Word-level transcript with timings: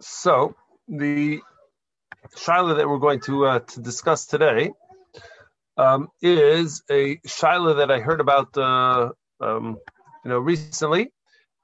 So 0.00 0.54
the 0.86 1.40
shaila 2.36 2.76
that 2.76 2.88
we're 2.88 2.98
going 2.98 3.20
to 3.20 3.46
uh, 3.46 3.58
to 3.60 3.80
discuss 3.80 4.26
today 4.26 4.70
um, 5.76 6.08
is 6.22 6.82
a 6.88 7.16
shaila 7.26 7.78
that 7.78 7.90
I 7.90 7.98
heard 7.98 8.20
about 8.20 8.56
uh, 8.56 9.10
um, 9.40 9.76
you 10.24 10.30
know 10.30 10.38
recently, 10.38 11.10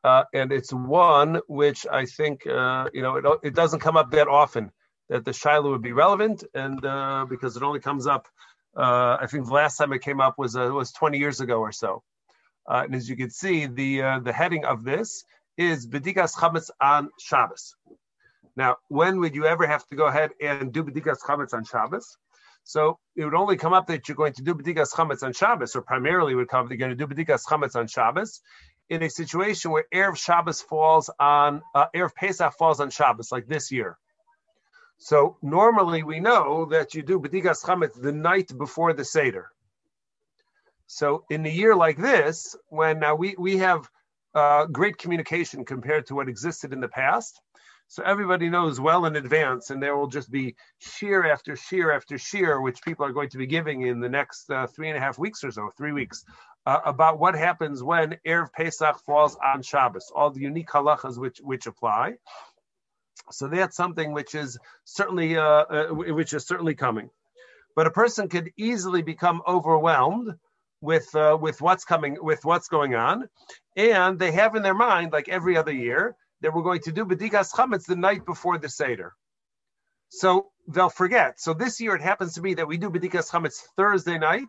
uh, 0.03 0.25
and 0.35 0.51
it's 0.51 0.73
one 0.73 1.41
which 1.47 1.87
I 1.91 2.07
think 2.07 2.45
uh, 2.47 2.89
you 2.93 3.03
know 3.03 3.16
it, 3.16 3.25
it 3.45 3.55
doesn't 3.55 3.80
come 3.80 3.96
up 3.96 4.11
that 4.11 4.27
often 4.27 4.73
that 5.11 5.25
the 5.25 5.30
shaila 5.30 5.71
would 5.71 5.82
be 5.82 5.93
relevant, 5.93 6.43
and 6.55 6.85
uh, 6.85 7.27
because 7.29 7.57
it 7.57 7.62
only 7.62 7.80
comes 7.80 8.09
up, 8.09 8.27
uh, 8.77 9.16
I 9.21 9.29
think 9.30 9.46
the 9.46 9.53
last 9.53 9.77
time 9.77 9.93
it 9.93 10.03
came 10.03 10.21
up 10.21 10.39
was 10.39 10.57
was 10.57 10.91
20 10.91 11.19
years 11.19 11.41
ago 11.41 11.61
or 11.61 11.71
so. 11.71 12.03
and 12.66 12.96
as 12.96 13.09
you 13.09 13.16
can 13.16 13.30
see, 13.30 13.66
the 13.66 14.21
the 14.25 14.32
heading 14.32 14.64
of 14.64 14.82
this 14.82 15.25
is 15.57 15.87
Bedikas 15.87 16.35
Chametz 16.35 16.71
on 16.80 17.11
Shabbos. 17.21 17.77
Now, 18.57 18.77
when 18.89 19.18
would 19.21 19.35
you 19.35 19.46
ever 19.46 19.67
have 19.67 19.86
to 19.89 19.96
go 19.96 20.07
ahead 20.07 20.31
and 20.40 20.72
do 20.72 20.85
B'dikas 20.85 21.18
Chametz 21.21 21.53
on 21.53 21.64
Shabbos? 21.64 22.17
So 22.63 22.99
it 23.17 23.25
would 23.25 23.35
only 23.35 23.57
come 23.57 23.72
up 23.72 23.89
that 23.89 24.08
you're 24.08 24.17
going 24.17 24.32
to 24.35 24.43
do 24.43 24.54
B'dikas 24.54 24.93
Chametz 24.93 25.22
on 25.22 25.32
Shabbos, 25.32 25.77
or 25.77 25.82
primarily 25.82 26.35
would 26.35 26.49
come 26.49 26.67
that 26.68 26.75
you're 26.75 26.86
going 26.86 26.96
to 26.96 27.07
do 27.07 27.13
B'dikas 27.13 27.44
Chametz 27.44 27.77
on 27.77 27.89
Shabbos, 27.89 28.40
in 28.89 29.03
a 29.03 29.11
situation 29.11 29.71
where 29.71 29.85
Erev 29.93 30.17
Shabbos 30.17 30.61
falls 30.63 31.11
on, 31.18 31.63
uh, 31.75 31.86
Erev 31.94 32.14
Pesach 32.14 32.55
falls 32.55 32.80
on 32.80 32.91
Shabbos, 32.91 33.33
like 33.33 33.47
this 33.47 33.72
year. 33.72 33.98
So 34.98 35.36
normally 35.42 36.02
we 36.02 36.20
know 36.20 36.66
that 36.66 36.94
you 36.94 37.02
do 37.02 37.19
B'dikas 37.19 37.64
Chametz 37.64 38.00
the 38.00 38.12
night 38.12 38.50
before 38.56 38.92
the 38.92 39.05
Seder. 39.05 39.50
So 40.86 41.25
in 41.28 41.44
a 41.44 41.50
year 41.50 41.75
like 41.75 41.97
this, 41.97 42.55
when 42.69 43.00
now 43.00 43.14
we, 43.14 43.34
we 43.36 43.58
have 43.58 43.89
uh, 44.34 44.66
great 44.66 44.97
communication 44.98 45.64
compared 45.64 46.06
to 46.06 46.14
what 46.14 46.28
existed 46.28 46.72
in 46.72 46.80
the 46.80 46.89
past, 46.89 47.41
so 47.88 48.02
everybody 48.02 48.48
knows 48.48 48.80
well 48.80 49.05
in 49.05 49.16
advance, 49.16 49.70
and 49.70 49.83
there 49.83 49.97
will 49.97 50.06
just 50.06 50.30
be 50.30 50.56
shiur 50.83 51.30
after 51.30 51.52
shiur 51.52 51.94
after 51.94 52.16
shiur, 52.16 52.62
which 52.62 52.82
people 52.82 53.04
are 53.06 53.12
going 53.12 53.28
to 53.30 53.38
be 53.38 53.46
giving 53.46 53.82
in 53.82 54.00
the 54.00 54.08
next 54.08 54.50
uh, 54.50 54.66
three 54.66 54.88
and 54.88 54.96
a 54.96 55.00
half 55.00 55.18
weeks 55.18 55.44
or 55.44 55.50
so, 55.50 55.70
three 55.76 55.92
weeks, 55.92 56.24
uh, 56.66 56.80
about 56.84 57.18
what 57.18 57.34
happens 57.34 57.82
when 57.82 58.16
Erev 58.26 58.52
Pesach 58.52 58.98
falls 59.04 59.36
on 59.36 59.62
Shabbos, 59.62 60.10
all 60.14 60.30
the 60.30 60.41
unique 60.41 60.68
halachas 60.68 61.18
which, 61.18 61.38
which 61.38 61.66
apply. 61.66 62.14
So 63.30 63.48
that's 63.48 63.76
something 63.76 64.12
which 64.12 64.34
is 64.34 64.58
certainly 64.84 65.36
uh, 65.36 65.42
uh 65.42 65.86
which 65.88 66.34
is 66.34 66.46
certainly 66.46 66.74
coming. 66.74 67.10
But 67.76 67.86
a 67.86 67.91
person 67.91 68.28
could 68.28 68.52
easily 68.56 69.02
become 69.02 69.42
overwhelmed 69.46 70.34
with 70.80 71.14
uh, 71.14 71.38
with 71.41 71.60
what's 71.62 71.84
coming, 71.84 72.19
with 72.20 72.44
what's 72.44 72.69
going 72.69 72.94
on, 72.94 73.28
and 73.76 74.19
they 74.19 74.32
have 74.32 74.54
in 74.56 74.62
their 74.62 74.74
mind, 74.74 75.12
like 75.12 75.28
every 75.28 75.56
other 75.56 75.72
year, 75.72 76.16
that 76.40 76.54
we're 76.54 76.62
going 76.62 76.80
to 76.82 76.92
do 76.92 77.04
B'dikas 77.04 77.52
Chametz 77.52 77.86
the 77.86 77.96
night 77.96 78.27
before 78.27 78.58
the 78.58 78.68
Seder. 78.68 79.14
So 80.08 80.50
they'll 80.68 80.88
forget. 80.88 81.41
So 81.41 81.54
this 81.54 81.80
year 81.80 81.94
it 81.96 82.02
happens 82.02 82.34
to 82.34 82.41
be 82.41 82.54
that 82.54 82.68
we 82.68 82.76
do 82.76 82.91
B'dikas 82.91 83.30
Chametz 83.30 83.62
Thursday 83.76 84.18
night, 84.18 84.48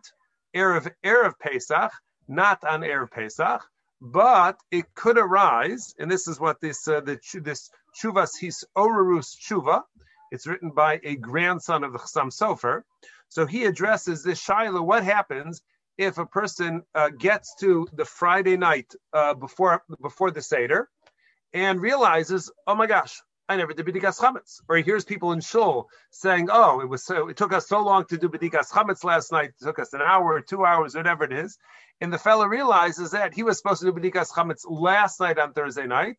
Erev, 0.54 0.90
Erev 1.04 1.38
Pesach, 1.38 1.92
not 2.28 2.64
on 2.64 2.80
Erev 2.80 3.10
Pesach, 3.10 3.62
but 4.00 4.58
it 4.70 4.94
could 4.94 5.18
arise, 5.18 5.94
and 5.98 6.10
this 6.10 6.28
is 6.28 6.38
what 6.38 6.60
this 6.60 6.86
uh, 6.86 7.00
the, 7.00 7.18
this 7.42 7.70
Chuvas 8.00 8.38
His 8.38 8.64
Orurus 8.76 9.36
Chuva, 9.36 9.82
it's 10.30 10.46
written 10.46 10.70
by 10.70 11.00
a 11.02 11.16
grandson 11.16 11.84
of 11.84 11.92
the 11.92 11.98
Chassam 11.98 12.30
Sofer. 12.30 12.82
So 13.28 13.46
he 13.46 13.64
addresses 13.64 14.22
this 14.22 14.44
shaila, 14.44 14.84
what 14.84 15.02
happens 15.02 15.62
if 15.98 16.18
a 16.18 16.26
person 16.26 16.82
uh, 16.94 17.10
gets 17.10 17.54
to 17.60 17.88
the 17.92 18.04
Friday 18.04 18.56
night 18.56 18.94
uh, 19.12 19.34
before 19.34 19.82
before 20.00 20.30
the 20.30 20.42
Seder, 20.42 20.90
and 21.52 21.80
realizes, 21.80 22.50
oh 22.66 22.74
my 22.74 22.86
gosh, 22.86 23.20
I 23.48 23.56
never 23.56 23.72
did 23.72 23.86
B'dikas 23.86 24.18
Chametz. 24.20 24.60
Or 24.68 24.76
he 24.76 24.82
hears 24.82 25.04
people 25.04 25.32
in 25.32 25.40
Shul 25.40 25.88
saying, 26.10 26.48
oh, 26.50 26.80
it 26.80 26.88
was 26.88 27.04
so, 27.04 27.28
it 27.28 27.36
took 27.36 27.52
us 27.52 27.68
so 27.68 27.82
long 27.82 28.04
to 28.06 28.18
do 28.18 28.28
B'dikas 28.28 28.70
Chametz 28.70 29.04
last 29.04 29.30
night. 29.30 29.50
It 29.60 29.64
took 29.64 29.78
us 29.78 29.92
an 29.92 30.02
hour 30.02 30.34
or 30.34 30.40
two 30.40 30.64
hours, 30.64 30.94
whatever 30.94 31.24
it 31.24 31.32
is. 31.32 31.56
And 32.00 32.12
the 32.12 32.18
fellow 32.18 32.46
realizes 32.46 33.12
that 33.12 33.34
he 33.34 33.42
was 33.42 33.56
supposed 33.56 33.80
to 33.82 33.92
do 33.92 33.92
B'dikas 33.92 34.32
Chametz 34.32 34.62
last 34.68 35.20
night 35.20 35.38
on 35.38 35.52
Thursday 35.52 35.86
night. 35.86 36.16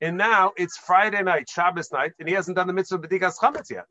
And 0.00 0.16
now 0.16 0.52
it's 0.56 0.76
Friday 0.76 1.22
night, 1.22 1.48
Shabbos 1.48 1.92
night, 1.92 2.12
and 2.18 2.28
he 2.28 2.34
hasn't 2.34 2.56
done 2.56 2.66
the 2.66 2.72
mitzvah 2.72 2.98
B'dikas 2.98 3.38
Chametz 3.38 3.70
yet. 3.70 3.86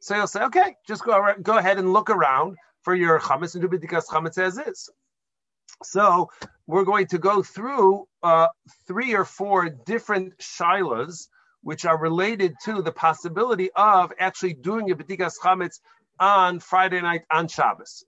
So 0.00 0.14
he'll 0.14 0.26
say, 0.26 0.42
okay, 0.44 0.76
just 0.86 1.04
go, 1.04 1.34
go 1.42 1.58
ahead 1.58 1.78
and 1.78 1.92
look 1.92 2.10
around 2.10 2.56
for 2.82 2.94
your 2.94 3.18
Chametz 3.18 3.54
and 3.54 3.62
do 3.62 3.68
B'dikas 3.68 4.06
Chametz 4.06 4.38
as 4.38 4.58
is. 4.58 4.90
So 5.82 6.30
we're 6.66 6.84
going 6.84 7.08
to 7.08 7.18
go 7.18 7.42
through 7.42 8.06
uh, 8.22 8.48
three 8.86 9.14
or 9.14 9.24
four 9.24 9.68
different 9.68 10.38
shilas 10.38 11.28
which 11.62 11.84
are 11.84 11.98
related 11.98 12.54
to 12.64 12.82
the 12.82 12.92
possibility 12.92 13.70
of 13.76 14.12
actually 14.18 14.54
doing 14.54 14.90
a 14.90 14.96
b'dikas 14.96 15.34
chametz 15.42 15.80
on 16.18 16.60
Friday 16.60 17.00
night 17.00 17.22
on 17.30 17.48
Shabbos. 17.48 18.04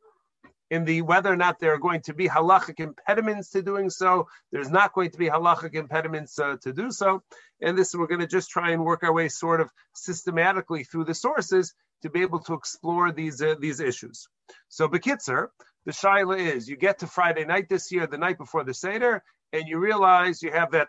In 0.70 0.84
the 0.86 1.02
whether 1.02 1.30
or 1.30 1.36
not 1.36 1.60
there 1.60 1.74
are 1.74 1.78
going 1.78 2.00
to 2.02 2.14
be 2.14 2.28
halachic 2.28 2.80
impediments 2.80 3.50
to 3.50 3.62
doing 3.62 3.90
so, 3.90 4.28
there's 4.52 4.70
not 4.70 4.94
going 4.94 5.10
to 5.10 5.18
be 5.18 5.28
halachic 5.28 5.74
impediments 5.74 6.38
uh, 6.38 6.56
to 6.62 6.72
do 6.72 6.90
so, 6.90 7.22
and 7.60 7.76
this 7.76 7.94
we're 7.94 8.06
going 8.06 8.20
to 8.22 8.26
just 8.26 8.48
try 8.48 8.70
and 8.70 8.82
work 8.82 9.02
our 9.02 9.12
way 9.12 9.28
sort 9.28 9.60
of 9.60 9.70
systematically 9.94 10.84
through 10.84 11.04
the 11.04 11.14
sources 11.14 11.74
to 12.00 12.08
be 12.08 12.22
able 12.22 12.38
to 12.38 12.54
explore 12.54 13.12
these 13.12 13.42
uh, 13.42 13.54
these 13.60 13.80
issues. 13.80 14.28
So, 14.68 14.88
Bekitzer, 14.88 15.48
the 15.84 15.92
shaila 15.92 16.38
is 16.38 16.68
you 16.68 16.76
get 16.76 17.00
to 17.00 17.06
Friday 17.06 17.44
night 17.44 17.68
this 17.68 17.90
year, 17.90 18.06
the 18.06 18.18
night 18.18 18.38
before 18.38 18.64
the 18.64 18.74
Seder, 18.74 19.22
and 19.52 19.64
you 19.66 19.78
realize 19.78 20.42
you 20.42 20.52
have 20.52 20.72
that 20.72 20.88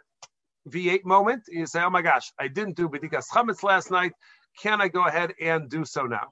V8 0.70 1.04
moment. 1.04 1.44
You 1.48 1.66
say, 1.66 1.82
oh 1.82 1.90
my 1.90 2.02
gosh, 2.02 2.32
I 2.40 2.48
didn't 2.48 2.78
do 2.78 2.88
B'dikas 2.90 3.26
Chametz 3.32 3.64
last 3.64 3.92
night. 3.92 4.14
Can 4.62 4.82
I 4.82 4.88
go 4.88 5.06
ahead 5.06 5.34
and 5.42 5.70
do 5.70 5.84
so 5.84 6.04
now? 6.04 6.28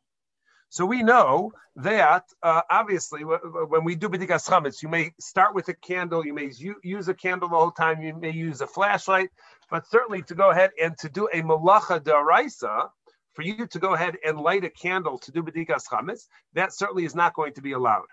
So 0.69 0.85
we 0.85 1.03
know 1.03 1.51
that 1.75 2.23
uh, 2.41 2.61
obviously 2.69 3.23
when 3.23 3.83
we 3.83 3.95
do 3.95 4.07
B'dikas 4.07 4.47
Chametz, 4.47 4.81
you 4.81 4.89
may 4.89 5.11
start 5.19 5.53
with 5.53 5.67
a 5.67 5.73
candle, 5.73 6.25
you 6.25 6.33
may 6.33 6.49
use 6.83 7.09
a 7.09 7.13
candle 7.13 7.49
the 7.49 7.57
whole 7.57 7.71
time, 7.71 8.01
you 8.01 8.15
may 8.15 8.31
use 8.31 8.61
a 8.61 8.67
flashlight, 8.67 9.29
but 9.69 9.85
certainly 9.87 10.21
to 10.23 10.35
go 10.35 10.51
ahead 10.51 10.69
and 10.81 10.97
to 10.99 11.09
do 11.09 11.27
a 11.33 11.41
malacha 11.41 11.99
daraisa, 11.99 12.89
for 13.33 13.41
you 13.41 13.65
to 13.67 13.79
go 13.79 13.93
ahead 13.93 14.17
and 14.25 14.39
light 14.39 14.63
a 14.63 14.69
candle 14.69 15.17
to 15.19 15.31
do 15.31 15.43
B'dikas 15.43 15.83
Chametz, 15.91 16.27
that 16.53 16.73
certainly 16.73 17.05
is 17.05 17.15
not 17.15 17.33
going 17.33 17.53
to 17.53 17.61
be 17.61 17.73
allowed. 17.73 18.05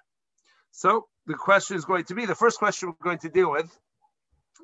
So 0.72 1.06
the 1.26 1.34
question 1.34 1.76
is 1.76 1.84
going 1.84 2.04
to 2.04 2.14
be 2.14 2.26
the 2.26 2.34
first 2.34 2.58
question 2.58 2.88
we're 2.88 3.04
going 3.04 3.18
to 3.18 3.28
deal 3.28 3.50
with 3.50 3.70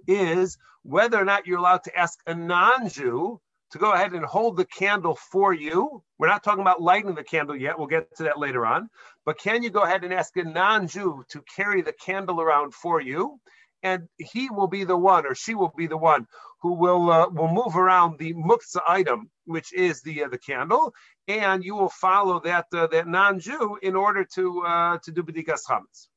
is 0.07 0.59
whether 0.83 1.21
or 1.21 1.25
not 1.25 1.47
you're 1.47 1.59
allowed 1.59 1.85
to 1.85 1.99
ask 1.99 2.19
a 2.27 2.35
non-Jew 2.35 3.41
to 3.71 3.79
go 3.79 3.93
ahead 3.93 4.13
and 4.13 4.25
hold 4.25 4.57
the 4.57 4.65
candle 4.65 5.17
for 5.17 5.53
you. 5.53 6.03
We're 6.19 6.29
not 6.29 6.45
talking 6.45 6.61
about 6.61 6.81
lighting 6.81 7.15
the 7.15 7.25
candle 7.25 7.57
yet. 7.57 7.79
We'll 7.79 7.89
get 7.89 8.15
to 8.17 8.25
that 8.25 8.39
later 8.39 8.65
on. 8.65 8.89
But 9.25 9.39
can 9.39 9.63
you 9.63 9.71
go 9.71 9.83
ahead 9.83 10.05
and 10.05 10.13
ask 10.13 10.37
a 10.37 10.45
non-Jew 10.45 11.25
to 11.31 11.45
carry 11.57 11.83
the 11.83 11.93
candle 11.93 12.41
around 12.41 12.75
for 12.75 13.01
you? 13.01 13.41
And 13.83 14.09
he 14.17 14.49
will 14.49 14.69
be 14.69 14.85
the 14.85 14.97
one, 14.97 15.27
or 15.27 15.35
she 15.35 15.55
will 15.55 15.73
be 15.77 15.87
the 15.87 15.97
one, 15.97 16.27
who 16.63 16.75
will 16.75 17.11
uh, 17.11 17.29
will 17.29 17.53
move 17.53 17.77
around 17.77 18.19
the 18.19 18.33
muktzah 18.33 18.81
item, 18.89 19.31
which 19.45 19.73
is 19.73 20.03
the 20.03 20.25
uh, 20.25 20.29
the 20.29 20.39
candle, 20.39 20.95
and 21.29 21.65
you 21.65 21.75
will 21.75 21.89
follow 21.89 22.41
that 22.41 22.67
uh, 22.73 22.87
that 22.89 23.07
non-Jew 23.07 23.79
in 23.83 23.97
order 23.97 24.25
to 24.35 24.63
uh, 24.63 24.99
to 25.05 25.13
do 25.13 25.23
b'dikas 25.23 25.61
chametz. 25.69 26.09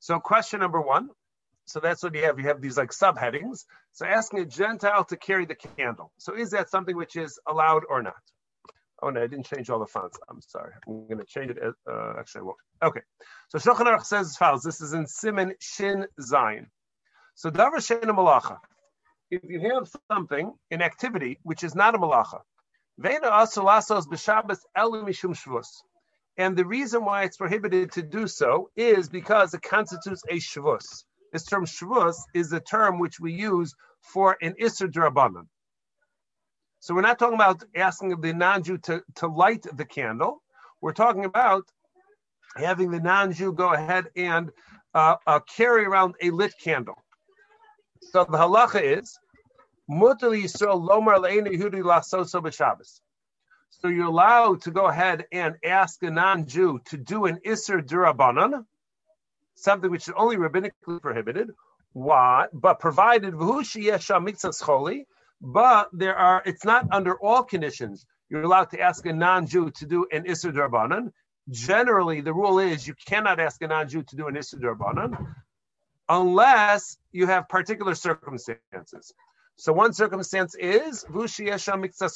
So, 0.00 0.20
question 0.20 0.60
number 0.60 0.80
one. 0.80 1.10
So 1.66 1.80
that's 1.80 2.02
what 2.02 2.14
you 2.14 2.24
have. 2.24 2.38
You 2.38 2.46
have 2.46 2.62
these 2.62 2.78
like 2.78 2.90
subheadings. 2.90 3.64
So, 3.92 4.06
asking 4.06 4.40
a 4.40 4.46
Gentile 4.46 5.04
to 5.04 5.16
carry 5.16 5.44
the 5.44 5.54
candle. 5.54 6.12
So, 6.18 6.34
is 6.34 6.50
that 6.50 6.70
something 6.70 6.96
which 6.96 7.16
is 7.16 7.38
allowed 7.46 7.82
or 7.88 8.02
not? 8.02 8.14
Oh 9.02 9.10
no, 9.10 9.22
I 9.22 9.26
didn't 9.26 9.46
change 9.46 9.70
all 9.70 9.78
the 9.78 9.86
fonts. 9.86 10.18
I'm 10.28 10.40
sorry. 10.40 10.72
I'm 10.86 11.06
going 11.06 11.18
to 11.18 11.24
change 11.24 11.50
it. 11.50 11.58
Uh, 11.88 12.14
actually, 12.18 12.40
I 12.40 12.44
won't. 12.44 12.56
Okay. 12.82 13.00
So 13.48 13.58
Shulchan 13.58 13.86
Aruch 13.86 14.04
says 14.04 14.26
as 14.26 14.36
follows. 14.36 14.62
This 14.62 14.80
is 14.80 14.92
in 14.92 15.04
Siman 15.04 15.52
Shin 15.60 16.06
Zion. 16.20 16.66
So 17.34 17.50
Davar 17.50 17.76
Shena 17.76 18.10
Malacha 18.10 18.58
if 19.30 19.42
you 19.44 19.60
have 19.60 19.88
something, 20.10 20.52
an 20.70 20.82
activity, 20.82 21.38
which 21.42 21.64
is 21.64 21.74
not 21.74 21.94
a 21.94 21.98
malacha, 21.98 22.40
and 26.38 26.56
the 26.56 26.64
reason 26.64 27.04
why 27.04 27.22
it's 27.24 27.36
prohibited 27.36 27.92
to 27.92 28.02
do 28.02 28.26
so 28.26 28.70
is 28.76 29.08
because 29.08 29.54
it 29.54 29.62
constitutes 29.62 30.22
a 30.28 30.36
shavus. 30.36 31.04
This 31.32 31.44
term 31.44 31.64
shavus 31.66 32.16
is 32.34 32.52
a 32.52 32.60
term 32.60 32.98
which 32.98 33.20
we 33.20 33.32
use 33.32 33.74
for 34.00 34.36
an 34.40 34.54
isser 34.60 34.90
drabanan. 34.90 35.46
So 36.80 36.94
we're 36.94 37.02
not 37.02 37.18
talking 37.18 37.34
about 37.34 37.62
asking 37.76 38.20
the 38.20 38.32
non-Jew 38.32 38.78
to, 38.78 39.02
to 39.16 39.26
light 39.26 39.66
the 39.76 39.84
candle. 39.84 40.42
We're 40.80 40.92
talking 40.92 41.24
about 41.24 41.64
having 42.56 42.90
the 42.90 43.00
non-Jew 43.00 43.52
go 43.52 43.72
ahead 43.72 44.06
and 44.16 44.50
uh, 44.94 45.16
uh, 45.26 45.40
carry 45.40 45.84
around 45.84 46.14
a 46.22 46.30
lit 46.30 46.54
candle. 46.60 46.96
So 48.02 48.24
the 48.24 48.38
halacha 48.38 48.98
is 48.98 49.18
mutar 49.90 50.32
Yisrael 50.40 50.86
lomar 50.86 51.18
lasoso 51.18 52.42
b'Shabbos. 52.42 53.00
So 53.70 53.88
you're 53.88 54.06
allowed 54.06 54.62
to 54.62 54.70
go 54.70 54.86
ahead 54.86 55.26
and 55.30 55.56
ask 55.64 56.02
a 56.02 56.10
non-Jew 56.10 56.80
to 56.86 56.96
do 56.96 57.26
an 57.26 57.38
iser 57.46 57.80
durabanan, 57.80 58.64
something 59.54 59.90
which 59.90 60.08
is 60.08 60.14
only 60.16 60.36
rabbinically 60.36 61.00
prohibited. 61.00 61.50
Why? 61.92 62.46
But 62.52 62.80
provided 62.80 63.34
choli, 63.34 65.04
but 65.40 65.88
there 65.92 66.16
are. 66.16 66.42
It's 66.44 66.64
not 66.64 66.86
under 66.90 67.14
all 67.20 67.44
conditions 67.44 68.04
you're 68.30 68.42
allowed 68.42 68.70
to 68.70 68.80
ask 68.80 69.06
a 69.06 69.12
non-Jew 69.12 69.70
to 69.70 69.86
do 69.86 70.06
an 70.12 70.24
Isser 70.24 70.52
Darbanan. 70.52 71.12
Generally, 71.50 72.20
the 72.22 72.34
rule 72.34 72.58
is 72.58 72.86
you 72.86 72.94
cannot 73.06 73.40
ask 73.40 73.62
a 73.62 73.66
non-Jew 73.66 74.02
to 74.02 74.16
do 74.16 74.28
an 74.28 74.34
Isser 74.34 74.60
Darbanan 74.60 75.16
unless 76.08 76.96
you 77.12 77.26
have 77.26 77.48
particular 77.48 77.94
circumstances. 77.94 79.12
So 79.56 79.72
one 79.72 79.92
circumstance 79.92 80.54
is 80.54 81.04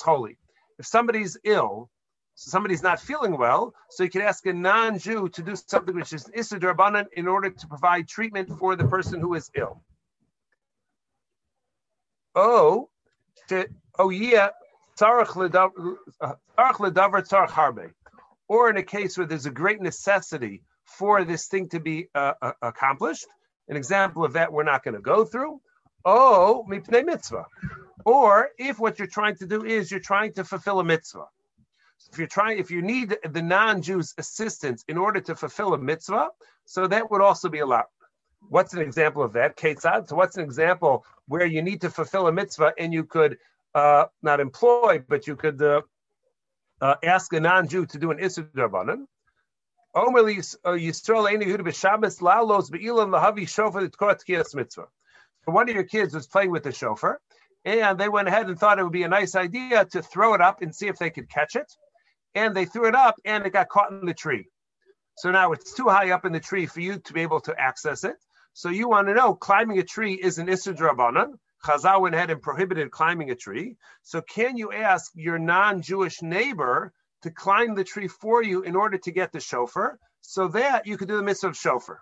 Holy. 0.01 0.39
If 0.79 0.87
somebody's 0.87 1.37
ill, 1.45 1.91
so 2.35 2.51
somebody's 2.51 2.83
not 2.83 3.01
feeling 3.01 3.37
well, 3.37 3.75
so 3.91 4.05
you 4.05 4.11
can 4.11 4.23
ask 4.23 4.47
a 4.47 4.53
non-Jew 4.53 5.29
to 5.29 5.43
do 5.43 5.55
something 5.57 5.95
which 5.95 6.13
is 6.13 6.31
Darbanan 6.59 7.07
in 7.13 7.29
order 7.29 7.51
to 7.51 7.67
provide 7.67 8.09
treatment 8.09 8.49
for 8.59 8.77
the 8.77 8.87
person 8.87 9.21
who 9.21 9.35
is 9.35 9.51
ill. 9.55 9.83
Oh, 12.35 12.89
to, 13.49 13.69
oh 13.99 14.11
yeah, 14.11 14.51
or 18.49 18.71
in 18.71 18.77
a 18.77 18.83
case 18.83 19.19
where 19.19 19.27
there's 19.27 19.47
a 19.47 19.51
great 19.51 19.81
necessity 19.81 20.63
for 20.85 21.25
this 21.25 21.49
thing 21.49 21.69
to 21.71 21.81
be 21.81 22.09
uh, 22.15 22.35
uh, 22.41 22.53
accomplished. 22.63 23.27
An 23.69 23.77
example 23.77 24.25
of 24.25 24.33
that 24.35 24.53
we're 24.53 24.65
not 24.65 24.83
going 24.83 24.95
to 24.95 25.01
go 25.01 25.25
through. 25.25 25.61
Oh, 26.05 26.67
mipnei 26.69 27.05
mitzvah. 27.05 27.47
Or 28.05 28.51
if 28.59 28.79
what 28.79 28.99
you're 28.99 29.09
trying 29.09 29.37
to 29.37 29.47
do 29.47 29.65
is 29.65 29.91
you're 29.91 30.01
trying 30.01 30.33
to 30.35 30.45
fulfill 30.45 30.81
a 30.81 30.85
mitzvah. 30.85 31.27
If 32.11 32.19
you're 32.19 32.27
trying, 32.27 32.59
if 32.59 32.71
you 32.71 32.83
need 32.83 33.17
the 33.31 33.43
non-Jews' 33.43 34.15
assistance 34.19 34.85
in 34.89 34.99
order 34.99 35.21
to 35.21 35.37
fulfill 35.37 35.75
a 35.75 35.79
mitzvah, 35.79 36.29
so 36.65 36.87
that 36.89 37.11
would 37.11 37.21
also 37.21 37.49
be 37.49 37.61
allowed. 37.61 37.85
What's 38.49 38.75
an 38.75 38.81
example 38.81 39.23
of 39.23 39.33
that? 39.35 39.57
Ketzad. 39.57 40.09
So 40.09 40.17
what's 40.17 40.37
an 40.37 40.43
example 40.43 41.05
where 41.27 41.47
you 41.47 41.63
need 41.63 41.81
to 41.83 41.91
fulfill 41.91 42.27
a 42.27 42.33
mitzvah 42.33 42.73
and 42.77 42.93
you 42.93 43.05
could 43.05 43.39
uh, 43.75 44.07
not 44.23 44.41
employ, 44.41 45.03
but 45.09 45.27
you 45.27 45.37
could 45.37 45.63
uh, 45.63 45.83
uh, 46.81 46.97
ask 47.05 47.33
a 47.33 47.41
non-Jew 47.41 47.87
to 47.87 47.99
do 47.99 48.11
an 48.11 48.19
Isser 48.19 48.51
Darbanan. 48.53 49.07
Uh. 49.95 50.07
So 55.45 55.51
one 55.51 55.69
of 55.69 55.75
your 55.75 55.85
kids 55.85 56.15
was 56.15 56.27
playing 56.27 56.51
with 56.51 56.63
the 56.63 56.73
shofar, 56.73 57.21
and 57.65 57.99
they 57.99 58.09
went 58.09 58.29
ahead 58.29 58.47
and 58.47 58.59
thought 58.59 58.79
it 58.79 58.85
would 58.85 58.93
be 58.93 59.03
a 59.03 59.09
nice 59.09 59.35
idea 59.35 59.85
to 59.87 60.03
throw 60.03 60.35
it 60.35 60.41
up 60.41 60.63
and 60.63 60.75
see 60.75 60.89
if 60.89 60.99
they 60.99 61.11
could 61.11 61.29
catch 61.29 61.57
it. 61.57 61.71
And 62.35 62.55
they 62.55 62.65
threw 62.65 62.89
it 62.89 62.95
up, 62.95 63.17
and 63.25 63.45
it 63.45 63.53
got 63.53 63.69
caught 63.69 63.93
in 63.93 64.07
the 64.07 64.15
tree. 64.15 64.49
So 65.19 65.31
now 65.31 65.53
it's 65.53 65.75
too 65.75 65.89
high 65.89 66.11
up 66.11 66.25
in 66.25 66.33
the 66.33 66.41
tree 66.41 66.65
for 66.67 66.81
you 66.81 66.99
to 66.99 67.13
be 67.13 67.21
able 67.21 67.41
to 67.43 67.55
access 67.61 68.05
it. 68.05 68.17
So 68.55 68.71
you 68.71 68.89
want 68.89 69.09
to 69.09 69.15
know 69.15 69.35
climbing 69.35 69.79
a 69.79 69.83
tree 69.83 70.15
is 70.15 70.39
an 70.39 70.47
Isser 70.47 70.75
Drabanan. 70.75 71.35
Chazal 71.65 72.01
went 72.01 72.15
ahead 72.15 72.31
and 72.31 72.41
prohibited 72.41 72.91
climbing 72.91 73.31
a 73.31 73.35
tree. 73.35 73.77
So 74.03 74.23
can 74.23 74.57
you 74.57 74.73
ask 74.73 75.13
your 75.15 75.39
non-Jewish 75.39 76.23
neighbor 76.23 76.93
to 77.23 77.31
climb 77.31 77.75
the 77.75 77.85
tree 77.85 78.09
for 78.09 78.43
you 78.43 78.63
in 78.63 78.77
order 78.77 78.99
to 78.99 79.11
get 79.11 79.33
the 79.33 79.41
shofar, 79.41 79.99
so 80.21 80.49
that 80.49 80.87
you 80.87 80.97
could 80.97 81.09
do 81.09 81.17
the 81.17 81.23
mitzvah 81.23 81.49
of 81.49 81.57
shofar? 81.57 82.01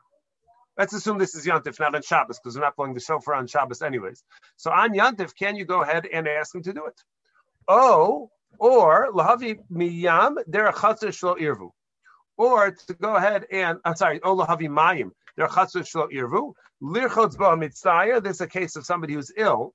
Let's 0.78 0.94
assume 0.94 1.19
this 1.19 1.34
is 1.34 1.46
Yantif, 1.46 1.78
not 1.78 1.94
on 1.94 2.02
Shabbos, 2.02 2.38
because 2.38 2.56
we're 2.56 2.62
not 2.62 2.76
blowing 2.76 2.94
the 2.94 3.00
shofar 3.00 3.34
on 3.34 3.46
Shabbos 3.46 3.82
anyways. 3.82 4.22
So 4.56 4.70
on 4.70 4.94
Yantif, 4.94 5.34
can 5.34 5.56
you 5.56 5.64
go 5.64 5.82
ahead 5.82 6.06
and 6.11 6.26
ask 6.26 6.55
him 6.55 6.62
to 6.62 6.72
do 6.72 6.87
it? 6.87 7.00
Oh, 7.69 8.31
or 8.58 9.12
lahavi 9.12 9.58
miyam 9.70 10.37
derachatzer 10.49 11.11
shlo 11.11 11.38
irvu, 11.38 11.70
or 12.37 12.72
to 12.72 12.94
go 12.94 13.14
ahead 13.14 13.46
and 13.50 13.78
I'm 13.84 13.96
sorry, 13.96 14.20
oh 14.22 14.37
lahavi 14.37 14.69
mayim 14.69 15.11
irvu. 15.38 16.55
is 18.26 18.40
a 18.40 18.46
case 18.46 18.76
of 18.76 18.87
somebody 18.87 19.14
who's 19.14 19.32
ill, 19.37 19.75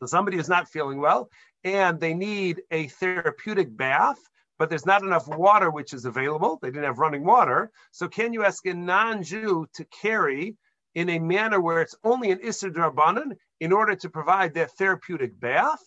so 0.00 0.06
somebody 0.06 0.36
who's 0.36 0.48
not 0.48 0.68
feeling 0.68 1.00
well, 1.00 1.28
and 1.62 2.00
they 2.00 2.14
need 2.14 2.62
a 2.70 2.88
therapeutic 2.88 3.74
bath, 3.76 4.18
but 4.64 4.70
there's 4.70 4.86
not 4.86 5.02
enough 5.02 5.28
water 5.28 5.70
which 5.70 5.92
is 5.92 6.06
available. 6.06 6.58
They 6.62 6.68
didn't 6.68 6.84
have 6.84 6.98
running 6.98 7.22
water. 7.22 7.70
So 7.90 8.08
can 8.08 8.32
you 8.32 8.46
ask 8.46 8.64
a 8.64 8.72
non-Jew 8.72 9.66
to 9.74 9.84
carry 9.84 10.56
in 10.94 11.10
a 11.10 11.18
manner 11.18 11.60
where 11.60 11.82
it's 11.82 11.94
only 12.02 12.30
an 12.30 12.38
Isser 12.38 12.72
Drabanan 12.72 13.36
in 13.60 13.72
order 13.74 13.94
to 13.94 14.08
provide 14.08 14.54
that 14.54 14.70
therapeutic 14.70 15.38
bath? 15.38 15.84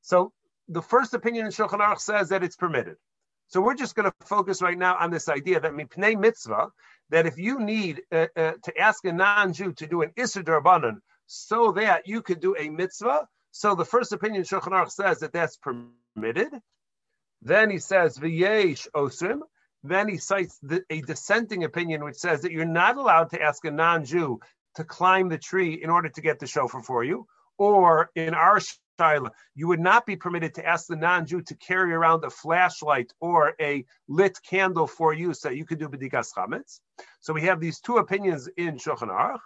So 0.00 0.32
the 0.68 0.80
first 0.80 1.12
opinion 1.12 1.44
in 1.44 1.52
Shulchan 1.52 1.80
Aruch 1.80 1.98
says 1.98 2.30
that 2.30 2.42
it's 2.42 2.56
permitted. 2.56 2.96
So 3.48 3.60
we're 3.60 3.74
just 3.74 3.94
going 3.94 4.10
to 4.10 4.26
focus 4.26 4.62
right 4.62 4.78
now 4.78 4.96
on 4.96 5.10
this 5.10 5.28
idea 5.28 5.60
that 5.60 5.72
mipnei 5.72 6.18
mitzvah, 6.18 6.68
that 7.10 7.26
if 7.26 7.36
you 7.36 7.60
need 7.60 8.00
uh, 8.10 8.28
uh, 8.34 8.52
to 8.62 8.78
ask 8.80 9.04
a 9.04 9.12
non-Jew 9.12 9.74
to 9.74 9.86
do 9.86 10.00
an 10.00 10.12
Isser 10.16 10.42
Darbanan 10.42 11.00
so 11.26 11.72
that 11.72 12.08
you 12.08 12.22
could 12.22 12.40
do 12.40 12.56
a 12.58 12.70
mitzvah, 12.70 13.28
so 13.50 13.74
the 13.74 13.84
first 13.84 14.12
opinion 14.12 14.44
Shulchan 14.44 14.72
Aruch 14.72 14.92
says 14.92 15.18
that 15.18 15.34
that's 15.34 15.58
permitted. 15.58 16.54
Then 17.44 17.70
he 17.70 17.78
says 17.78 18.18
v'yesh 18.18 18.88
osrim. 18.94 19.40
Then 19.82 20.08
he 20.08 20.16
cites 20.16 20.58
the, 20.62 20.82
a 20.88 21.02
dissenting 21.02 21.64
opinion 21.64 22.02
which 22.02 22.16
says 22.16 22.40
that 22.40 22.52
you're 22.52 22.64
not 22.64 22.96
allowed 22.96 23.30
to 23.30 23.42
ask 23.42 23.64
a 23.66 23.70
non-Jew 23.70 24.40
to 24.76 24.84
climb 24.84 25.28
the 25.28 25.38
tree 25.38 25.74
in 25.74 25.90
order 25.90 26.08
to 26.08 26.20
get 26.22 26.38
the 26.38 26.46
shofar 26.46 26.82
for 26.82 27.04
you. 27.04 27.26
Or 27.58 28.10
in 28.16 28.32
our 28.32 28.60
Shaila, 28.98 29.30
you 29.54 29.68
would 29.68 29.80
not 29.80 30.06
be 30.06 30.16
permitted 30.16 30.54
to 30.54 30.66
ask 30.66 30.86
the 30.86 30.96
non-Jew 30.96 31.42
to 31.42 31.54
carry 31.56 31.92
around 31.92 32.24
a 32.24 32.30
flashlight 32.30 33.12
or 33.20 33.54
a 33.60 33.84
lit 34.08 34.38
candle 34.48 34.86
for 34.86 35.12
you 35.12 35.34
so 35.34 35.50
you 35.50 35.66
could 35.66 35.78
do 35.78 35.88
bedikas 35.88 36.32
chametz. 36.36 36.80
So 37.20 37.34
we 37.34 37.42
have 37.42 37.60
these 37.60 37.78
two 37.78 37.98
opinions 37.98 38.48
in 38.56 38.78
Shulchan 38.78 39.08
Aruch. 39.10 39.38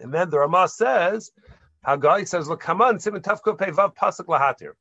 And 0.00 0.12
then 0.12 0.30
the 0.30 0.38
Ramah 0.38 0.68
says, 0.68 1.30
Hagai 1.86 2.26
says, 2.26 2.48
look, 2.48 2.60
come 2.60 2.80
on, 2.80 2.98
Simon 2.98 3.20
Tafko 3.20 3.56
Pevav 3.56 3.94
Pasuk 3.94 4.26
Lahatir. 4.26 4.72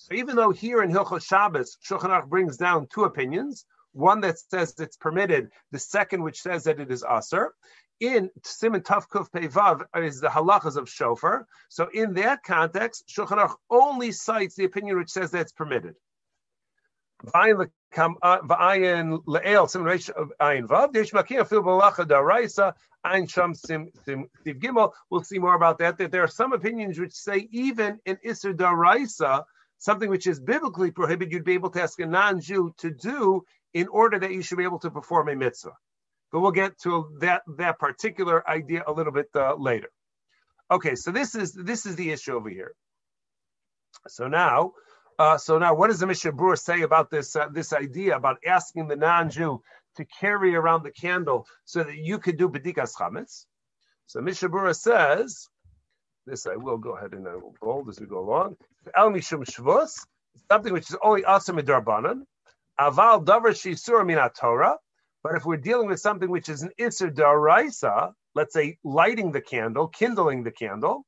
So 0.00 0.14
even 0.14 0.34
though 0.34 0.50
here 0.50 0.82
in 0.82 0.90
Hilchot 0.90 1.22
Shabbos, 1.22 1.76
Shulchan 1.84 2.08
Aruch 2.08 2.26
brings 2.26 2.56
down 2.56 2.86
two 2.86 3.04
opinions, 3.04 3.66
one 3.92 4.22
that 4.22 4.38
says 4.38 4.74
it's 4.78 4.96
permitted, 4.96 5.50
the 5.72 5.78
second 5.78 6.22
which 6.22 6.40
says 6.40 6.64
that 6.64 6.80
it 6.80 6.90
is 6.90 7.04
aser 7.04 7.52
in 8.00 8.30
Simon 8.42 8.80
Tafkuf 8.80 9.30
Pevav 9.30 9.84
is 10.02 10.22
the 10.22 10.28
halachas 10.28 10.76
of 10.76 10.88
shofar. 10.88 11.46
So 11.68 11.88
in 11.92 12.14
that 12.14 12.42
context, 12.42 13.12
Shulchan 13.14 13.36
Aruch 13.36 13.56
only 13.68 14.10
cites 14.10 14.54
the 14.54 14.64
opinion 14.64 14.96
which 14.96 15.10
says 15.10 15.32
that's 15.32 15.52
permitted. 15.52 15.96
Uh, 17.34 17.66
uh, 18.22 18.38
we'll 25.10 25.24
see 25.24 25.38
more 25.38 25.54
about 25.54 25.78
that. 25.78 25.98
That 25.98 26.10
there 26.10 26.22
are 26.22 26.28
some 26.28 26.54
opinions 26.54 26.98
which 26.98 27.12
say 27.12 27.48
even 27.50 28.00
in 28.06 28.16
Isser 28.24 28.54
Daraisa, 28.54 29.44
something 29.80 30.08
which 30.08 30.28
is 30.28 30.38
biblically 30.38 30.92
prohibited, 30.92 31.32
you'd 31.32 31.44
be 31.44 31.54
able 31.54 31.70
to 31.70 31.82
ask 31.82 31.98
a 31.98 32.06
non-Jew 32.06 32.74
to 32.78 32.90
do 32.90 33.42
in 33.74 33.88
order 33.88 34.20
that 34.20 34.32
you 34.32 34.42
should 34.42 34.58
be 34.58 34.64
able 34.64 34.78
to 34.78 34.90
perform 34.90 35.28
a 35.28 35.34
mitzvah 35.34 35.76
but 36.30 36.40
we'll 36.40 36.52
get 36.52 36.78
to 36.80 37.16
that 37.20 37.42
that 37.58 37.78
particular 37.78 38.48
idea 38.48 38.82
a 38.86 38.92
little 38.92 39.12
bit 39.12 39.28
uh, 39.34 39.54
later. 39.56 39.88
Okay, 40.70 40.94
so 40.94 41.10
this 41.10 41.34
is 41.34 41.52
this 41.52 41.86
is 41.86 41.96
the 41.96 42.10
issue 42.10 42.34
over 42.34 42.48
here. 42.48 42.72
So 44.08 44.28
now, 44.28 44.72
uh, 45.18 45.36
so 45.38 45.58
now, 45.58 45.74
what 45.74 45.88
does 45.88 45.98
the 45.98 46.06
Mishnah 46.06 46.32
Berurah 46.32 46.58
say 46.58 46.82
about 46.82 47.10
this 47.10 47.34
uh, 47.34 47.48
this 47.52 47.72
idea 47.72 48.16
about 48.16 48.38
asking 48.46 48.88
the 48.88 48.96
non-Jew 48.96 49.60
to 49.96 50.04
carry 50.20 50.54
around 50.54 50.84
the 50.84 50.92
candle 50.92 51.46
so 51.64 51.82
that 51.82 51.96
you 51.96 52.18
could 52.18 52.38
do 52.38 52.48
bedikas 52.48 52.92
chametz? 52.94 53.46
So 54.06 54.20
Mishnah 54.20 54.48
Berurah 54.48 54.76
says, 54.76 55.48
this 56.26 56.46
I 56.46 56.56
will 56.56 56.78
go 56.78 56.96
ahead 56.96 57.12
and 57.12 57.26
I 57.26 57.34
will 57.34 57.54
bold 57.60 57.88
as 57.88 58.00
we 58.00 58.06
go 58.06 58.20
along. 58.20 58.56
El 58.94 59.10
mishum 59.10 59.44
shvus, 59.44 60.06
something 60.50 60.72
which 60.72 60.90
is 60.90 60.96
only 61.02 61.24
awesome 61.24 61.56
darbanan. 61.58 62.22
Aval 62.78 63.24
davar 63.24 63.52
shisur 63.52 64.04
minat 64.04 64.34
Torah. 64.34 64.78
But 65.22 65.34
if 65.36 65.44
we're 65.44 65.58
dealing 65.58 65.88
with 65.88 66.00
something 66.00 66.30
which 66.30 66.48
is 66.48 66.62
an 66.62 66.70
Isser 66.80 67.14
Daraisa, 67.14 68.12
let's 68.34 68.54
say 68.54 68.78
lighting 68.82 69.32
the 69.32 69.40
candle, 69.42 69.88
kindling 69.88 70.44
the 70.44 70.50
candle, 70.50 71.04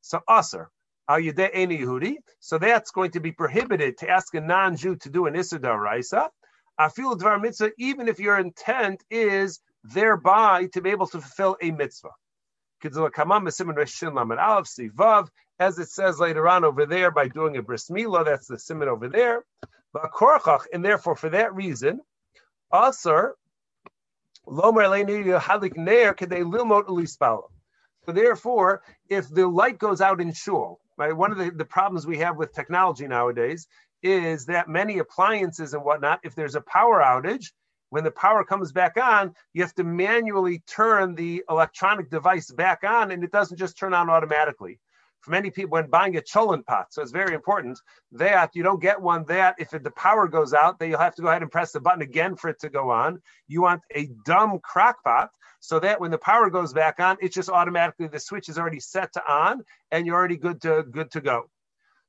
so 0.00 0.20
Aser, 0.28 0.68
so 1.08 2.58
that's 2.58 2.90
going 2.90 3.10
to 3.12 3.20
be 3.20 3.32
prohibited 3.32 3.98
to 3.98 4.08
ask 4.08 4.34
a 4.34 4.40
non 4.40 4.76
Jew 4.76 4.96
to 4.96 5.10
do 5.10 5.26
an 5.26 5.34
Isser 5.34 5.60
Daraisa. 5.60 6.28
Afil 6.80 7.16
Dvar 7.16 7.40
Mitzvah, 7.40 7.70
even 7.78 8.08
if 8.08 8.18
your 8.18 8.38
intent 8.38 9.04
is 9.10 9.60
thereby 9.84 10.66
to 10.72 10.80
be 10.80 10.90
able 10.90 11.06
to 11.06 11.20
fulfill 11.20 11.56
a 11.60 11.70
mitzvah. 11.70 12.10
As 15.62 15.78
it 15.78 15.90
says 15.90 16.18
later 16.18 16.48
on 16.48 16.64
over 16.64 16.86
there, 16.86 17.12
by 17.12 17.28
doing 17.28 17.56
a 17.56 17.62
bris 17.62 17.88
milah, 17.88 18.24
that's 18.24 18.48
the 18.48 18.58
simon 18.58 18.88
over 18.88 19.08
there. 19.08 19.44
And 20.72 20.84
therefore, 20.84 21.14
for 21.14 21.28
that 21.28 21.54
reason, 21.54 22.00
Aser 22.74 23.36
lomer 24.44 24.82
halik 24.82 25.76
neir 25.76 26.14
kadei 26.14 26.42
lilmot 26.42 26.86
ulispalo. 26.86 27.44
so 28.04 28.10
therefore, 28.10 28.82
if 29.08 29.28
the 29.28 29.46
light 29.46 29.78
goes 29.78 30.00
out 30.00 30.20
in 30.20 30.32
shul, 30.32 30.80
right, 30.96 31.16
one 31.16 31.30
of 31.30 31.38
the, 31.38 31.52
the 31.52 31.64
problems 31.64 32.08
we 32.08 32.18
have 32.18 32.36
with 32.36 32.52
technology 32.52 33.06
nowadays 33.06 33.68
is 34.02 34.46
that 34.46 34.68
many 34.68 34.98
appliances 34.98 35.74
and 35.74 35.84
whatnot, 35.84 36.18
if 36.24 36.34
there's 36.34 36.56
a 36.56 36.60
power 36.62 37.00
outage, 37.00 37.52
when 37.90 38.02
the 38.02 38.10
power 38.10 38.42
comes 38.42 38.72
back 38.72 38.96
on, 38.96 39.32
you 39.52 39.62
have 39.62 39.76
to 39.76 39.84
manually 39.84 40.58
turn 40.66 41.14
the 41.14 41.44
electronic 41.48 42.10
device 42.10 42.50
back 42.50 42.82
on, 42.82 43.12
and 43.12 43.22
it 43.22 43.30
doesn't 43.30 43.58
just 43.58 43.78
turn 43.78 43.94
on 43.94 44.10
automatically. 44.10 44.80
For 45.22 45.30
many 45.30 45.50
people 45.50 45.70
when 45.70 45.88
buying 45.88 46.16
a 46.16 46.20
cholent 46.20 46.66
pot. 46.66 46.92
So 46.92 47.00
it's 47.00 47.12
very 47.12 47.34
important 47.34 47.78
that 48.12 48.50
you 48.54 48.62
don't 48.62 48.82
get 48.82 49.00
one 49.00 49.24
that 49.26 49.54
if 49.58 49.70
the 49.70 49.90
power 49.92 50.26
goes 50.28 50.52
out, 50.52 50.78
that 50.78 50.88
you'll 50.88 50.98
have 50.98 51.14
to 51.14 51.22
go 51.22 51.28
ahead 51.28 51.42
and 51.42 51.50
press 51.50 51.72
the 51.72 51.80
button 51.80 52.02
again 52.02 52.34
for 52.36 52.50
it 52.50 52.60
to 52.60 52.68
go 52.68 52.90
on. 52.90 53.22
You 53.46 53.62
want 53.62 53.82
a 53.94 54.10
dumb 54.26 54.58
crock 54.58 55.02
pot 55.04 55.30
so 55.60 55.78
that 55.78 56.00
when 56.00 56.10
the 56.10 56.18
power 56.18 56.50
goes 56.50 56.72
back 56.72 56.98
on, 56.98 57.18
it's 57.20 57.36
just 57.36 57.48
automatically 57.48 58.08
the 58.08 58.18
switch 58.18 58.48
is 58.48 58.58
already 58.58 58.80
set 58.80 59.12
to 59.12 59.22
on 59.32 59.62
and 59.92 60.06
you're 60.06 60.16
already 60.16 60.36
good 60.36 60.60
to 60.62 60.82
good 60.82 61.12
to 61.12 61.20
go. 61.20 61.48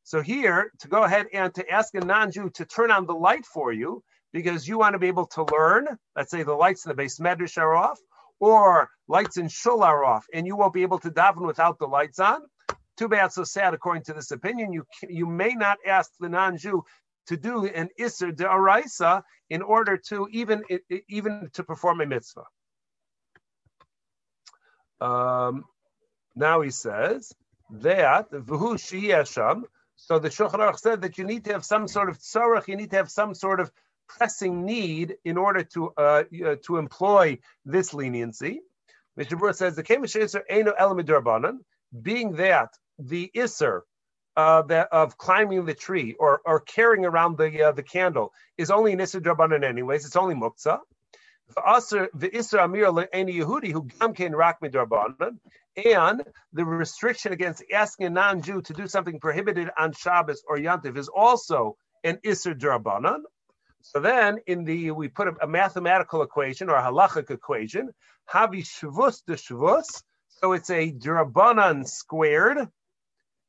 So 0.03 0.22
here, 0.22 0.72
to 0.79 0.88
go 0.88 1.03
ahead 1.03 1.27
and 1.32 1.53
to 1.55 1.70
ask 1.70 1.93
a 1.93 2.01
non-Jew 2.01 2.50
to 2.55 2.65
turn 2.65 2.91
on 2.91 3.05
the 3.05 3.13
light 3.13 3.46
for 3.46 3.72
you, 3.72 4.03
because 4.34 4.67
you 4.67 4.79
want 4.79 4.93
to 4.93 5.00
be 5.00 5.08
able 5.08 5.27
to 5.27 5.46
learn, 5.46 5.88
let's 6.15 6.32
say 6.32 6.41
the 6.41 6.53
lights 6.53 6.86
in 6.86 6.93
the 6.93 7.01
beis 7.01 7.22
medrash 7.22 7.58
are 7.58 7.75
off, 7.75 8.00
or 8.39 8.89
lights 9.08 9.38
in 9.38 9.48
shul 9.48 9.84
are 9.84 10.03
off, 10.03 10.25
and 10.34 10.48
you 10.48 10.55
won't 10.55 10.74
be 10.74 10.82
able 10.82 11.00
to 11.00 11.12
daven 11.12 11.46
without 11.46 11.77
the 11.77 11.86
lights 11.86 12.20
on. 12.20 12.41
Too 12.97 13.07
bad, 13.07 13.31
so 13.33 13.43
sad. 13.43 13.73
According 13.73 14.03
to 14.03 14.13
this 14.13 14.31
opinion, 14.31 14.71
you 14.71 14.85
you 15.09 15.25
may 15.25 15.53
not 15.53 15.77
ask 15.85 16.12
the 16.19 16.29
non-Jew 16.29 16.83
to 17.27 17.38
do 17.38 17.65
an 17.65 17.89
iser 18.00 18.31
de 18.31 18.43
araisa 18.43 19.23
in 19.50 19.62
order 19.62 19.97
to 19.97 20.27
even 20.31 20.63
even 21.09 21.50
to 21.53 21.63
perform 21.63 22.01
a 22.01 22.05
mitzvah. 22.05 22.45
Um, 25.01 25.65
now 26.35 26.62
he 26.62 26.69
says 26.69 27.33
that 27.71 28.31
v'hu 28.31 28.75
shiyasham. 28.75 29.63
So 29.95 30.19
the 30.19 30.29
Shulchan 30.29 30.59
Aruch 30.59 30.79
said 30.79 31.01
that 31.01 31.17
you 31.17 31.23
need 31.23 31.45
to 31.45 31.53
have 31.53 31.65
some 31.65 31.88
sort 31.88 32.09
of 32.09 32.19
tzorach, 32.19 32.67
you 32.67 32.75
need 32.75 32.91
to 32.91 32.97
have 32.97 33.09
some 33.09 33.33
sort 33.33 33.59
of 33.59 33.71
pressing 34.07 34.65
need 34.65 35.15
in 35.23 35.38
order 35.38 35.63
to 35.63 35.93
uh, 35.97 36.23
uh, 36.45 36.55
to 36.65 36.77
employ 36.77 37.39
this 37.65 37.93
leniency. 37.93 38.62
Mishnah 39.15 39.38
Berurah 39.38 39.55
says 39.55 39.75
the 39.75 39.83
Kemish 39.83 40.19
Isser 40.19 40.41
Eino 40.51 40.75
Elamidur 40.77 41.57
being 42.01 42.33
that 42.33 42.69
the 43.00 43.31
Isser 43.35 43.81
uh, 44.35 44.63
that 44.63 44.89
of 44.91 45.17
climbing 45.17 45.65
the 45.65 45.73
tree 45.73 46.15
or 46.19 46.41
or 46.45 46.59
carrying 46.59 47.05
around 47.05 47.38
the 47.38 47.63
uh, 47.63 47.71
the 47.71 47.83
candle 47.83 48.33
is 48.57 48.71
only 48.71 48.93
an 48.93 49.00
Isser 49.00 49.21
Drabanan 49.21 49.63
anyways. 49.63 50.05
It's 50.05 50.15
only 50.15 50.35
Muktzah. 50.35 50.79
The 51.55 52.29
Isser 52.29 52.63
Amir 52.63 53.07
any 53.13 53.33
Yehudi 53.33 53.71
who 53.71 53.83
gamkein 53.83 54.33
rak 54.33 54.59
midrabanan, 54.62 55.39
and 55.75 56.23
the 56.53 56.65
restriction 56.65 57.33
against 57.33 57.63
asking 57.71 58.07
a 58.07 58.09
non-Jew 58.09 58.62
to 58.63 58.73
do 58.73 58.88
something 58.88 59.19
prohibited 59.19 59.69
on 59.77 59.91
Shabbos 59.91 60.43
or 60.47 60.57
Yantiv 60.57 60.97
is 60.97 61.09
also 61.09 61.75
an 62.03 62.17
Isser 62.25 62.57
Drabanan. 62.57 63.19
So 63.81 64.00
then, 64.00 64.39
in 64.47 64.63
the 64.63 64.91
we 64.91 65.09
put 65.09 65.27
a, 65.27 65.35
a 65.43 65.47
mathematical 65.47 66.23
equation 66.23 66.69
or 66.69 66.75
a 66.75 66.81
halachic 66.81 67.29
equation, 67.29 67.93
havi 68.31 68.63
shvus 68.63 69.21
de 69.27 69.35
shvus. 69.35 70.03
So 70.29 70.53
it's 70.53 70.69
a 70.69 70.91
drabanan 70.91 71.88
squared, 71.88 72.69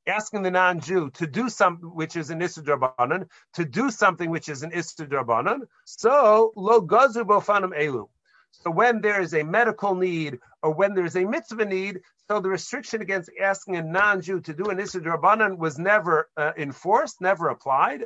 asking 0.06 0.42
the 0.42 0.50
non-Jew 0.50 1.10
to 1.10 1.26
do 1.26 1.48
something 1.48 1.94
which 1.94 2.16
is 2.16 2.30
an 2.30 2.40
istudrabanan, 2.40 3.28
to 3.54 3.64
do 3.64 3.90
something 3.90 4.30
which 4.30 4.48
is 4.48 4.62
an 4.62 4.70
istudrabanan. 4.70 5.60
So 5.84 6.52
lo 6.56 6.80
gazu 6.80 7.24
elu. 7.24 8.08
So 8.50 8.70
when 8.70 9.00
there 9.00 9.20
is 9.20 9.34
a 9.34 9.42
medical 9.42 9.94
need 9.94 10.38
or 10.62 10.72
when 10.72 10.94
there 10.94 11.04
is 11.04 11.16
a 11.16 11.24
mitzvah 11.24 11.64
need, 11.64 12.00
so 12.28 12.40
the 12.40 12.48
restriction 12.48 13.02
against 13.02 13.30
asking 13.40 13.76
a 13.76 13.82
non-Jew 13.82 14.40
to 14.42 14.54
do 14.54 14.66
an 14.66 14.78
istudrabanan 14.78 15.58
was 15.58 15.78
never 15.78 16.28
uh, 16.36 16.52
enforced, 16.56 17.20
never 17.20 17.48
applied 17.48 18.04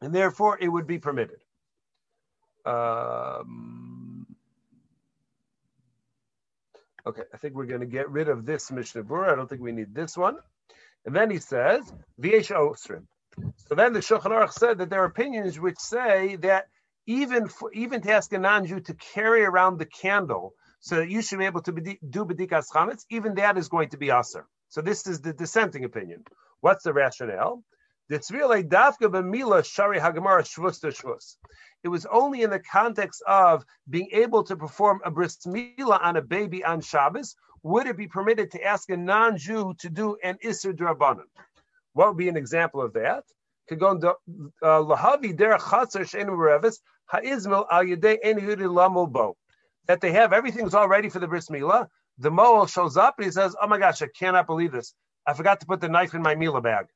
and 0.00 0.14
therefore 0.14 0.58
it 0.60 0.68
would 0.68 0.86
be 0.86 0.98
permitted. 0.98 1.38
Um, 2.64 4.26
okay, 7.06 7.22
I 7.32 7.36
think 7.36 7.54
we're 7.54 7.66
going 7.66 7.80
to 7.80 7.86
get 7.86 8.10
rid 8.10 8.28
of 8.28 8.46
this 8.46 8.70
Mishnah 8.70 9.04
Berurah. 9.04 9.32
I 9.32 9.36
don't 9.36 9.48
think 9.48 9.60
we 9.60 9.72
need 9.72 9.94
this 9.94 10.16
one. 10.16 10.36
And 11.06 11.14
then 11.16 11.30
he 11.30 11.38
says, 11.38 11.92
V'yesh 12.20 12.50
osrim. 12.50 13.06
So 13.68 13.74
then 13.74 13.92
the 13.92 14.00
Shulchan 14.00 14.32
Aruch 14.32 14.52
said 14.52 14.78
that 14.78 14.90
there 14.90 15.02
are 15.02 15.06
opinions 15.06 15.58
which 15.58 15.78
say 15.78 16.36
that 16.36 16.66
even 17.06 17.48
for, 17.48 17.72
even 17.72 18.02
to 18.02 18.12
ask 18.12 18.32
a 18.32 18.38
non-Jew 18.38 18.80
to 18.80 18.94
carry 18.94 19.44
around 19.44 19.78
the 19.78 19.86
candle 19.86 20.54
so 20.80 20.96
that 20.96 21.08
you 21.08 21.22
should 21.22 21.38
be 21.38 21.46
able 21.46 21.62
to 21.62 21.72
be, 21.72 21.98
do 22.08 22.24
bedikas 22.24 22.66
chametz, 22.74 23.04
even 23.10 23.34
that 23.36 23.56
is 23.56 23.68
going 23.68 23.88
to 23.90 23.96
be 23.96 24.10
aser. 24.10 24.46
So 24.68 24.80
this 24.80 25.06
is 25.06 25.20
the 25.20 25.32
dissenting 25.32 25.84
opinion. 25.84 26.24
What's 26.60 26.84
the 26.84 26.92
rationale? 26.92 27.62
It 28.08 28.22
was 31.88 32.06
only 32.10 32.42
in 32.42 32.50
the 32.50 32.62
context 32.72 33.22
of 33.26 33.64
being 33.88 34.08
able 34.12 34.42
to 34.44 34.56
perform 34.56 35.00
a 35.04 35.10
bris 35.12 35.38
milah 35.46 36.02
on 36.02 36.16
a 36.16 36.22
baby 36.22 36.64
on 36.64 36.80
Shabbos 36.80 37.36
would 37.62 37.86
it 37.86 37.96
be 37.96 38.08
permitted 38.08 38.50
to 38.52 38.62
ask 38.64 38.88
a 38.90 38.96
non-Jew 38.96 39.74
to 39.78 39.90
do 39.90 40.16
an 40.22 40.38
isser 40.44 40.72
drabanan. 40.72 41.24
What 41.92 42.08
would 42.08 42.16
be 42.16 42.28
an 42.28 42.36
example 42.36 42.80
of 42.82 42.92
that? 42.94 43.24
Uh, 43.72 43.76
that 49.86 50.00
they 50.00 50.12
have 50.12 50.32
everything's 50.32 50.74
all 50.74 50.88
ready 50.88 51.08
for 51.08 51.18
the 51.18 51.28
bris 51.28 51.48
milah. 51.48 51.86
The 52.18 52.30
moel 52.30 52.66
shows 52.66 52.96
up 52.96 53.14
and 53.18 53.24
he 53.24 53.30
says, 53.30 53.56
"Oh 53.60 53.66
my 53.66 53.78
gosh, 53.78 54.02
I 54.02 54.08
cannot 54.08 54.46
believe 54.46 54.72
this! 54.72 54.94
I 55.26 55.32
forgot 55.34 55.60
to 55.60 55.66
put 55.66 55.80
the 55.80 55.88
knife 55.88 56.14
in 56.14 56.22
my 56.22 56.34
milah 56.34 56.62
bag." 56.62 56.86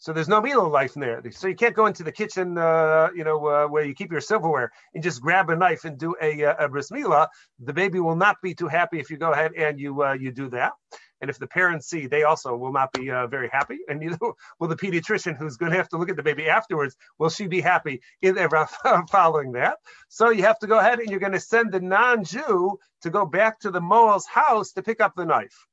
So 0.00 0.14
there's 0.14 0.28
no 0.28 0.40
meal 0.40 0.66
life 0.66 0.96
in 0.96 1.02
there. 1.02 1.22
So 1.30 1.46
you 1.46 1.54
can't 1.54 1.76
go 1.76 1.84
into 1.84 2.02
the 2.02 2.10
kitchen, 2.10 2.56
uh, 2.56 3.10
you 3.14 3.22
know, 3.22 3.46
uh, 3.46 3.66
where 3.66 3.84
you 3.84 3.94
keep 3.94 4.10
your 4.10 4.22
silverware 4.22 4.72
and 4.94 5.02
just 5.02 5.20
grab 5.20 5.50
a 5.50 5.56
knife 5.56 5.84
and 5.84 5.98
do 5.98 6.14
a, 6.22 6.42
uh, 6.42 6.64
a 6.64 6.68
bris 6.70 6.90
milah. 6.90 7.28
The 7.58 7.74
baby 7.74 8.00
will 8.00 8.16
not 8.16 8.40
be 8.42 8.54
too 8.54 8.66
happy 8.66 8.98
if 8.98 9.10
you 9.10 9.18
go 9.18 9.30
ahead 9.30 9.52
and 9.52 9.78
you 9.78 10.02
uh, 10.02 10.14
you 10.14 10.32
do 10.32 10.48
that. 10.50 10.72
And 11.20 11.28
if 11.28 11.38
the 11.38 11.46
parents 11.46 11.86
see, 11.86 12.06
they 12.06 12.22
also 12.22 12.56
will 12.56 12.72
not 12.72 12.92
be 12.92 13.10
uh, 13.10 13.26
very 13.26 13.50
happy. 13.52 13.80
And 13.88 14.00
neither 14.00 14.16
will 14.58 14.68
the 14.68 14.76
pediatrician 14.76 15.36
who's 15.36 15.58
going 15.58 15.72
to 15.72 15.76
have 15.76 15.90
to 15.90 15.98
look 15.98 16.08
at 16.08 16.16
the 16.16 16.22
baby 16.22 16.48
afterwards. 16.48 16.96
Will 17.18 17.28
she 17.28 17.46
be 17.46 17.60
happy 17.60 18.00
in 18.22 18.38
following 19.10 19.52
that? 19.52 19.76
So 20.08 20.30
you 20.30 20.44
have 20.44 20.58
to 20.60 20.66
go 20.66 20.78
ahead 20.78 20.98
and 20.98 21.10
you're 21.10 21.20
going 21.20 21.32
to 21.32 21.40
send 21.40 21.72
the 21.72 21.80
non-Jew 21.80 22.78
to 23.02 23.10
go 23.10 23.26
back 23.26 23.60
to 23.60 23.70
the 23.70 23.82
Moel's 23.82 24.24
house 24.24 24.72
to 24.72 24.82
pick 24.82 25.02
up 25.02 25.12
the 25.14 25.26
knife. 25.26 25.66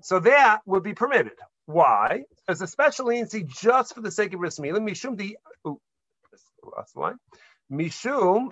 So 0.00 0.20
that 0.20 0.60
would 0.64 0.82
be 0.82 0.94
permitted. 0.94 1.36
Why? 1.68 2.24
As 2.48 2.62
a 2.62 2.66
special 2.66 3.08
leniency 3.08 3.44
just 3.44 3.94
for 3.94 4.00
the 4.00 4.10
sake 4.10 4.32
of 4.32 4.40
bris 4.40 4.58
milah. 4.58 4.80
Mishum 4.80 5.18
the 5.18 5.36
last 6.62 6.96
line. 6.96 7.18
Mishum 7.70 8.48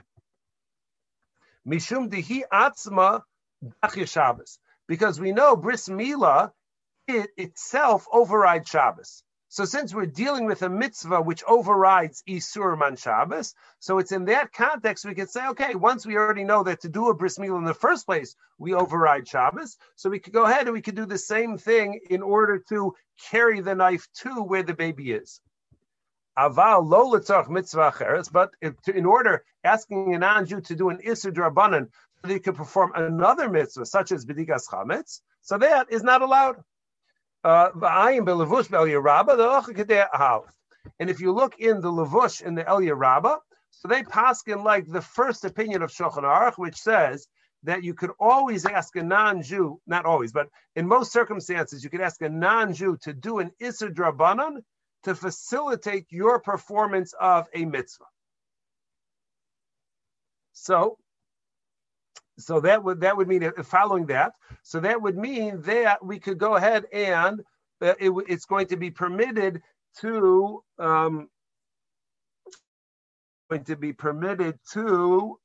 Mishum 1.66 2.11
dihi 2.11 2.42
atzma 2.52 3.23
Shabbos. 4.06 4.58
Because 4.87 5.18
we 5.18 5.32
know 5.32 5.56
bris 5.56 5.88
milah 5.88 6.50
it 7.08 7.30
itself 7.38 8.06
overrides 8.12 8.68
Shabbos. 8.68 9.23
So 9.49 9.65
since 9.65 9.95
we're 9.95 10.07
dealing 10.07 10.45
with 10.45 10.62
a 10.62 10.69
mitzvah 10.69 11.23
which 11.23 11.45
overrides 11.45 12.23
Isur 12.29 12.76
Man 12.76 12.97
Shabbos, 12.97 13.55
so 13.79 13.99
it's 13.99 14.11
in 14.11 14.25
that 14.25 14.53
context 14.53 15.05
we 15.05 15.15
could 15.15 15.31
say, 15.31 15.47
okay, 15.49 15.76
once 15.76 16.05
we 16.05 16.17
already 16.17 16.43
know 16.43 16.65
that 16.65 16.81
to 16.81 16.88
do 16.88 17.09
a 17.09 17.15
bris 17.15 17.38
milah 17.38 17.59
in 17.59 17.65
the 17.65 17.73
first 17.73 18.07
place, 18.07 18.35
we 18.59 18.75
override 18.75 19.29
Shabbos, 19.29 19.76
so 19.95 20.11
we 20.11 20.19
could 20.19 20.33
go 20.33 20.45
ahead 20.47 20.67
and 20.67 20.73
we 20.73 20.83
could 20.83 20.97
do 20.97 21.07
the 21.07 21.17
same 21.17 21.59
thing 21.59 22.00
in 22.11 22.23
order 22.23 22.59
to 22.71 22.95
carry 23.31 23.61
the 23.61 23.75
knife 23.75 24.09
to 24.23 24.43
where 24.43 24.65
the 24.65 24.75
baby 24.75 25.12
is. 25.12 25.41
Aval 26.37 26.85
lo 26.85 27.45
mitzvah 27.49 27.95
cheres, 27.97 28.29
but 28.29 28.50
in 28.61 29.07
order 29.07 29.45
asking 29.62 30.15
a 30.15 30.19
non-Jew 30.19 30.61
to 30.62 30.75
do 30.75 30.91
an 30.91 30.99
Isur 30.99 31.33
Drabanan 31.33 31.88
so 32.21 32.29
that 32.29 32.35
he 32.35 32.41
could 32.41 32.57
perform 32.57 32.93
another 32.95 33.49
mitzvah, 33.49 33.87
such 33.87 34.11
as 34.11 34.26
B'dikas 34.26 34.69
Chametz, 34.69 35.21
so 35.41 35.57
that 35.57 35.91
is 35.91 36.03
not 36.03 36.21
allowed. 36.21 36.57
And 37.47 37.71
if 41.11 41.21
you 41.21 41.33
look 41.33 41.61
in 41.61 41.81
the 41.81 41.93
Levush 41.93 42.43
in 42.43 42.57
the 42.57 42.69
El 42.69 42.81
Yerabba, 42.81 43.38
so 43.71 43.87
they 43.87 44.03
paskin 44.03 44.65
like 44.65 44.87
the 44.87 45.00
first 45.00 45.45
opinion 45.45 45.83
of 45.83 45.93
Shulchan 45.93 46.25
Aruch, 46.25 46.59
which 46.59 46.76
says 46.76 47.29
that 47.62 47.85
you 47.85 47.95
could 47.95 48.11
always 48.19 48.67
ask 48.67 48.97
a 48.97 49.03
non-Jew, 49.03 49.81
not 49.87 50.07
always, 50.07 50.33
but 50.33 50.49
in 50.75 50.88
most 50.88 51.12
circumstances, 51.12 51.85
you 51.85 51.91
could 51.91 52.00
ask 52.00 52.21
a 52.23 52.29
non-Jew 52.29 52.97
to 53.03 53.12
do 53.12 53.38
an 53.38 53.53
Isser 53.62 53.95
Drabanan 53.95 54.65
to 55.05 55.15
facilitate 55.15 56.07
your 56.11 56.41
performance 56.41 57.15
of 57.21 57.47
a 57.55 57.65
mitzvah. 57.65 58.07
So 60.53 60.99
so 62.38 62.61
that 62.61 62.83
would 62.85 63.00
that 63.00 63.16
would 63.16 63.28
mean 63.28 63.50
following 63.64 64.07
that. 64.07 64.33
So 64.62 64.81
that 64.81 65.00
would 65.00 65.16
mean 65.16 65.62
that 65.62 66.05
we 66.05 66.19
could 66.19 66.38
go 66.38 66.57
ahead 66.57 66.85
and 66.93 67.40
uh, 67.81 67.95
it, 67.99 68.12
it's 68.28 68.45
going 68.45 68.66
to 68.69 68.76
be 68.76 68.90
permitted 68.90 69.62
to 70.00 70.62
um, 70.78 71.28
going 73.50 73.64
to 73.64 73.76
be 73.76 73.93
permitted 73.93 74.59
to 74.73 75.38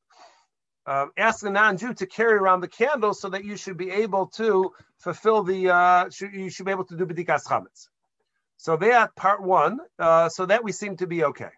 uh, 0.85 1.05
ask 1.17 1.45
a 1.45 1.49
non-Jew 1.49 1.93
to 1.93 2.05
carry 2.05 2.33
around 2.33 2.61
the 2.61 2.67
candle 2.67 3.13
so 3.13 3.29
that 3.29 3.45
you 3.45 3.55
should 3.55 3.77
be 3.77 3.91
able 3.91 4.27
to 4.27 4.71
fulfill 4.97 5.43
the 5.43 5.69
uh, 5.69 6.09
should, 6.09 6.33
you 6.33 6.49
should 6.49 6.65
be 6.65 6.71
able 6.71 6.85
to 6.85 6.97
do 6.97 7.05
bedikas 7.05 7.45
chametz. 7.45 7.87
So 8.57 8.75
that 8.77 9.15
part 9.15 9.41
one. 9.41 9.79
Uh, 9.97 10.29
so 10.29 10.45
that 10.45 10.63
we 10.63 10.71
seem 10.71 10.97
to 10.97 11.07
be 11.07 11.23
okay. 11.23 11.51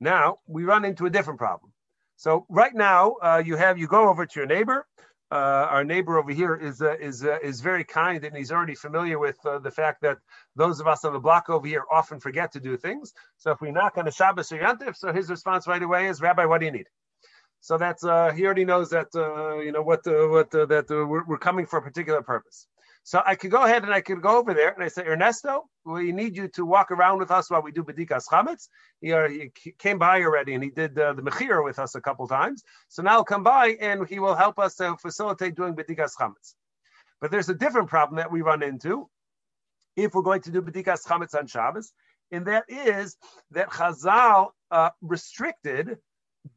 Now 0.00 0.38
we 0.46 0.64
run 0.64 0.84
into 0.84 1.06
a 1.06 1.10
different 1.10 1.38
problem. 1.38 1.72
So 2.18 2.44
right 2.48 2.74
now, 2.74 3.14
uh, 3.22 3.42
you 3.46 3.56
have 3.56 3.78
you 3.78 3.86
go 3.86 4.08
over 4.08 4.26
to 4.26 4.40
your 4.40 4.46
neighbor, 4.46 4.84
uh, 5.30 5.68
our 5.70 5.84
neighbor 5.84 6.18
over 6.18 6.32
here 6.32 6.56
is 6.56 6.82
uh, 6.82 6.96
is 6.98 7.22
uh, 7.24 7.38
is 7.40 7.60
very 7.60 7.84
kind, 7.84 8.24
and 8.24 8.36
he's 8.36 8.50
already 8.50 8.74
familiar 8.74 9.20
with 9.20 9.38
uh, 9.46 9.60
the 9.60 9.70
fact 9.70 10.02
that 10.02 10.18
those 10.56 10.80
of 10.80 10.88
us 10.88 11.04
on 11.04 11.12
the 11.12 11.20
block 11.20 11.48
over 11.48 11.66
here 11.66 11.84
often 11.92 12.18
forget 12.18 12.50
to 12.52 12.60
do 12.60 12.76
things. 12.76 13.12
So 13.36 13.52
if 13.52 13.60
we 13.60 13.70
knock 13.70 13.98
on 13.98 14.08
a 14.08 14.10
Shabbos 14.10 14.50
or 14.50 14.58
Yantif, 14.58 14.96
so 14.96 15.12
his 15.12 15.30
response 15.30 15.68
right 15.68 15.82
away 15.82 16.08
is, 16.08 16.20
"Rabbi, 16.20 16.44
what 16.46 16.58
do 16.58 16.66
you 16.66 16.72
need?" 16.72 16.88
So 17.60 17.78
that's 17.78 18.02
uh, 18.02 18.32
he 18.32 18.44
already 18.46 18.64
knows 18.64 18.90
that 18.90 19.08
you 19.64 19.70
know 19.70 19.82
what 19.82 20.00
what 20.06 20.50
that 20.50 20.86
we're, 20.88 21.24
we're 21.24 21.38
coming 21.38 21.66
for 21.66 21.78
a 21.78 21.82
particular 21.82 22.22
purpose. 22.22 22.66
So 23.04 23.22
I 23.24 23.36
could 23.36 23.50
go 23.50 23.62
ahead 23.64 23.84
and 23.84 23.94
I 23.94 24.00
could 24.00 24.20
go 24.20 24.38
over 24.38 24.52
there 24.54 24.72
and 24.72 24.82
I 24.82 24.88
say, 24.88 25.02
Ernesto, 25.06 25.64
we 25.88 26.12
need 26.12 26.36
you 26.36 26.48
to 26.48 26.64
walk 26.64 26.90
around 26.90 27.18
with 27.18 27.30
us 27.30 27.50
while 27.50 27.62
we 27.62 27.72
do 27.72 27.82
Bedikas 27.82 28.26
Chametz. 28.30 28.68
He, 29.00 29.12
uh, 29.12 29.28
he 29.28 29.72
came 29.78 29.98
by 29.98 30.22
already 30.22 30.54
and 30.54 30.62
he 30.62 30.70
did 30.70 30.98
uh, 30.98 31.14
the 31.14 31.22
Mechir 31.22 31.64
with 31.64 31.78
us 31.78 31.94
a 31.94 32.00
couple 32.00 32.28
times. 32.28 32.62
So 32.88 33.02
now 33.02 33.22
come 33.22 33.42
by 33.42 33.76
and 33.80 34.06
he 34.06 34.18
will 34.18 34.34
help 34.34 34.58
us 34.58 34.76
to 34.76 34.96
facilitate 34.96 35.54
doing 35.54 35.74
Bedikas 35.74 36.12
Chametz. 36.20 36.54
But 37.20 37.30
there's 37.30 37.48
a 37.48 37.54
different 37.54 37.88
problem 37.88 38.16
that 38.18 38.30
we 38.30 38.42
run 38.42 38.62
into 38.62 39.08
if 39.96 40.14
we're 40.14 40.22
going 40.22 40.42
to 40.42 40.50
do 40.50 40.62
Bedikas 40.62 41.06
Chametz 41.06 41.34
on 41.34 41.46
Shabbos, 41.46 41.92
and 42.30 42.46
that 42.46 42.64
is 42.68 43.16
that 43.50 43.70
Chazal 43.70 44.50
uh, 44.70 44.90
restricted 45.00 45.98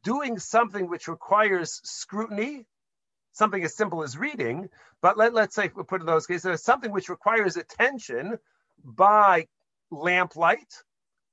doing 0.04 0.38
something 0.38 0.88
which 0.88 1.08
requires 1.08 1.80
scrutiny 1.82 2.66
something 3.32 3.64
as 3.64 3.74
simple 3.74 4.02
as 4.02 4.16
reading, 4.16 4.68
but 5.00 5.16
let, 5.16 5.34
let's 5.34 5.54
say, 5.54 5.70
we 5.74 5.82
put 5.82 6.00
in 6.00 6.06
those 6.06 6.26
cases, 6.26 6.62
something 6.62 6.92
which 6.92 7.08
requires 7.08 7.56
attention 7.56 8.38
by 8.84 9.46
lamplight 9.90 10.82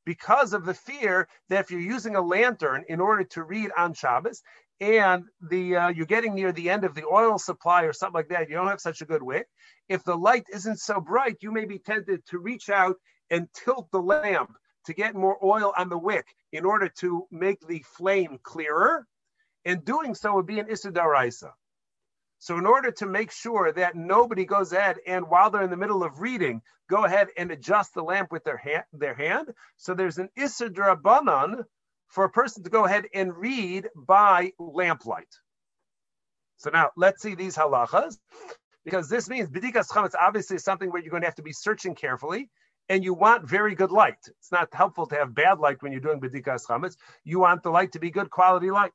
because 0.06 0.54
of 0.54 0.66
the 0.66 0.74
fear 0.74 1.28
that 1.50 1.60
if 1.60 1.72
you're 1.72 1.80
using 1.80 2.16
a 2.16 2.22
lantern 2.22 2.84
in 2.90 3.00
order 3.00 3.24
to 3.24 3.44
read 3.44 3.70
on 3.78 3.94
Shabbos 3.94 4.42
and 4.82 5.26
the 5.50 5.76
uh, 5.76 5.88
you're 5.90 6.06
getting 6.06 6.36
near 6.36 6.52
the 6.52 6.70
end 6.70 6.84
of 6.84 6.96
the 6.96 7.06
oil 7.06 7.38
supply 7.38 7.84
or 7.84 7.94
something 7.94 8.16
like 8.16 8.30
that, 8.30 8.50
you 8.50 8.56
don't 8.56 8.68
have 8.68 8.82
such 8.82 9.02
a 9.02 9.06
good 9.06 9.22
wick. 9.22 9.48
If 9.88 10.04
the 10.04 10.16
light 10.16 10.46
isn't 10.54 10.80
so 10.80 11.00
bright, 11.00 11.38
you 11.42 11.52
may 11.52 11.66
be 11.66 11.80
tempted 11.80 12.26
to 12.28 12.40
reach 12.40 12.70
out 12.70 12.96
and 13.30 13.48
tilt 13.54 13.90
the 13.92 14.02
lamp 14.02 14.52
to 14.86 14.94
get 14.94 15.16
more 15.16 15.38
oil 15.44 15.74
on 15.78 15.90
the 15.90 15.98
wick 15.98 16.26
in 16.52 16.66
order 16.66 16.90
to 17.00 17.28
make 17.32 17.60
the 17.68 17.84
flame 17.98 18.40
clearer. 18.42 19.06
And 19.66 19.84
doing 19.84 20.16
so 20.16 20.34
would 20.36 20.48
be 20.48 20.60
an 20.60 20.70
Issa. 20.70 21.54
So 22.40 22.58
in 22.58 22.66
order 22.66 22.90
to 22.92 23.06
make 23.06 23.32
sure 23.32 23.72
that 23.74 23.96
nobody 23.96 24.46
goes 24.46 24.72
ahead 24.72 24.98
and 25.06 25.28
while 25.28 25.50
they're 25.50 25.62
in 25.64 25.70
the 25.70 25.78
middle 25.78 26.04
of 26.04 26.22
reading, 26.22 26.62
go 26.90 27.04
ahead 27.04 27.28
and 27.38 27.52
adjust 27.52 27.94
the 27.94 28.02
lamp 28.02 28.32
with 28.32 28.46
their 28.46 28.58
hand, 28.58 28.84
their 28.94 29.14
hand. 29.14 29.50
So 29.76 29.94
there's 29.94 30.18
an 30.18 30.30
Issa 30.38 30.70
Drabanan 30.70 31.64
for 32.08 32.24
a 32.24 32.30
person 32.30 32.64
to 32.64 32.70
go 32.70 32.86
ahead 32.86 33.06
and 33.14 33.36
read 33.36 33.90
by 33.96 34.54
lamplight. 34.58 35.28
So 36.58 36.70
now 36.70 36.92
let's 36.96 37.22
see 37.22 37.36
these 37.36 37.56
halachas, 37.56 38.18
because 38.84 39.10
this 39.10 39.30
means 39.30 39.50
bidikas 39.50 39.90
chametz 39.90 40.14
obviously 40.20 40.56
is 40.56 40.64
something 40.64 40.90
where 40.90 41.02
you're 41.02 41.12
going 41.12 41.22
to 41.22 41.28
have 41.28 41.36
to 41.36 41.44
be 41.44 41.54
searching 41.54 41.94
carefully, 41.94 42.50
and 42.88 43.04
you 43.04 43.14
want 43.14 43.48
very 43.48 43.76
good 43.76 43.92
light. 43.92 44.18
It's 44.28 44.52
not 44.52 44.70
helpful 44.74 45.06
to 45.08 45.16
have 45.16 45.36
bad 45.36 45.60
light 45.60 45.82
when 45.82 45.92
you're 45.92 46.02
doing 46.02 46.20
bidikas 46.20 46.66
chametz. 46.68 46.96
You 47.24 47.40
want 47.40 47.64
the 47.64 47.70
light 47.70 47.92
to 47.92 48.00
be 48.00 48.12
good 48.12 48.30
quality 48.30 48.72
light. 48.72 48.92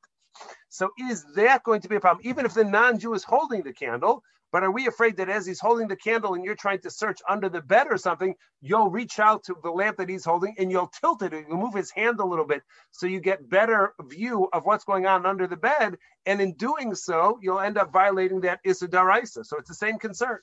So 0.69 0.91
is 0.99 1.25
that 1.37 1.63
going 1.63 1.81
to 1.83 1.89
be 1.89 1.97
a 1.97 2.01
problem? 2.01 2.27
Even 2.27 2.45
if 2.45 2.55
the 2.55 2.65
non-Jew 2.65 3.15
is 3.15 3.25
holding 3.25 3.63
the 3.63 3.73
candle, 3.73 4.23
but 4.55 4.63
are 4.63 4.71
we 4.71 4.87
afraid 4.87 5.17
that 5.17 5.29
as 5.29 5.45
he's 5.47 5.59
holding 5.59 5.89
the 5.89 5.97
candle 5.97 6.35
and 6.35 6.45
you're 6.45 6.55
trying 6.55 6.79
to 6.83 6.91
search 6.91 7.19
under 7.29 7.49
the 7.49 7.61
bed 7.61 7.89
or 7.91 7.99
something, 7.99 8.37
you'll 8.61 8.89
reach 8.89 9.19
out 9.19 9.43
to 9.45 9.57
the 9.65 9.71
lamp 9.71 9.97
that 9.97 10.09
he's 10.09 10.25
holding 10.25 10.55
and 10.59 10.71
you'll 10.71 10.93
tilt 11.01 11.23
it, 11.23 11.35
and 11.35 11.45
you'll 11.49 11.59
move 11.59 11.75
his 11.75 11.91
hand 11.91 12.21
a 12.21 12.25
little 12.25 12.45
bit 12.47 12.63
so 12.93 13.07
you 13.07 13.19
get 13.19 13.49
better 13.51 13.95
view 14.03 14.49
of 14.53 14.65
what's 14.65 14.85
going 14.85 15.07
on 15.07 15.27
under 15.27 15.49
the 15.49 15.57
bed. 15.57 15.97
And 16.25 16.41
in 16.41 16.53
doing 16.53 16.95
so, 16.95 17.37
you'll 17.43 17.59
end 17.59 17.79
up 17.79 17.93
violating 17.93 18.43
that 18.43 18.61
Issa 18.65 18.87
Daraisa. 18.87 19.45
So 19.45 19.57
it's 19.59 19.69
the 19.69 19.75
same 19.75 19.99
concern. 19.99 20.39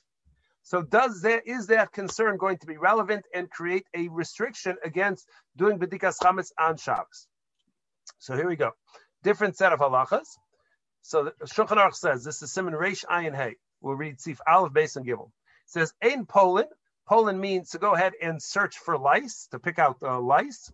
So 0.62 0.82
does 0.82 1.22
that 1.22 1.46
is 1.46 1.68
that 1.68 1.92
concern 1.92 2.36
going 2.36 2.58
to 2.58 2.66
be 2.66 2.76
relevant 2.76 3.24
and 3.34 3.50
create 3.50 3.86
a 3.96 4.08
restriction 4.08 4.76
against 4.84 5.26
doing 5.56 5.78
Bedikas 5.78 6.18
Chametz 6.22 6.52
on 6.60 6.76
Shabbos? 6.76 7.28
So 8.18 8.36
here 8.36 8.46
we 8.46 8.56
go 8.56 8.72
different 9.22 9.56
set 9.56 9.72
of 9.72 9.80
halachas. 9.80 10.26
So 11.02 11.32
Shulchan 11.44 11.78
Aruch 11.78 11.94
says 11.94 12.24
this 12.24 12.42
is 12.42 12.52
Simon 12.52 12.74
Reish 12.74 13.04
Ayin 13.04 13.34
Hey. 13.34 13.56
We'll 13.80 13.96
read 13.96 14.20
Sif 14.20 14.40
Aleph 14.46 14.72
Beis 14.72 14.96
and 14.96 15.04
Gimel. 15.04 15.26
It 15.26 15.30
says 15.66 15.92
in 16.00 16.26
Poland. 16.26 16.68
Poland 17.08 17.40
means 17.40 17.70
to 17.70 17.78
go 17.78 17.94
ahead 17.94 18.12
and 18.22 18.40
search 18.40 18.78
for 18.78 18.96
lice 18.96 19.48
to 19.50 19.58
pick 19.58 19.78
out 19.80 19.98
the 19.98 20.12
lice. 20.20 20.72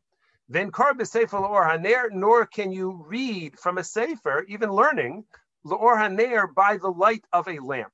Then 0.50 0.70
kar 0.70 0.94
b'sefer 0.94 1.40
or 1.40 1.64
haner, 1.66 2.10
nor 2.10 2.46
can 2.46 2.70
you 2.70 3.04
read 3.06 3.58
from 3.58 3.78
a 3.78 3.84
sefer, 3.84 4.44
even 4.48 4.70
learning 4.70 5.24
or 5.64 5.96
haner 5.96 6.54
by 6.54 6.76
the 6.76 6.90
light 6.90 7.24
of 7.32 7.48
a 7.48 7.58
lamp. 7.58 7.92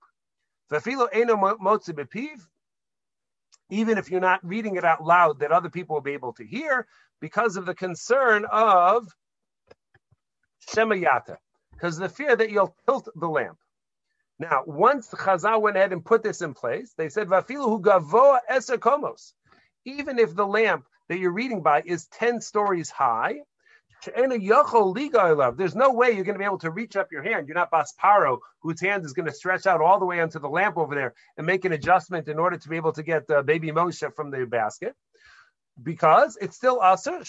V'afilo 0.71 1.09
eno 1.13 1.37
motzi 1.37 1.91
b'piv, 1.91 2.41
even 3.71 3.99
if 3.99 4.11
you're 4.11 4.21
not 4.21 4.45
reading 4.45 4.77
it 4.77 4.85
out 4.85 5.05
loud 5.05 5.41
that 5.41 5.53
other 5.53 5.71
people 5.71 5.95
will 5.95 6.03
be 6.03 6.13
able 6.13 6.33
to 6.35 6.45
hear, 6.45 6.87
because 7.21 7.57
of 7.57 7.67
the 7.67 7.75
concern 7.75 8.45
of 8.51 9.07
Shemayata, 10.67 11.37
because 11.73 11.97
the 11.97 12.09
fear 12.09 12.37
that 12.37 12.51
you'll 12.51 12.77
tilt 12.87 13.09
the 13.15 13.29
lamp. 13.29 13.59
Now, 14.39 14.63
once 14.67 15.09
Chazal 15.11 15.61
went 15.61 15.77
ahead 15.77 15.93
and 15.93 16.05
put 16.05 16.23
this 16.23 16.43
in 16.43 16.55
place, 16.55 16.93
they 16.97 17.09
said, 17.09 17.29
Vafilu 17.29 17.65
hu 17.65 17.81
gavoa 17.81 18.41
eser 18.51 18.79
komos. 18.79 19.33
Even 19.85 20.19
if 20.19 20.35
the 20.35 20.47
lamp 20.47 20.87
that 21.09 21.19
you're 21.19 21.33
reading 21.33 21.63
by 21.63 21.83
is 21.85 22.07
10 22.07 22.41
stories 22.41 22.91
high, 22.91 23.41
there's 24.07 25.75
no 25.75 25.93
way 25.93 26.11
you're 26.11 26.25
going 26.25 26.35
to 26.35 26.39
be 26.39 26.45
able 26.45 26.59
to 26.59 26.71
reach 26.71 26.97
up 26.97 27.13
your 27.13 27.23
hand. 27.23 27.49
You're 27.49 27.55
not 27.55 27.71
Bas 27.71 27.95
Paroh, 28.03 28.39
whose 28.61 28.81
hand 28.81 29.05
is 29.05 29.13
going 29.13 29.27
to 29.27 29.33
stretch 29.33 29.67
out 29.67 29.81
all 29.81 29.99
the 29.99 30.05
way 30.05 30.21
onto 30.21 30.39
the 30.39 30.49
lamp 30.49 30.77
over 30.77 30.95
there 30.95 31.15
and 31.37 31.47
make 31.47 31.65
an 31.65 31.73
adjustment 31.73 32.29
in 32.29 32.39
order 32.39 32.57
to 32.59 32.69
be 32.69 32.77
able 32.77 32.93
to 32.93 33.03
get 33.03 33.31
uh, 33.31 33.43
baby 33.43 33.71
Moshe 33.71 34.15
from 34.15 34.31
the 34.31 34.45
basket. 34.47 34.95
Because 35.83 36.37
it's 36.41 36.57
still 36.57 36.81
aser, 36.85 37.25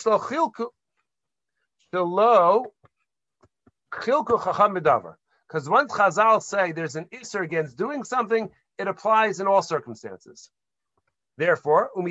because 3.95 5.69
once 5.69 5.93
Chazal 5.93 6.41
say 6.41 6.71
there's 6.71 6.95
an 6.95 7.05
isser 7.05 7.43
against 7.43 7.77
doing 7.77 8.03
something, 8.03 8.49
it 8.77 8.87
applies 8.87 9.39
in 9.39 9.47
all 9.47 9.61
circumstances. 9.61 10.49
Therefore, 11.37 11.91
o. 11.97 12.01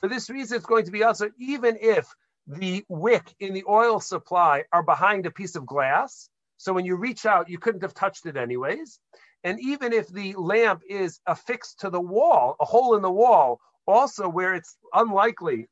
For 0.00 0.08
this 0.08 0.30
reason, 0.30 0.56
it's 0.56 0.66
going 0.66 0.84
to 0.84 0.90
be 0.90 1.02
also 1.02 1.30
even 1.38 1.78
if 1.80 2.14
the 2.46 2.84
wick 2.88 3.34
in 3.40 3.52
the 3.52 3.64
oil 3.68 4.00
supply 4.00 4.64
are 4.72 4.82
behind 4.82 5.26
a 5.26 5.30
piece 5.30 5.54
of 5.54 5.66
glass. 5.66 6.30
So 6.56 6.72
when 6.72 6.86
you 6.86 6.96
reach 6.96 7.26
out, 7.26 7.48
you 7.48 7.58
couldn't 7.58 7.82
have 7.82 7.94
touched 7.94 8.26
it 8.26 8.36
anyways. 8.36 8.98
And 9.44 9.60
even 9.60 9.92
if 9.92 10.08
the 10.08 10.34
lamp 10.34 10.82
is 10.88 11.20
affixed 11.26 11.80
to 11.80 11.90
the 11.90 12.00
wall, 12.00 12.56
a 12.60 12.64
hole 12.64 12.96
in 12.96 13.02
the 13.02 13.10
wall, 13.10 13.60
also 13.86 14.28
where 14.28 14.54
it's 14.54 14.76
unlikely 14.92 15.68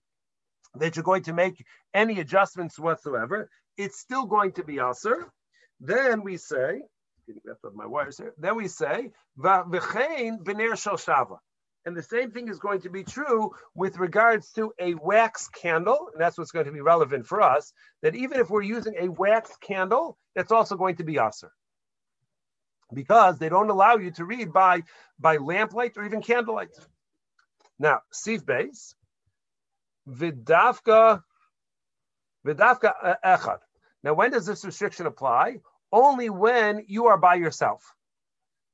that 0.78 0.96
you're 0.96 1.02
going 1.02 1.24
to 1.24 1.32
make 1.32 1.64
any 1.94 2.20
adjustments 2.20 2.78
whatsoever, 2.78 3.48
it's 3.76 3.98
still 3.98 4.26
going 4.26 4.52
to 4.52 4.64
be 4.64 4.80
usher. 4.80 5.30
Then 5.80 6.22
we 6.22 6.36
say, 6.36 6.82
my 7.74 7.86
wires 7.86 8.18
here. 8.18 8.34
Then 8.38 8.56
we 8.56 8.68
say. 8.68 9.10
And 11.84 11.96
the 11.96 12.02
same 12.02 12.30
thing 12.32 12.48
is 12.48 12.58
going 12.58 12.80
to 12.80 12.90
be 12.90 13.04
true 13.04 13.52
with 13.74 13.98
regards 13.98 14.50
to 14.52 14.72
a 14.80 14.94
wax 14.94 15.48
candle, 15.48 16.08
and 16.12 16.20
that's 16.20 16.36
what's 16.36 16.50
going 16.50 16.66
to 16.66 16.72
be 16.72 16.80
relevant 16.80 17.26
for 17.26 17.40
us. 17.40 17.72
That 18.02 18.16
even 18.16 18.40
if 18.40 18.50
we're 18.50 18.62
using 18.62 18.94
a 18.98 19.08
wax 19.08 19.56
candle, 19.60 20.18
it's 20.34 20.50
also 20.50 20.76
going 20.76 20.96
to 20.96 21.04
be 21.04 21.18
usher, 21.18 21.52
because 22.92 23.38
they 23.38 23.48
don't 23.48 23.70
allow 23.70 23.96
you 23.96 24.10
to 24.12 24.24
read 24.24 24.52
by 24.52 24.82
by 25.18 25.36
lamplight 25.36 25.96
or 25.96 26.04
even 26.04 26.22
candlelight. 26.22 26.70
Now, 27.78 28.00
Sif 28.10 28.44
Beis, 28.44 28.94
Vidavka, 30.08 31.22
vidavka 32.46 33.16
echad. 33.24 33.58
Now, 34.02 34.14
when 34.14 34.30
does 34.30 34.46
this 34.46 34.64
restriction 34.64 35.06
apply? 35.06 35.58
Only 35.92 36.30
when 36.30 36.84
you 36.86 37.06
are 37.06 37.18
by 37.18 37.36
yourself. 37.36 37.82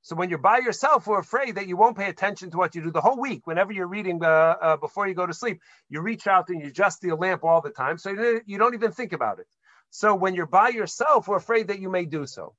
So 0.02 0.16
when 0.16 0.30
you're 0.30 0.38
by 0.38 0.58
yourself, 0.58 1.06
we're 1.06 1.20
afraid 1.20 1.54
that 1.54 1.68
you 1.68 1.76
won't 1.76 1.96
pay 1.96 2.08
attention 2.08 2.50
to 2.50 2.56
what 2.56 2.74
you 2.74 2.82
do 2.82 2.90
the 2.90 3.00
whole 3.00 3.20
week. 3.20 3.46
Whenever 3.46 3.72
you're 3.72 3.86
reading 3.86 4.24
uh, 4.24 4.56
uh, 4.60 4.76
before 4.76 5.06
you 5.06 5.14
go 5.14 5.26
to 5.26 5.32
sleep, 5.32 5.60
you 5.88 6.00
reach 6.00 6.26
out 6.26 6.48
and 6.48 6.60
you 6.60 6.68
adjust 6.68 7.00
the 7.00 7.14
lamp 7.14 7.44
all 7.44 7.60
the 7.60 7.70
time, 7.70 7.98
so 7.98 8.10
you 8.44 8.58
don't 8.58 8.74
even 8.74 8.90
think 8.90 9.12
about 9.12 9.38
it. 9.38 9.46
So 9.90 10.16
when 10.16 10.34
you're 10.34 10.46
by 10.46 10.70
yourself, 10.70 11.28
we're 11.28 11.36
afraid 11.36 11.68
that 11.68 11.78
you 11.78 11.88
may 11.88 12.04
do 12.04 12.26
so. 12.26 12.54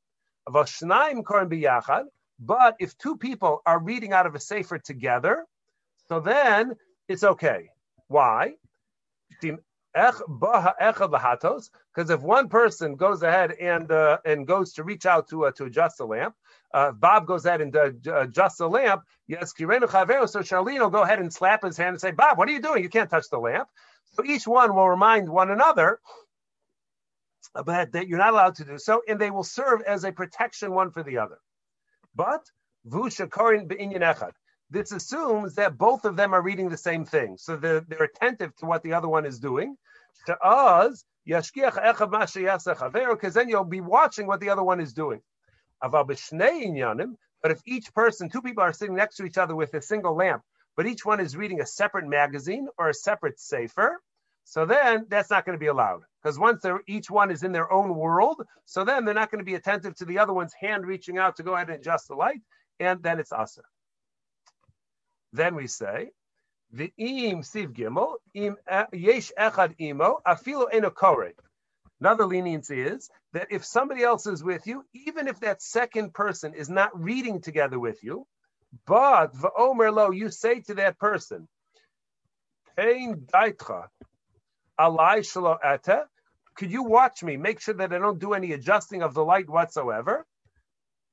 But 0.46 0.72
if 2.80 2.98
two 2.98 3.18
people 3.18 3.62
are 3.66 3.80
reading 3.80 4.14
out 4.14 4.26
of 4.26 4.36
a 4.36 4.40
sefer 4.40 4.80
together, 4.80 5.46
so 6.08 6.22
then 6.22 6.76
it's 7.10 7.24
okay. 7.24 7.70
Why? 8.08 8.54
Because 9.94 11.70
if 12.10 12.22
one 12.22 12.50
person 12.50 12.96
goes 12.96 13.22
ahead 13.22 13.52
and 13.52 13.92
uh, 13.92 14.18
and 14.26 14.48
goes 14.48 14.74
to 14.74 14.84
reach 14.84 15.06
out 15.06 15.28
to 15.30 15.46
uh, 15.46 15.52
to 15.52 15.66
adjust 15.66 16.00
the 16.00 16.06
lamp, 16.06 16.36
uh, 16.74 16.92
Bob 16.92 17.28
goes 17.28 17.46
ahead 17.46 17.62
and 17.62 17.76
uh, 17.76 17.92
adjusts 18.22 18.58
the 18.58 18.68
lamp. 18.68 19.04
Yes, 19.28 19.54
so 19.56 19.66
Charlene 19.66 20.80
will 20.80 20.90
go 20.90 21.04
ahead 21.04 21.20
and 21.20 21.32
slap 21.32 21.64
his 21.64 21.78
hand 21.78 21.90
and 21.90 22.02
say, 22.02 22.12
"Bob, 22.12 22.38
what 22.38 22.50
are 22.50 22.52
you 22.52 22.62
doing? 22.62 22.82
You 22.82 22.90
can't 22.90 23.10
touch 23.10 23.30
the 23.30 23.38
lamp." 23.38 23.68
So 24.14 24.26
each 24.26 24.48
one 24.48 24.76
will 24.76 24.90
remind 24.90 25.30
one 25.30 25.52
another 25.52 26.00
that 27.54 28.08
you're 28.08 28.18
not 28.18 28.34
allowed 28.34 28.56
to 28.56 28.66
do 28.66 28.80
so, 28.80 29.04
and 29.08 29.20
they 29.20 29.30
will 29.30 29.44
serve 29.44 29.82
as 29.84 30.04
a 30.04 30.12
protection 30.12 30.72
one 30.72 30.92
for 30.92 31.04
the 31.04 31.20
other. 31.20 31.38
But 32.16 32.42
vusha 32.88 33.28
korin 33.28 33.68
be'inyan 33.68 34.02
echad. 34.02 34.32
This 34.74 34.92
assumes 34.92 35.54
that 35.54 35.78
both 35.78 36.04
of 36.04 36.16
them 36.16 36.34
are 36.34 36.42
reading 36.42 36.68
the 36.68 36.78
same 36.78 37.06
thing, 37.06 37.38
so 37.38 37.56
they're, 37.56 37.82
they're 37.82 38.06
attentive 38.06 38.56
to 38.56 38.66
what 38.66 38.82
the 38.82 38.94
other 38.94 39.08
one 39.08 39.24
is 39.24 39.38
doing. 39.38 39.78
To 40.26 40.36
us, 40.40 41.06
because 41.26 41.52
then 43.36 43.50
you'll 43.50 43.66
be 43.66 43.82
watching 43.82 44.26
what 44.26 44.40
the 44.40 44.50
other 44.50 44.64
one 44.64 44.80
is 44.80 44.94
doing. 44.94 45.22
But 45.80 47.52
if 47.52 47.62
each 47.68 47.94
person, 47.94 48.30
two 48.30 48.42
people 48.42 48.64
are 48.64 48.74
sitting 48.74 48.96
next 48.96 49.18
to 49.18 49.26
each 49.26 49.38
other 49.38 49.56
with 49.56 49.76
a 49.76 49.82
single 49.82 50.16
lamp, 50.16 50.42
but 50.76 50.88
each 50.88 51.06
one 51.06 51.20
is 51.20 51.38
reading 51.38 51.62
a 51.62 51.68
separate 51.68 52.08
magazine 52.08 52.68
or 52.80 52.90
a 52.90 52.96
separate 52.96 53.40
sefer, 53.40 54.02
so 54.44 54.66
then 54.66 55.06
that's 55.08 55.30
not 55.30 55.46
going 55.46 55.56
to 55.56 55.60
be 55.60 55.68
allowed 55.68 56.02
because 56.24 56.40
once 56.40 56.66
each 56.88 57.12
one 57.12 57.30
is 57.30 57.44
in 57.44 57.52
their 57.52 57.72
own 57.72 57.94
world, 57.94 58.42
so 58.66 58.84
then 58.84 59.06
they're 59.06 59.14
not 59.14 59.30
going 59.30 59.38
to 59.38 59.46
be 59.46 59.54
attentive 59.54 59.94
to 59.98 60.06
the 60.06 60.18
other 60.18 60.34
one's 60.34 60.54
hand 60.60 60.88
reaching 60.88 61.20
out 61.20 61.36
to 61.36 61.44
go 61.44 61.54
ahead 61.54 61.70
and 61.70 61.80
adjust 61.80 62.08
the 62.08 62.16
light, 62.16 62.42
and 62.80 63.04
then 63.04 63.20
it's 63.20 63.32
asa. 63.32 63.62
Then 65.34 65.56
we 65.56 65.68
say, 65.68 66.12
the 66.72 66.94
im 66.98 67.42
siv 67.42 67.74
gimel 67.74 68.16
im 68.34 68.56
yesh 68.94 69.32
echad 69.38 69.76
imo 69.80 70.22
afilo 70.26 70.72
enokore. 70.72 71.34
Another 72.00 72.26
leniency 72.26 72.82
is 72.82 73.10
that 73.34 73.48
if 73.52 73.66
somebody 73.66 74.04
else 74.04 74.28
is 74.28 74.44
with 74.44 74.68
you, 74.68 74.84
even 74.94 75.28
if 75.28 75.40
that 75.40 75.62
second 75.62 76.14
person 76.14 76.54
is 76.54 76.70
not 76.70 76.92
reading 77.00 77.42
together 77.42 77.80
with 77.80 78.04
you, 78.04 78.26
but 78.86 79.34
va'omer 79.34 79.94
lo, 79.94 80.12
you 80.12 80.30
say 80.30 80.62
to 80.62 80.76
that 80.76 80.98
person, 81.00 81.48
Pain 82.76 83.28
daitra, 83.34 83.88
alai 84.80 85.20
shalo 85.20 85.58
ete, 85.64 86.04
could 86.56 86.72
you 86.72 86.84
watch 86.84 87.24
me? 87.24 87.38
Make 87.38 87.60
sure 87.62 87.76
that 87.76 87.94
I 87.94 88.00
don't 88.00 88.20
do 88.20 88.34
any 88.34 88.52
adjusting 88.54 89.02
of 89.02 89.14
the 89.14 89.24
light 89.24 89.50
whatsoever. 89.50 90.26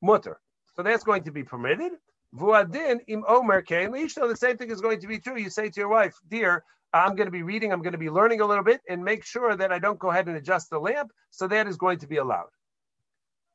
Mutter. 0.02 0.38
So 0.76 0.82
that's 0.82 1.04
going 1.04 1.24
to 1.24 1.32
be 1.32 1.44
permitted. 1.44 1.92
Vuadin 2.34 3.00
im 3.08 3.24
omer 3.26 3.62
kein 3.62 3.90
The 3.90 4.36
same 4.36 4.56
thing 4.56 4.70
is 4.70 4.80
going 4.80 5.00
to 5.00 5.06
be 5.08 5.18
true. 5.18 5.38
You 5.38 5.50
say 5.50 5.68
to 5.68 5.80
your 5.80 5.88
wife, 5.88 6.14
dear, 6.28 6.64
I'm 6.92 7.14
going 7.16 7.26
to 7.26 7.32
be 7.32 7.42
reading, 7.42 7.72
I'm 7.72 7.82
going 7.82 7.92
to 7.92 7.98
be 7.98 8.10
learning 8.10 8.40
a 8.40 8.46
little 8.46 8.64
bit, 8.64 8.80
and 8.88 9.04
make 9.04 9.24
sure 9.24 9.56
that 9.56 9.72
I 9.72 9.78
don't 9.78 9.98
go 9.98 10.10
ahead 10.10 10.28
and 10.28 10.36
adjust 10.36 10.70
the 10.70 10.78
lamp. 10.78 11.10
So 11.30 11.46
that 11.48 11.66
is 11.66 11.76
going 11.76 11.98
to 11.98 12.06
be 12.06 12.16
allowed. 12.16 12.50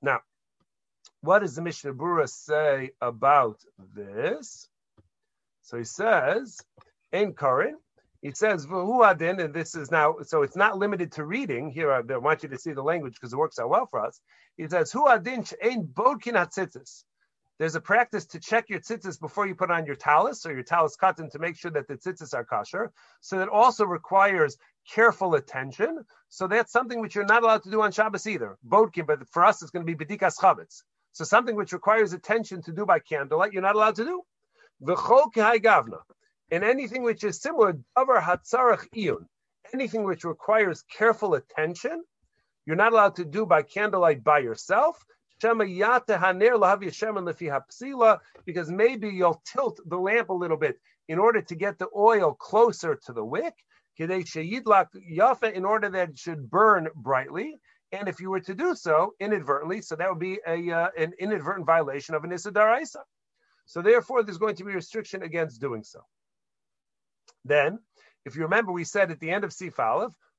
Now, 0.02 0.20
what 1.22 1.40
does 1.40 1.56
the 1.56 1.62
Mishnah 1.62 1.94
Berurah 1.94 2.30
say 2.30 2.92
about 3.02 3.60
this? 3.94 4.68
So 5.64 5.78
he 5.78 5.84
says, 5.84 6.60
in 7.12 7.34
Korin, 7.34 7.74
he 8.22 8.32
says, 8.32 8.66
adin, 8.66 9.40
and 9.40 9.54
this 9.54 9.76
is 9.76 9.92
now, 9.92 10.16
so 10.24 10.44
it's 10.44 10.56
not 10.56 10.78
limited 10.78 11.12
to 11.14 11.26
reading. 11.26 11.72
Here, 11.72 11.92
I 11.92 12.02
want 12.18 12.44
you 12.44 12.50
to 12.50 12.58
see 12.58 12.72
the 12.72 12.84
language 12.84 13.14
because 13.14 13.34
it 13.34 13.38
works 13.38 13.60
out 13.60 13.70
well 13.70 13.88
for 13.90 14.06
us. 14.06 14.20
He 14.58 14.68
says, 14.68 14.94
adin 14.96 15.44
she'ein 15.44 15.86
bodkin 15.86 16.36
hatzitzis. 16.36 17.04
There's 17.58 17.76
a 17.76 17.82
practice 17.82 18.26
to 18.28 18.40
check 18.40 18.70
your 18.70 18.80
tzitzis 18.80 19.20
before 19.20 19.48
you 19.48 19.56
put 19.56 19.72
on 19.72 19.86
your 19.86 19.96
talus 19.96 20.46
or 20.46 20.54
your 20.54 20.64
talus 20.64 20.98
katan 20.98 21.32
to 21.32 21.40
make 21.40 21.58
sure 21.58 21.72
that 21.72 21.88
the 21.88 21.96
tzitzis 21.96 22.34
are 22.34 22.44
kosher. 22.44 22.92
So 23.22 23.38
that 23.38 23.48
also 23.48 23.86
requires 23.86 24.58
careful 24.94 25.36
attention. 25.36 26.04
So 26.30 26.48
that's 26.48 26.72
something 26.72 27.00
which 27.00 27.16
you're 27.16 27.26
not 27.26 27.44
allowed 27.44 27.64
to 27.64 27.72
do 27.72 27.82
on 27.82 27.92
Shabbos 27.92 28.28
either. 28.28 28.58
Bodkin, 28.64 29.06
but 29.06 29.28
for 29.30 29.46
us, 29.46 29.62
it's 29.62 29.72
going 29.72 29.86
to 29.86 29.96
be 29.96 30.06
bedikas 30.06 30.38
chametz. 30.38 30.84
So 31.14 31.24
something 31.24 31.56
which 31.56 31.72
requires 31.72 32.12
attention 32.12 32.62
to 32.64 32.74
do 32.74 32.86
by 32.86 33.00
candlelight, 33.00 33.54
you're 33.54 33.62
not 33.62 33.76
allowed 33.76 33.96
to 33.96 34.06
do. 34.06 34.22
V'chol 34.84 35.32
gavna 35.34 36.00
and 36.52 36.64
anything 36.64 37.04
which 37.04 37.24
is 37.24 37.42
similar, 37.42 37.74
davar 37.98 38.22
hatzarach 38.22 38.88
iyun, 38.96 39.26
anything 39.74 40.04
which 40.04 40.24
requires 40.24 40.84
careful 40.84 41.34
attention, 41.34 42.04
you're 42.66 42.76
not 42.76 42.94
allowed 42.94 43.16
to 43.16 43.26
do 43.26 43.46
by 43.46 43.62
candlelight 43.62 44.24
by 44.24 44.40
yourself. 44.40 45.04
Because 48.46 48.72
maybe 48.72 49.10
you'll 49.10 49.42
tilt 49.46 49.80
the 49.86 49.98
lamp 49.98 50.30
a 50.30 50.34
little 50.34 50.58
bit 50.58 50.80
in 51.08 51.20
order 51.20 51.42
to 51.42 51.56
get 51.56 51.78
the 51.78 51.88
oil 51.96 52.34
closer 52.34 52.96
to 53.06 53.14
the 53.14 53.24
wick, 53.24 53.54
in 53.98 55.66
order 55.66 55.90
that 55.90 56.10
it 56.10 56.18
should 56.18 56.50
burn 56.50 56.90
brightly. 56.96 57.60
And 57.92 58.08
if 58.08 58.20
you 58.20 58.30
were 58.30 58.42
to 58.42 58.56
do 58.56 58.76
so 58.76 59.14
inadvertently, 59.20 59.82
so 59.82 59.96
that 59.96 60.10
would 60.10 60.20
be 60.20 60.40
a, 60.48 60.72
uh, 60.72 60.90
an 60.98 61.14
inadvertent 61.20 61.66
violation 61.66 62.16
of 62.16 62.24
an 62.24 62.32
Issa 62.32 62.52
So 63.66 63.82
therefore, 63.82 64.24
there's 64.24 64.38
going 64.38 64.56
to 64.56 64.64
be 64.64 64.74
restriction 64.74 65.24
against 65.24 65.62
doing 65.62 65.84
so. 65.84 66.02
Then, 67.46 67.80
if 68.26 68.36
you 68.36 68.42
remember, 68.42 68.72
we 68.72 68.84
said 68.84 69.12
at 69.12 69.20
the 69.20 69.30
end 69.30 69.44
of 69.44 69.54
Sif 69.54 69.80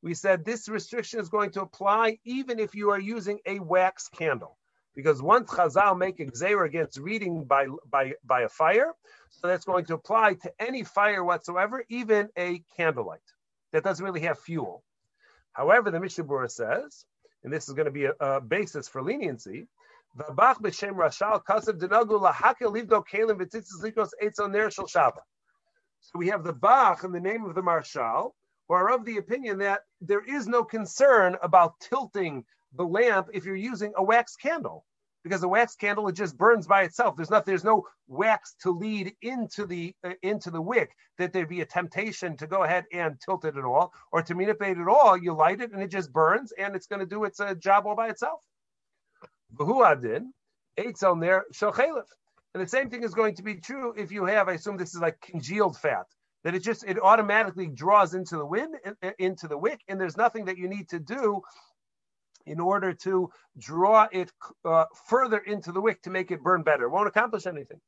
we 0.02 0.14
said 0.14 0.44
this 0.44 0.68
restriction 0.68 1.20
is 1.20 1.28
going 1.28 1.50
to 1.52 1.62
apply 1.62 2.18
even 2.24 2.58
if 2.58 2.74
you 2.74 2.90
are 2.90 3.00
using 3.00 3.38
a 3.46 3.58
wax 3.60 4.08
candle. 4.08 4.58
Because 4.96 5.22
once 5.22 5.50
Chazal 5.50 5.96
make 5.96 6.18
a 6.20 6.24
gzeir 6.24 6.66
against 6.66 6.98
reading 6.98 7.44
by, 7.44 7.66
by, 7.88 8.14
by 8.24 8.40
a 8.40 8.48
fire, 8.48 8.92
so 9.30 9.46
that's 9.46 9.66
going 9.66 9.84
to 9.84 9.94
apply 9.94 10.34
to 10.34 10.52
any 10.58 10.82
fire 10.82 11.22
whatsoever, 11.22 11.84
even 11.90 12.30
a 12.36 12.62
candlelight 12.76 13.20
that 13.72 13.84
doesn't 13.84 14.04
really 14.04 14.22
have 14.22 14.38
fuel. 14.40 14.82
However, 15.52 15.90
the 15.90 16.00
Mishnah 16.00 16.24
Berurah 16.24 16.50
says, 16.50 17.04
and 17.44 17.52
this 17.52 17.68
is 17.68 17.74
going 17.74 17.84
to 17.86 17.92
be 17.92 18.06
a, 18.06 18.14
a 18.18 18.40
basis 18.40 18.88
for 18.88 19.02
leniency. 19.02 19.68
So 20.16 20.24
we 26.14 26.28
have 26.28 26.44
the 26.44 26.52
Bach 26.54 27.04
in 27.04 27.12
the 27.12 27.20
name 27.20 27.44
of 27.44 27.54
the 27.54 27.62
Maharshal, 27.62 28.32
who 28.66 28.74
are 28.74 28.90
of 28.92 29.04
the 29.04 29.18
opinion 29.18 29.58
that 29.58 29.80
there 30.00 30.24
is 30.24 30.48
no 30.48 30.64
concern 30.64 31.36
about 31.42 31.78
tilting 31.80 32.44
the 32.74 32.84
lamp 32.84 33.28
if 33.32 33.44
you're 33.44 33.56
using 33.56 33.92
a 33.96 34.02
wax 34.02 34.36
candle, 34.36 34.84
because 35.24 35.42
a 35.42 35.48
wax 35.48 35.76
candle 35.76 36.08
it 36.08 36.14
just 36.14 36.36
burns 36.36 36.66
by 36.66 36.82
itself. 36.82 37.16
There's 37.16 37.30
not 37.30 37.46
there's 37.46 37.64
no 37.64 37.86
wax 38.08 38.54
to 38.62 38.70
lead 38.70 39.14
into 39.22 39.66
the 39.66 39.94
uh, 40.04 40.12
into 40.22 40.50
the 40.50 40.62
wick 40.62 40.90
that 41.18 41.32
there'd 41.32 41.48
be 41.48 41.62
a 41.62 41.66
temptation 41.66 42.36
to 42.36 42.46
go 42.46 42.64
ahead 42.64 42.84
and 42.92 43.20
tilt 43.20 43.44
it 43.44 43.56
at 43.56 43.64
all 43.64 43.92
or 44.12 44.22
to 44.22 44.34
manipulate 44.34 44.78
it 44.78 44.88
all. 44.88 45.16
You 45.16 45.34
light 45.34 45.60
it 45.60 45.72
and 45.72 45.82
it 45.82 45.90
just 45.90 46.12
burns 46.12 46.52
and 46.58 46.76
it's 46.76 46.86
going 46.86 47.00
to 47.00 47.06
do 47.06 47.24
its 47.24 47.40
uh, 47.40 47.54
job 47.54 47.86
all 47.86 47.96
by 47.96 48.08
itself. 48.08 48.40
V'hu 49.56 49.82
eitz 50.78 51.02
on 51.02 51.20
there 51.20 51.44
and 52.56 52.64
the 52.64 52.68
same 52.70 52.88
thing 52.88 53.02
is 53.02 53.12
going 53.12 53.34
to 53.34 53.42
be 53.42 53.56
true 53.56 53.92
if 53.98 54.10
you 54.10 54.24
have, 54.24 54.48
I 54.48 54.54
assume 54.54 54.78
this 54.78 54.94
is 54.94 55.00
like 55.02 55.20
congealed 55.20 55.76
fat, 55.76 56.06
that 56.42 56.54
it 56.54 56.62
just, 56.62 56.84
it 56.84 56.98
automatically 56.98 57.66
draws 57.66 58.14
into 58.14 58.38
the 58.38 58.46
wind, 58.46 58.76
into 59.18 59.46
the 59.46 59.58
wick, 59.58 59.82
and 59.88 60.00
there's 60.00 60.16
nothing 60.16 60.46
that 60.46 60.56
you 60.56 60.66
need 60.66 60.88
to 60.88 60.98
do 60.98 61.42
in 62.46 62.60
order 62.60 62.92
to 62.94 63.30
draw 63.58 64.06
it 64.10 64.30
uh, 64.64 64.84
further 65.08 65.38
into 65.38 65.72
the 65.72 65.80
wick 65.80 66.02
to 66.02 66.10
make 66.10 66.30
it 66.30 66.42
burn 66.42 66.62
better. 66.62 66.84
It 66.84 66.90
won't 66.90 67.08
accomplish 67.08 67.46
anything. 67.46 67.80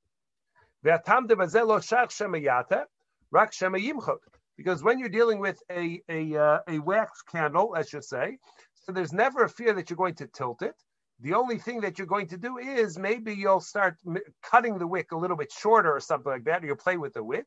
Because 4.57 4.83
when 4.83 4.99
you're 4.99 5.09
dealing 5.09 5.39
with 5.39 5.63
a, 5.71 6.03
a, 6.09 6.37
uh, 6.37 6.59
a 6.69 6.79
wax 6.81 7.23
candle, 7.23 7.71
let's 7.73 7.91
just 7.91 8.09
say, 8.09 8.39
so 8.75 8.93
there's 8.93 9.13
never 9.13 9.45
a 9.45 9.49
fear 9.49 9.73
that 9.75 9.91
you're 9.91 9.97
going 9.97 10.15
to 10.17 10.27
tilt 10.27 10.63
it. 10.63 10.75
The 11.21 11.35
only 11.35 11.59
thing 11.59 11.81
that 11.81 11.99
you're 11.99 12.07
going 12.07 12.29
to 12.29 12.39
do 12.39 12.59
is 12.59 12.99
maybe 12.99 13.35
you'll 13.35 13.61
start 13.61 13.97
cutting 14.43 14.79
the 14.79 14.87
wick 14.87 15.11
a 15.13 15.17
little 15.17 15.37
bit 15.37 15.53
shorter 15.53 15.93
or 15.93 16.01
something 16.01 16.31
like 16.31 16.45
that, 16.45 16.63
or 16.63 16.67
you'll 16.67 16.77
play 16.77 16.97
with 16.97 17.15
the 17.15 17.25
wick, 17.25 17.47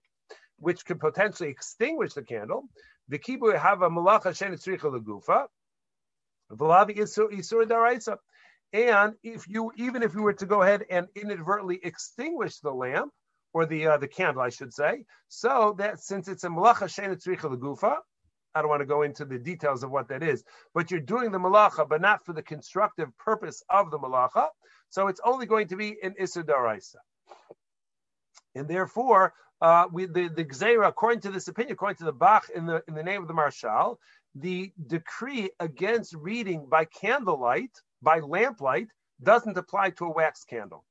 which 0.58 0.86
could 0.86 1.00
potentially 1.00 1.50
extinguish 1.50 2.14
the 2.14 2.24
candle. 2.24 2.66
The 3.08 3.18
kibu 3.18 3.58
have 3.58 3.82
a 3.82 3.90
malacha 3.90 4.36
shen 4.36 4.54
legufa. 4.54 5.48
And 8.74 9.16
if 9.24 9.48
you, 9.50 9.72
even 9.76 10.04
if 10.04 10.14
you 10.14 10.22
were 10.22 10.34
to 10.34 10.46
go 10.46 10.62
ahead 10.62 10.86
and 10.90 11.08
inadvertently 11.16 11.80
extinguish 11.84 12.60
the 12.60 12.72
lamp 12.72 13.12
or 13.54 13.66
the 13.66 13.88
uh, 13.88 13.98
the 13.98 14.08
candle, 14.08 14.42
I 14.42 14.50
should 14.50 14.74
say, 14.74 15.04
so 15.28 15.76
that 15.78 16.00
since 16.00 16.30
it's 16.30 16.46
a 16.46 16.50
malacha 16.50 16.90
shen 16.90 17.14
legufa, 17.14 17.96
I 18.56 18.62
don't 18.62 18.70
want 18.70 18.82
to 18.82 18.86
go 18.86 19.02
into 19.02 19.26
the 19.26 19.40
details 19.40 19.84
of 19.84 19.92
what 19.92 20.10
that 20.10 20.24
is, 20.24 20.44
but 20.74 20.92
you're 20.92 21.00
doing 21.00 21.32
the 21.32 21.40
malacha, 21.40 21.88
but 21.88 22.02
not 22.02 22.26
for 22.26 22.34
the 22.34 22.42
constructive 22.42 23.10
purpose 23.18 23.64
of 23.70 23.92
the 23.92 24.00
malacha. 24.00 24.48
So 24.90 25.08
it's 25.08 25.22
only 25.24 25.46
going 25.46 25.68
to 25.70 25.76
be 25.76 25.98
an 26.04 26.16
Issa 26.18 26.44
Daraisa. 26.44 26.98
And 28.56 28.68
therefore, 28.68 29.34
uh, 29.62 29.86
we, 29.92 30.06
the, 30.06 30.28
the 30.28 30.44
Gzeira, 30.44 30.88
according 30.88 31.22
to 31.22 31.32
this 31.32 31.48
opinion, 31.48 31.74
according 31.74 31.98
to 31.98 32.06
the 32.06 32.12
Bach 32.12 32.50
in 32.54 32.66
the, 32.66 32.84
in 32.88 32.96
the 32.96 33.04
name 33.04 33.22
of 33.22 33.28
the 33.28 33.34
Maharshal, 33.34 33.98
the 34.36 34.72
decree 34.88 35.50
against 35.60 36.14
reading 36.14 36.66
by 36.70 36.86
candlelight, 36.86 37.72
by 38.02 38.20
lamplight, 38.20 38.88
doesn't 39.22 39.58
apply 39.58 39.92
to 39.92 40.06
a 40.06 40.14
wax 40.14 40.44
candle. 40.44 40.86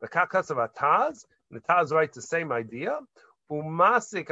The 0.00 0.08
Kakas 0.08 0.50
of 0.50 0.58
Ataz, 0.58 1.24
the 1.50 1.60
Taz 1.60 1.90
writes 1.90 2.14
the 2.14 2.22
same 2.22 2.52
idea. 2.52 2.98
Umasik, 3.50 4.30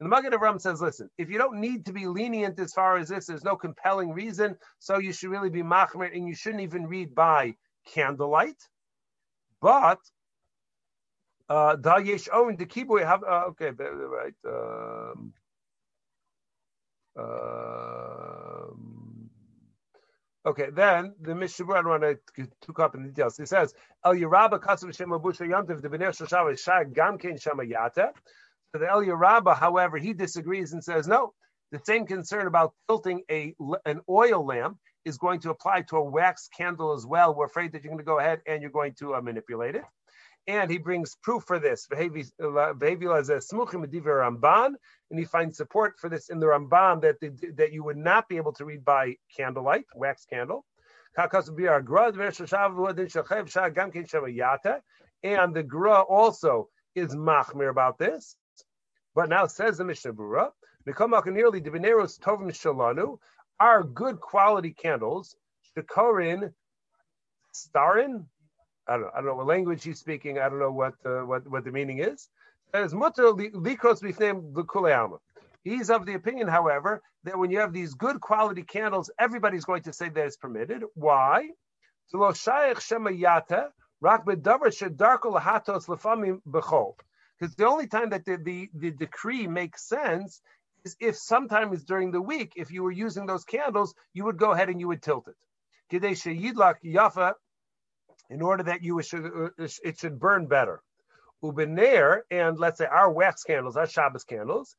and 0.00 0.06
the 0.06 0.14
Magen 0.14 0.32
Avram 0.32 0.60
says, 0.60 0.80
listen, 0.80 1.10
if 1.18 1.28
you 1.28 1.38
don't 1.38 1.60
need 1.60 1.86
to 1.86 1.92
be 1.92 2.06
lenient 2.06 2.58
as 2.60 2.72
far 2.72 2.98
as 2.98 3.08
this, 3.08 3.26
there's 3.26 3.42
no 3.42 3.56
compelling 3.56 4.12
reason, 4.12 4.56
so 4.78 4.98
you 4.98 5.12
should 5.12 5.30
really 5.30 5.50
be 5.50 5.62
machmer, 5.62 6.14
and 6.14 6.28
you 6.28 6.34
shouldn't 6.34 6.62
even 6.62 6.86
read 6.86 7.14
by 7.14 7.54
candlelight. 7.92 8.62
But 9.60 9.98
have 13.02 13.24
uh, 13.24 13.46
okay 13.48 13.70
right. 13.70 14.34
Um, 14.46 15.32
uh, 17.16 18.08
Okay, 20.48 20.68
then 20.72 21.14
the 21.20 21.34
Mishnah, 21.34 21.70
I 21.72 21.82
don't 21.82 22.00
want 22.00 22.18
to 22.36 22.48
took 22.62 22.80
up 22.80 22.94
in 22.94 23.02
the 23.02 23.08
details. 23.10 23.38
It 23.38 23.48
says, 23.48 23.74
El 24.02 24.14
Yerabba 24.14 24.62
Kasim 24.62 24.90
Shem 24.92 25.10
Abusha 25.10 25.46
Yantiv, 25.46 25.82
the 25.82 25.90
B'ner 25.90 26.08
Shoshav 26.08 26.58
Shah 26.58 26.84
Gamkein 26.84 27.38
Shamayata. 27.38 28.12
So 28.72 28.78
the 28.78 28.88
El 28.88 29.02
Yerabba, 29.02 29.54
however, 29.54 29.98
he 29.98 30.14
disagrees 30.14 30.72
and 30.72 30.82
says, 30.82 31.06
no, 31.06 31.34
the 31.70 31.80
same 31.84 32.06
concern 32.06 32.46
about 32.46 32.72
tilting 32.88 33.24
a 33.30 33.54
an 33.84 34.00
oil 34.08 34.46
lamp 34.46 34.78
is 35.04 35.18
going 35.18 35.40
to 35.40 35.50
apply 35.50 35.82
to 35.82 35.96
a 35.96 36.02
wax 36.02 36.48
candle 36.56 36.94
as 36.94 37.04
well. 37.04 37.34
We're 37.34 37.44
afraid 37.44 37.72
that 37.72 37.82
you're 37.82 37.90
going 37.90 37.98
to 37.98 38.04
go 38.04 38.18
ahead 38.18 38.40
and 38.46 38.62
you're 38.62 38.70
going 38.70 38.94
to 39.00 39.16
uh, 39.16 39.20
manipulate 39.20 39.74
it. 39.74 39.84
And 40.48 40.70
he 40.70 40.78
brings 40.78 41.14
proof 41.22 41.44
for 41.44 41.58
this. 41.58 41.86
And 41.90 42.00
he 45.18 45.24
finds 45.24 45.56
support 45.58 46.00
for 46.00 46.08
this 46.08 46.30
in 46.30 46.40
the 46.40 46.46
Ramban 46.46 47.02
that 47.02 47.20
the, 47.20 47.28
that 47.56 47.72
you 47.72 47.84
would 47.84 47.98
not 47.98 48.28
be 48.30 48.38
able 48.38 48.54
to 48.54 48.64
read 48.64 48.82
by 48.82 49.16
candlelight, 49.36 49.84
wax 49.94 50.24
candle. 50.24 50.64
And 51.14 51.30
the 55.54 55.64
Gra 55.66 56.00
also 56.00 56.68
is 56.94 57.14
machmir 57.14 57.68
about 57.70 57.98
this. 57.98 58.36
But 59.14 59.28
now 59.28 59.46
says 59.46 59.76
the 59.76 59.84
Mishnah 59.84 60.14
Brura, 60.14 60.50
are 63.60 63.82
good 63.82 64.20
quality 64.20 64.72
candles. 64.72 65.36
Shikorin, 65.76 66.52
starin, 67.52 68.26
I 68.88 68.92
don't 68.94 69.02
know. 69.02 69.10
I 69.14 69.16
don't 69.18 69.26
know 69.26 69.34
what 69.36 69.46
language 69.46 69.84
he's 69.84 70.00
speaking. 70.00 70.38
I 70.38 70.48
don't 70.48 70.58
know 70.58 70.72
what 70.72 70.94
uh, 71.04 71.20
what 71.20 71.48
what 71.48 71.64
the 71.64 71.72
meaning 71.72 71.98
is. 71.98 72.28
As 72.74 72.94
mutter 72.94 73.24
likros 73.24 74.02
b'fneim 74.02 74.54
l'kulei 74.56 75.18
He's 75.64 75.90
of 75.90 76.06
the 76.06 76.14
opinion, 76.14 76.48
however, 76.48 77.02
that 77.24 77.38
when 77.38 77.50
you 77.50 77.58
have 77.58 77.72
these 77.72 77.94
good 77.94 78.20
quality 78.20 78.62
candles, 78.62 79.10
everybody's 79.18 79.64
going 79.64 79.82
to 79.82 79.92
say 79.92 80.08
that 80.08 80.26
it's 80.26 80.36
permitted. 80.36 80.84
Why? 80.94 81.50
Because 82.10 82.40
the 87.56 87.66
only 87.66 87.86
time 87.86 88.10
that 88.10 88.24
the, 88.24 88.36
the, 88.36 88.70
the 88.74 88.90
decree 88.92 89.46
makes 89.46 89.88
sense 89.88 90.40
is 90.84 90.96
if 91.00 91.16
sometimes 91.16 91.84
during 91.84 92.12
the 92.12 92.22
week, 92.22 92.52
if 92.56 92.70
you 92.70 92.82
were 92.82 92.92
using 92.92 93.26
those 93.26 93.44
candles, 93.44 93.94
you 94.14 94.24
would 94.24 94.38
go 94.38 94.52
ahead 94.52 94.70
and 94.70 94.80
you 94.80 94.88
would 94.88 95.02
tilt 95.02 95.28
it 95.28 95.36
in 98.30 98.42
order 98.42 98.62
that 98.64 98.82
you 98.82 99.00
should 99.02 99.24
uh, 99.24 99.50
it 99.58 99.98
should 99.98 100.18
burn 100.18 100.46
better. 100.46 100.82
Ubener 101.42 102.20
and 102.30 102.58
let's 102.58 102.78
say 102.78 102.86
our 102.86 103.10
wax 103.10 103.44
candles, 103.44 103.76
our 103.76 103.86
Shabbos 103.86 104.24
candles, 104.24 104.76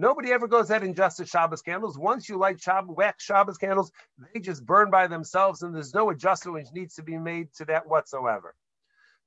Nobody 0.00 0.32
ever 0.32 0.46
goes 0.46 0.70
ahead 0.70 0.84
and 0.84 0.92
adjusts 0.92 1.28
Shabbos 1.28 1.60
candles. 1.60 1.98
Once 1.98 2.28
you 2.28 2.38
light 2.38 2.60
Shabbos, 2.60 2.96
wax 2.96 3.24
Shabbos 3.24 3.58
candles, 3.58 3.90
they 4.32 4.38
just 4.38 4.64
burn 4.64 4.90
by 4.90 5.08
themselves, 5.08 5.62
and 5.62 5.74
there's 5.74 5.92
no 5.92 6.10
adjustment 6.10 6.54
which 6.54 6.72
needs 6.72 6.94
to 6.94 7.02
be 7.02 7.18
made 7.18 7.52
to 7.54 7.64
that 7.64 7.88
whatsoever. 7.88 8.54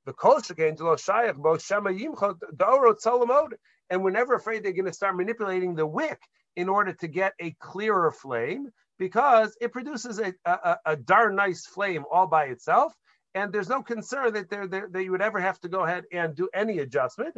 The 0.05 0.13
and 3.89 4.01
we're 4.01 4.11
never 4.11 4.35
afraid 4.35 4.63
they're 4.63 4.71
going 4.71 4.85
to 4.85 4.93
start 4.93 5.17
manipulating 5.17 5.75
the 5.75 5.85
wick 5.85 6.19
in 6.55 6.69
order 6.69 6.93
to 6.93 7.07
get 7.07 7.33
a 7.39 7.51
clearer 7.59 8.11
flame 8.11 8.71
because 9.01 9.57
it 9.59 9.73
produces 9.73 10.19
a, 10.19 10.31
a, 10.45 10.77
a 10.85 10.95
darn 10.95 11.35
nice 11.35 11.65
flame 11.65 12.05
all 12.11 12.27
by 12.27 12.45
itself. 12.45 12.93
And 13.33 13.51
there's 13.51 13.67
no 13.67 13.81
concern 13.81 14.33
that, 14.33 14.51
there, 14.51 14.67
that 14.67 15.03
you 15.03 15.09
would 15.09 15.23
ever 15.23 15.39
have 15.39 15.59
to 15.61 15.69
go 15.69 15.83
ahead 15.83 16.03
and 16.11 16.35
do 16.35 16.47
any 16.53 16.77
adjustment. 16.77 17.35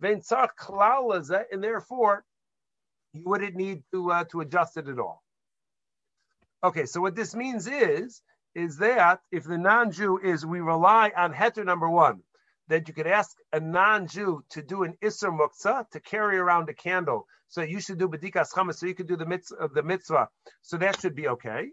And 0.00 0.22
therefore, 1.64 2.24
you 3.12 3.22
wouldn't 3.24 3.56
need 3.56 3.82
to, 3.92 4.12
uh, 4.12 4.24
to 4.30 4.40
adjust 4.42 4.76
it 4.76 4.86
at 4.86 5.00
all. 5.00 5.24
Okay, 6.62 6.86
so 6.86 7.00
what 7.00 7.16
this 7.16 7.34
means 7.34 7.66
is, 7.66 8.22
is 8.54 8.76
that 8.76 9.18
if 9.32 9.42
the 9.42 9.58
non-Jew 9.58 10.20
is, 10.22 10.46
we 10.46 10.60
rely 10.60 11.10
on 11.16 11.34
heter 11.34 11.64
number 11.64 11.90
one, 11.90 12.20
that 12.70 12.86
you 12.86 12.94
could 12.94 13.08
ask 13.08 13.36
a 13.52 13.58
non-Jew 13.58 14.44
to 14.50 14.62
do 14.62 14.84
an 14.84 14.94
Isser 15.02 15.36
Muktzah, 15.36 15.90
to 15.90 16.00
carry 16.00 16.38
around 16.38 16.68
a 16.68 16.72
candle. 16.72 17.26
So 17.48 17.62
you 17.62 17.80
should 17.80 17.98
do 17.98 18.08
Bedikas 18.08 18.52
Chamas, 18.54 18.76
so 18.76 18.86
you 18.86 18.94
could 18.94 19.08
do 19.08 19.16
the 19.16 19.26
mitzvah, 19.26 19.68
the 19.74 19.82
mitzvah. 19.82 20.28
So 20.62 20.76
that 20.76 21.00
should 21.00 21.16
be 21.16 21.26
okay. 21.28 21.70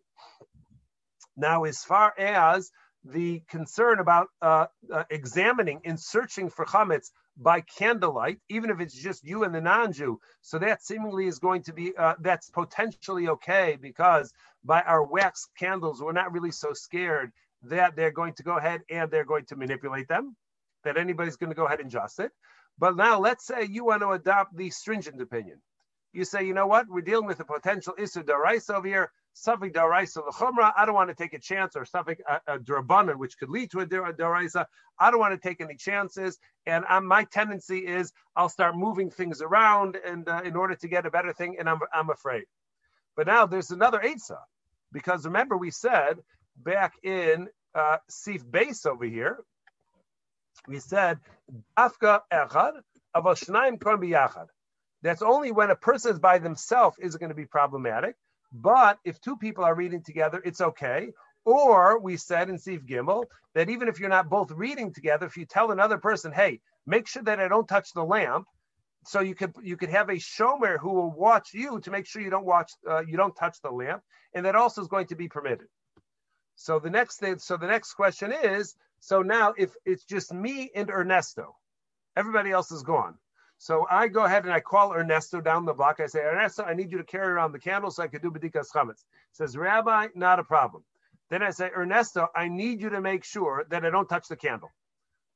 Now, 1.38 1.66
as 1.66 1.84
far 1.84 2.14
as 2.18 2.72
the 3.04 3.44
concern 3.48 4.00
about 4.00 4.30
uh, 4.42 4.66
uh, 4.92 5.04
examining 5.12 5.82
and 5.86 6.00
searching 6.00 6.50
for 6.50 6.66
chametz 6.66 7.12
by 7.38 7.62
candlelight, 7.62 8.40
even 8.50 8.72
if 8.72 8.80
it's 8.80 9.00
just 9.00 9.24
you 9.24 9.44
and 9.44 9.54
the 9.54 9.62
non-Jew, 9.62 10.20
so 10.42 10.58
that 10.58 10.82
seemingly 10.82 11.28
is 11.28 11.38
going 11.38 11.62
to 11.62 11.74
be 11.74 11.96
uh, 11.96 12.16
that's 12.22 12.50
potentially 12.50 13.30
okay 13.30 13.78
because 13.80 14.34
by 14.64 14.82
our 14.82 15.04
wax 15.04 15.48
candles, 15.60 16.02
we're 16.02 16.12
not 16.12 16.32
really 16.34 16.52
so 16.52 16.74
scared 16.74 17.32
that 17.62 17.96
they're 17.96 18.12
going 18.12 18.34
to 18.34 18.42
go 18.42 18.58
ahead 18.58 18.82
and 18.90 19.12
they're 19.12 19.26
going 19.26 19.46
to 19.46 19.56
manipulate 19.56 20.08
them 20.08 20.36
that 20.88 20.97
anybody's 20.97 21.38
going 21.38 21.52
to 21.52 21.56
go 21.56 21.65
ahead 21.65 21.80
and 21.80 21.89
adjust 21.89 22.19
it. 22.19 22.32
But 22.80 22.95
now 22.95 23.19
let's 23.19 23.45
say 23.45 23.67
you 23.69 23.86
want 23.86 24.02
to 24.02 24.12
adopt 24.12 24.56
the 24.56 24.69
stringent 24.69 25.21
opinion. 25.21 25.62
You 26.13 26.26
say, 26.26 26.45
you 26.45 26.54
know 26.54 26.67
what, 26.67 26.88
we're 26.89 27.02
dealing 27.02 27.28
with 27.28 27.39
a 27.39 27.45
potential 27.45 27.93
issue 27.97 28.23
daraisa 28.23 28.76
over 28.76 28.88
here, 28.88 29.12
suffix 29.34 29.78
daraisa 29.78 30.26
l'chumra. 30.26 30.71
I 30.76 30.86
don't 30.86 30.95
want 30.95 31.10
to 31.10 31.15
take 31.15 31.34
a 31.34 31.39
chance, 31.39 31.76
or 31.76 31.86
suffix 31.86 32.21
a, 32.28 32.56
a 32.56 33.17
which 33.17 33.38
could 33.38 33.50
lead 33.50 33.69
to 33.71 33.82
a 33.82 33.86
daraisa. 33.86 34.65
I 34.97 35.12
don't 35.12 35.19
want 35.19 35.39
to 35.39 35.47
take 35.47 35.62
any 35.62 35.76
chances, 35.76 36.39
and 36.65 36.86
I'm, 36.89 37.06
my 37.06 37.26
tendency 37.26 37.80
is 37.80 38.13
I'll 38.36 38.50
start 38.50 38.76
moving 38.76 39.12
things 39.12 39.41
around, 39.41 39.97
and 40.04 40.28
uh, 40.28 40.41
in 40.43 40.56
order 40.56 40.76
to 40.76 40.88
get 40.88 41.06
a 41.06 41.12
better 41.12 41.34
thing, 41.34 41.58
and 41.60 41.69
I'm 41.69 41.80
I'm 41.93 42.10
afraid. 42.10 42.45
But 43.15 43.28
now 43.28 43.45
there's 43.45 43.71
another 43.71 44.00
eitzah, 44.00 44.41
because 44.91 45.26
remember 45.26 45.58
we 45.58 45.71
said 45.71 46.17
back 46.56 46.93
in 47.04 47.50
uh, 47.76 47.97
Sif 48.10 48.43
Beis 48.45 48.86
over 48.88 49.06
here, 49.06 49.43
we 50.67 50.80
said 50.80 51.20
dafka 51.78 52.22
echad 52.32 52.82
biyachad. 53.15 54.48
That's 55.02 55.22
only 55.22 55.52
when 55.52 55.70
a 55.70 55.76
person 55.76 56.13
is 56.13 56.20
by 56.20 56.39
themselves 56.39 56.98
is 57.00 57.15
going 57.15 57.30
to 57.30 57.36
be 57.36 57.46
problematic. 57.46 58.15
But 58.52 59.00
if 59.04 59.20
two 59.22 59.38
people 59.38 59.63
are 59.63 59.76
reading 59.76 60.04
together, 60.04 60.41
it's 60.43 60.62
okay. 60.62 61.12
Or 61.46 62.00
we 62.00 62.17
said 62.17 62.50
in 62.50 62.58
Sif 62.58 62.86
Gimel 62.86 63.26
that 63.54 63.70
even 63.70 63.88
if 63.88 64.00
you're 64.00 64.10
not 64.10 64.30
both 64.30 64.52
reading 64.52 64.93
together, 64.93 65.26
if 65.26 65.38
you 65.38 65.46
tell 65.46 65.72
another 65.72 65.98
person, 65.98 66.32
"Hey, 66.32 66.62
make 66.86 67.08
sure 67.08 67.24
that 67.24 67.39
I 67.39 67.48
don't 67.48 67.67
touch 67.67 67.93
the 67.93 68.04
lamp," 68.04 68.48
so 69.06 69.22
you 69.22 69.36
could 69.36 69.54
you 69.62 69.78
could 69.78 69.89
have 69.89 70.10
a 70.10 70.15
shomer 70.15 70.78
who 70.78 70.91
will 70.91 71.12
watch 71.12 71.54
you 71.54 71.80
to 71.82 71.91
make 71.91 72.06
sure 72.06 72.22
you 72.22 72.30
don't 72.30 72.46
watch 72.46 72.72
uh, 72.89 73.04
you 73.06 73.15
don't 73.15 73.36
touch 73.36 73.62
the 73.62 73.72
lamp, 73.72 74.04
and 74.34 74.46
that 74.46 74.56
also 74.56 74.82
is 74.82 74.88
going 74.88 75.08
to 75.08 75.15
be 75.15 75.30
permitted. 75.30 75.67
So 76.56 76.80
the 76.80 76.89
next 76.89 77.20
thing, 77.20 77.38
so 77.38 77.56
the 77.56 77.67
next 77.67 77.93
question 77.93 78.32
is, 78.32 78.76
so 79.00 79.22
now 79.22 79.54
if 79.58 79.72
it's 79.86 80.04
just 80.04 80.34
me 80.34 80.72
and 80.76 80.90
Ernesto, 80.90 81.56
everybody 82.16 82.52
else 82.52 82.72
is 82.72 82.84
gone. 82.84 83.16
So 83.60 83.88
I 83.90 84.08
go 84.08 84.26
ahead 84.26 84.44
and 84.44 84.54
I 84.54 84.60
call 84.60 84.94
Ernesto 84.94 85.42
down 85.42 85.66
the 85.66 85.74
block. 85.74 86.00
I 86.00 86.06
say, 86.06 86.20
Ernesto, 86.20 86.64
I 86.64 86.74
need 86.74 86.92
you 86.92 87.00
to 87.00 87.04
carry 87.04 87.32
around 87.32 87.52
the 87.52 87.60
candle 87.60 87.90
so 87.90 88.04
I 88.04 88.08
could 88.08 88.22
do 88.22 88.30
Badikas 88.30 88.72
Chametz. 88.74 89.04
Says, 89.32 89.58
Rabbi, 89.58 90.08
not 90.14 90.40
a 90.40 90.44
problem. 90.44 90.84
Then 91.30 91.42
I 91.42 91.50
say, 91.50 91.72
Ernesto, 91.76 92.28
I 92.36 92.48
need 92.48 92.82
you 92.82 92.90
to 92.90 93.02
make 93.02 93.24
sure 93.24 93.66
that 93.70 93.84
I 93.84 93.90
don't 93.90 94.08
touch 94.08 94.28
the 94.28 94.36
candle. 94.36 94.70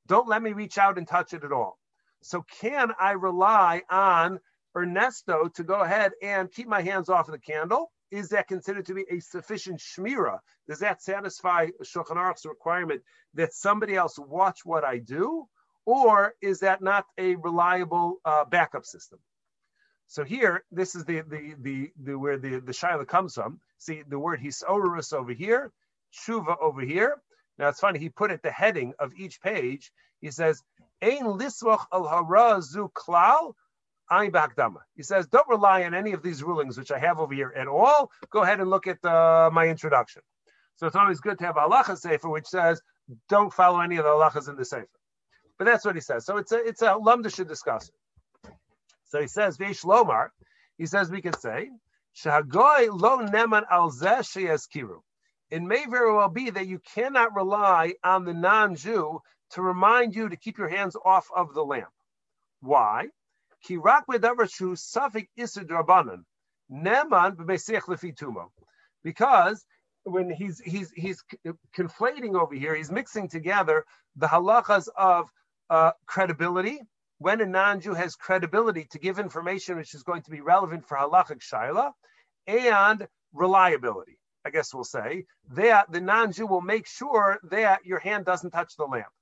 Don't 0.07 0.27
let 0.27 0.41
me 0.41 0.53
reach 0.53 0.77
out 0.77 0.97
and 0.97 1.07
touch 1.07 1.33
it 1.33 1.43
at 1.43 1.51
all. 1.51 1.79
So 2.21 2.43
can 2.59 2.91
I 2.99 3.11
rely 3.11 3.81
on 3.89 4.39
Ernesto 4.75 5.49
to 5.55 5.63
go 5.63 5.81
ahead 5.81 6.11
and 6.21 6.51
keep 6.51 6.67
my 6.67 6.81
hands 6.81 7.09
off 7.09 7.27
of 7.27 7.33
the 7.33 7.39
candle? 7.39 7.91
Is 8.11 8.29
that 8.29 8.47
considered 8.47 8.85
to 8.87 8.93
be 8.93 9.05
a 9.09 9.19
sufficient 9.19 9.79
shmira? 9.79 10.39
Does 10.67 10.79
that 10.79 11.01
satisfy 11.01 11.67
Shulchan 11.83 12.17
Aruch's 12.17 12.45
requirement 12.45 13.01
that 13.33 13.53
somebody 13.53 13.95
else 13.95 14.19
watch 14.19 14.59
what 14.65 14.83
I 14.83 14.99
do? 14.99 15.47
Or 15.85 16.35
is 16.41 16.59
that 16.59 16.81
not 16.81 17.05
a 17.17 17.35
reliable 17.35 18.17
uh, 18.23 18.45
backup 18.45 18.85
system? 18.85 19.19
So 20.07 20.25
here, 20.25 20.65
this 20.71 20.93
is 20.93 21.05
the 21.05 21.21
the 21.21 21.55
the, 21.61 21.91
the 22.03 22.19
where 22.19 22.37
the 22.37 22.59
the 22.59 22.73
shaila 22.73 23.07
comes 23.07 23.33
from. 23.33 23.61
See 23.77 24.03
the 24.07 24.19
word 24.19 24.41
hisorus 24.41 25.13
over 25.13 25.31
here, 25.31 25.71
shuva 26.13 26.57
over 26.61 26.81
here. 26.81 27.21
Now 27.57 27.69
it's 27.69 27.79
funny. 27.79 27.99
He 27.99 28.09
put 28.09 28.29
at 28.29 28.43
the 28.43 28.51
heading 28.51 28.93
of 28.99 29.13
each 29.15 29.41
page. 29.41 29.91
He 30.19 30.29
says, 30.29 30.61
"Ein 31.01 31.23
liswach 31.23 31.85
al 31.93 32.03
harazu 32.03 32.91
klal 32.91 33.53
he 34.11 35.03
says, 35.03 35.27
don't 35.27 35.47
rely 35.47 35.83
on 35.83 35.93
any 35.93 36.11
of 36.11 36.21
these 36.21 36.43
rulings, 36.43 36.77
which 36.77 36.91
I 36.91 36.99
have 36.99 37.19
over 37.19 37.33
here 37.33 37.53
at 37.55 37.67
all. 37.67 38.11
Go 38.29 38.43
ahead 38.43 38.59
and 38.59 38.69
look 38.69 38.87
at 38.87 39.03
uh, 39.05 39.49
my 39.53 39.67
introduction. 39.67 40.21
So 40.75 40.87
it's 40.87 40.97
always 40.97 41.21
good 41.21 41.39
to 41.39 41.45
have 41.45 41.55
a 41.55 41.61
halacha 41.61 41.97
sefer, 41.97 42.29
which 42.29 42.47
says, 42.47 42.81
don't 43.29 43.53
follow 43.53 43.79
any 43.79 43.95
of 43.97 44.03
the 44.03 44.09
halachas 44.09 44.49
in 44.49 44.57
the 44.57 44.65
sefer. 44.65 44.87
But 45.57 45.65
that's 45.65 45.85
what 45.85 45.95
he 45.95 46.01
says. 46.01 46.25
So 46.25 46.37
it's 46.37 46.51
a, 46.51 46.57
it's 46.57 46.81
a 46.81 46.95
lumda 46.95 47.33
should 47.33 47.47
discuss 47.47 47.87
it. 47.87 48.51
So 49.05 49.21
he 49.21 49.27
says, 49.27 49.57
Veish 49.57 49.85
Lomar, 49.85 50.29
he 50.77 50.87
says 50.87 51.09
we 51.09 51.21
can 51.21 51.37
say, 51.39 51.69
Shahagoy 52.21 52.89
lo 52.91 53.19
neman 53.19 53.63
al 53.71 53.91
kiru. 53.91 54.99
It 55.49 55.61
may 55.61 55.85
very 55.85 56.13
well 56.13 56.29
be 56.29 56.49
that 56.49 56.67
you 56.67 56.79
cannot 56.79 57.33
rely 57.33 57.93
on 58.03 58.25
the 58.25 58.33
non-Jew 58.33 59.21
to 59.51 59.61
remind 59.61 60.15
you 60.15 60.29
to 60.29 60.35
keep 60.35 60.57
your 60.57 60.69
hands 60.69 60.97
off 61.05 61.27
of 61.35 61.53
the 61.53 61.63
lamp. 61.63 61.91
Why? 62.61 63.07
Ki 63.63 63.77
rak 63.77 64.05
shu 64.49 64.75
safik 64.75 65.27
isur. 65.37 66.23
Neman 66.71 67.35
b'meseach 67.35 67.81
lefitumo, 67.83 68.49
because 69.03 69.65
when 70.03 70.29
he's 70.29 70.59
he's 70.61 70.91
he's 70.91 71.21
conflating 71.75 72.39
over 72.39 72.55
here, 72.55 72.75
he's 72.75 72.91
mixing 72.91 73.27
together 73.27 73.85
the 74.15 74.27
halachas 74.27 74.87
of 74.95 75.29
uh, 75.69 75.91
credibility. 76.05 76.79
When 77.17 77.39
a 77.41 77.45
non-Jew 77.45 77.93
has 77.93 78.15
credibility 78.15 78.87
to 78.91 78.99
give 78.99 79.19
information 79.19 79.77
which 79.77 79.93
is 79.93 80.01
going 80.01 80.23
to 80.23 80.31
be 80.31 80.41
relevant 80.41 80.87
for 80.87 80.97
halachic 80.97 81.41
shaila, 81.41 81.91
and 82.47 83.07
reliability. 83.33 84.17
I 84.43 84.49
guess 84.49 84.73
we'll 84.73 84.83
say 84.83 85.25
that 85.51 85.91
the 85.91 86.01
non-Jew 86.01 86.47
will 86.47 86.61
make 86.61 86.87
sure 86.87 87.39
that 87.51 87.85
your 87.85 87.99
hand 87.99 88.25
doesn't 88.25 88.51
touch 88.51 88.75
the 88.75 88.85
lamp. 88.85 89.13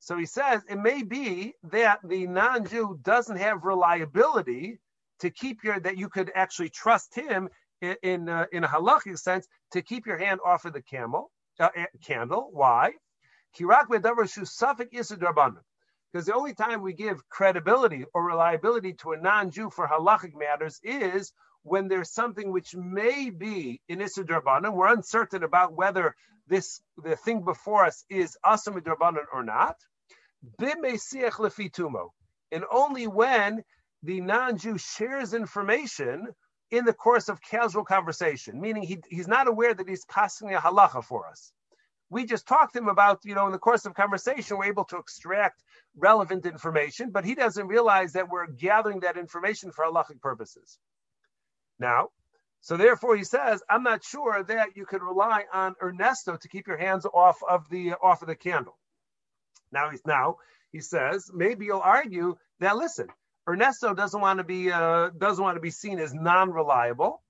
So 0.00 0.16
he 0.16 0.26
says 0.26 0.62
it 0.68 0.78
may 0.78 1.02
be 1.02 1.54
that 1.64 2.00
the 2.02 2.26
non-Jew 2.26 3.00
doesn't 3.02 3.36
have 3.36 3.64
reliability 3.64 4.80
to 5.20 5.30
keep 5.30 5.62
your 5.62 5.78
that 5.80 5.98
you 5.98 6.08
could 6.08 6.32
actually 6.34 6.70
trust 6.70 7.14
him 7.14 7.50
in 7.82 7.96
in, 8.02 8.28
uh, 8.28 8.46
in 8.50 8.64
a 8.64 8.68
halachic 8.68 9.18
sense 9.18 9.46
to 9.72 9.82
keep 9.82 10.06
your 10.06 10.16
hand 10.16 10.40
off 10.44 10.64
of 10.64 10.72
the 10.72 10.80
camel 10.82 11.30
uh, 11.60 11.68
eh, 11.76 11.86
candle. 12.02 12.48
Why? 12.50 12.94
Because 16.12 16.26
the 16.26 16.34
only 16.34 16.54
time 16.54 16.82
we 16.82 16.92
give 16.92 17.28
credibility 17.28 18.04
or 18.14 18.24
reliability 18.24 18.94
to 18.94 19.12
a 19.12 19.18
non-Jew 19.18 19.70
for 19.70 19.86
halachic 19.86 20.34
matters 20.34 20.80
is 20.82 21.32
when 21.62 21.88
there's 21.88 22.10
something 22.10 22.50
which 22.50 22.74
may 22.74 23.28
be 23.28 23.80
in 23.88 24.00
Issa 24.00 24.24
Drabanan, 24.24 24.72
we're 24.72 24.92
uncertain 24.92 25.42
about 25.42 25.74
whether 25.74 26.16
this 26.46 26.80
the 27.02 27.16
thing 27.16 27.42
before 27.44 27.84
us 27.84 28.04
is 28.08 28.36
Drabanan 28.44 29.26
or 29.32 29.44
not. 29.44 29.76
And 32.52 32.64
only 32.70 33.06
when 33.06 33.64
the 34.02 34.20
non-Jew 34.20 34.78
shares 34.78 35.34
information 35.34 36.28
in 36.70 36.84
the 36.84 36.92
course 36.92 37.28
of 37.28 37.42
casual 37.42 37.84
conversation, 37.84 38.60
meaning 38.60 38.82
he, 38.82 38.98
he's 39.08 39.28
not 39.28 39.48
aware 39.48 39.74
that 39.74 39.88
he's 39.88 40.04
passing 40.04 40.54
a 40.54 40.58
halacha 40.58 41.04
for 41.04 41.26
us. 41.26 41.52
We 42.08 42.26
just 42.26 42.46
talked 42.46 42.72
to 42.72 42.80
him 42.80 42.88
about, 42.88 43.20
you 43.24 43.34
know, 43.34 43.46
in 43.46 43.52
the 43.52 43.58
course 43.58 43.86
of 43.86 43.94
conversation, 43.94 44.56
we're 44.56 44.64
able 44.64 44.84
to 44.86 44.96
extract 44.96 45.62
relevant 45.96 46.46
information, 46.46 47.10
but 47.10 47.24
he 47.24 47.34
doesn't 47.34 47.68
realize 47.68 48.14
that 48.14 48.28
we're 48.28 48.46
gathering 48.46 49.00
that 49.00 49.16
information 49.16 49.70
for 49.70 49.84
halachic 49.84 50.20
purposes. 50.20 50.78
Now, 51.78 52.08
so 52.60 52.76
therefore 52.76 53.16
he 53.16 53.24
says, 53.24 53.62
I'm 53.68 53.82
not 53.82 54.04
sure 54.04 54.42
that 54.42 54.76
you 54.76 54.86
could 54.86 55.02
rely 55.02 55.44
on 55.52 55.76
Ernesto 55.82 56.36
to 56.36 56.48
keep 56.48 56.66
your 56.66 56.76
hands 56.76 57.06
off 57.06 57.38
of 57.48 57.68
the 57.68 57.94
off 58.02 58.22
of 58.22 58.28
the 58.28 58.36
candle. 58.36 58.76
Now 59.72 59.90
he's 59.90 60.02
now 60.06 60.36
he 60.72 60.80
says, 60.80 61.30
maybe 61.32 61.66
you'll 61.66 61.80
argue 61.80 62.36
that 62.60 62.76
listen, 62.76 63.08
Ernesto 63.48 63.94
doesn't 63.94 64.20
want 64.20 64.38
to 64.38 64.44
be 64.44 64.70
uh, 64.70 65.10
doesn't 65.18 65.42
want 65.42 65.56
to 65.56 65.60
be 65.60 65.70
seen 65.70 65.98
as 65.98 66.14
non-reliable, 66.14 67.22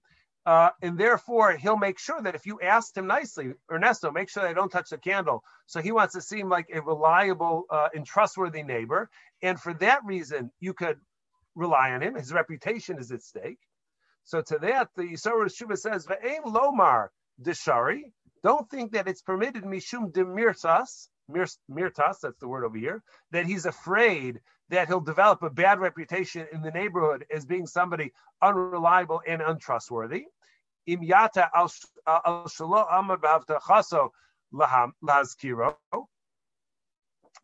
uh, 0.45 0.71
and 0.83 0.99
therefore 0.99 1.57
he'll 1.57 1.77
make 1.79 1.99
sure 1.99 2.21
that 2.21 2.35
if 2.35 2.45
you 2.45 2.61
asked 2.61 2.97
him 2.97 3.07
nicely, 3.07 3.55
Ernesto, 3.71 4.11
make 4.11 4.29
sure 4.29 4.47
I 4.47 4.53
don't 4.53 4.71
touch 4.71 4.91
the 4.91 4.99
candle. 4.99 5.43
So 5.67 5.81
he 5.81 5.93
wants 5.93 6.15
to 6.15 6.21
seem 6.21 6.49
like 6.49 6.67
a 6.73 6.83
reliable 6.83 7.65
uh, 7.71 7.89
and 7.95 8.05
trustworthy 8.05 8.63
neighbor, 8.63 9.09
and 9.43 9.59
for 9.59 9.73
that 9.75 10.05
reason, 10.05 10.51
you 10.61 10.75
could 10.75 10.99
rely 11.55 11.93
on 11.93 12.03
him. 12.03 12.17
His 12.17 12.33
reputation 12.33 12.99
is 12.99 13.11
at 13.11 13.23
stake. 13.23 13.61
So 14.25 14.43
to 14.43 14.59
that, 14.59 14.91
the 14.97 15.05
Yisrael 15.05 15.55
Shuba 15.55 15.77
says, 15.77 16.07
"Ve'em 16.07 16.45
lomar 16.45 17.09
deshari." 17.41 18.13
Don't 18.43 18.69
think 18.71 18.93
that 18.93 19.09
it's 19.09 19.23
permitted 19.23 19.65
mishum 19.65 20.13
demirtas, 20.13 21.09
mirtas, 21.31 22.21
that's 22.23 22.39
the 22.39 22.49
word 22.49 22.65
over 22.65 22.79
here, 22.79 23.03
that 23.31 23.47
he's 23.47 23.67
afraid 23.67 24.41
that 24.69 24.89
he'll 24.89 25.01
develop 25.01 25.43
a 25.43 25.51
bad 25.51 25.81
reputation 25.81 26.47
in 26.53 26.63
the 26.63 26.71
neighborhood 26.71 27.25
as 27.35 27.45
being 27.45 27.67
somebody 27.67 28.13
unreliable 28.41 29.21
and 29.27 29.43
untrustworthy. 29.43 30.27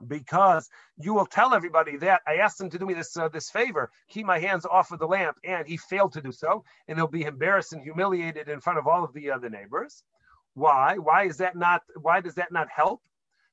Because 0.07 0.69
you 0.99 1.15
will 1.15 1.27
tell 1.27 1.55
everybody 1.55 1.97
that 1.99 2.21
I 2.27 2.37
asked 2.37 2.61
him 2.61 2.71
to 2.71 2.79
do 2.79 2.87
me 2.87 2.95
this 2.95 3.17
uh, 3.17 3.29
this 3.29 3.51
favor, 3.51 3.91
keep 4.09 4.27
my 4.27 4.39
hands 4.39 4.67
off 4.67 4.91
of 4.93 4.99
the 4.99 5.07
lamp, 5.07 5.37
and 5.43 5.67
he 5.67 5.77
failed 5.77 6.13
to 6.13 6.21
do 6.21 6.33
so, 6.33 6.65
and 6.87 6.99
he'll 6.99 7.07
be 7.07 7.23
embarrassed 7.23 7.73
and 7.73 7.83
humiliated 7.83 8.49
in 8.49 8.61
front 8.61 8.79
of 8.79 8.87
all 8.87 9.05
of 9.05 9.15
the 9.15 9.31
other 9.31 9.49
neighbors. 9.49 10.03
Why? 10.55 10.99
Why 10.99 11.25
is 11.25 11.39
that 11.39 11.57
not? 11.57 11.83
Why 12.01 12.21
does 12.21 12.35
that 12.35 12.53
not 12.53 12.69
help? 12.69 13.01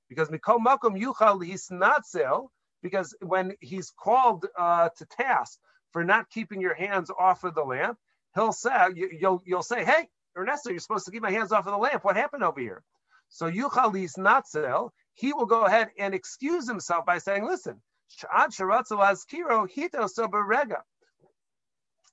Because 0.10 0.30
mikol 0.30 0.60
makom 0.60 1.00
yuchal 1.00 1.42
hisnatzel 1.42 2.48
because 2.84 3.16
when 3.22 3.54
he's 3.62 3.92
called 3.92 4.46
uh, 4.58 4.90
to 4.98 5.06
task 5.06 5.58
for 5.92 6.04
not 6.04 6.30
keeping 6.30 6.62
your 6.62 6.74
hands 6.74 7.10
off 7.18 7.44
of 7.44 7.56
the 7.56 7.64
lamp, 7.64 7.98
he'll 8.36 8.52
say, 8.52 8.72
you, 8.94 9.10
will 9.22 9.42
you'll 9.46 9.64
say, 9.64 9.86
hey, 9.86 10.08
Ernesto, 10.38 10.70
you're 10.70 10.80
supposed 10.80 11.06
to 11.06 11.12
keep 11.12 11.24
my 11.24 11.32
hands 11.32 11.52
off 11.52 11.66
of 11.66 11.72
the 11.72 11.78
lamp. 11.78 12.04
What 12.04 12.18
happened 12.18 12.44
over 12.44 12.60
here? 12.60 12.84
So 13.30 13.50
Yuchalis 13.50 14.18
Natzel, 14.18 14.90
he 15.14 15.34
will 15.34 15.46
go 15.46 15.66
ahead 15.66 15.90
and 15.98 16.14
excuse 16.14 16.68
himself 16.68 17.06
by 17.06 17.20
saying, 17.20 17.46
listen, 17.46 17.82
Sha'ad 18.22 18.50
Sharatzel 18.50 19.00
Azkiro 19.00 19.68
Hito 19.70 20.06
Soberega. 20.06 20.82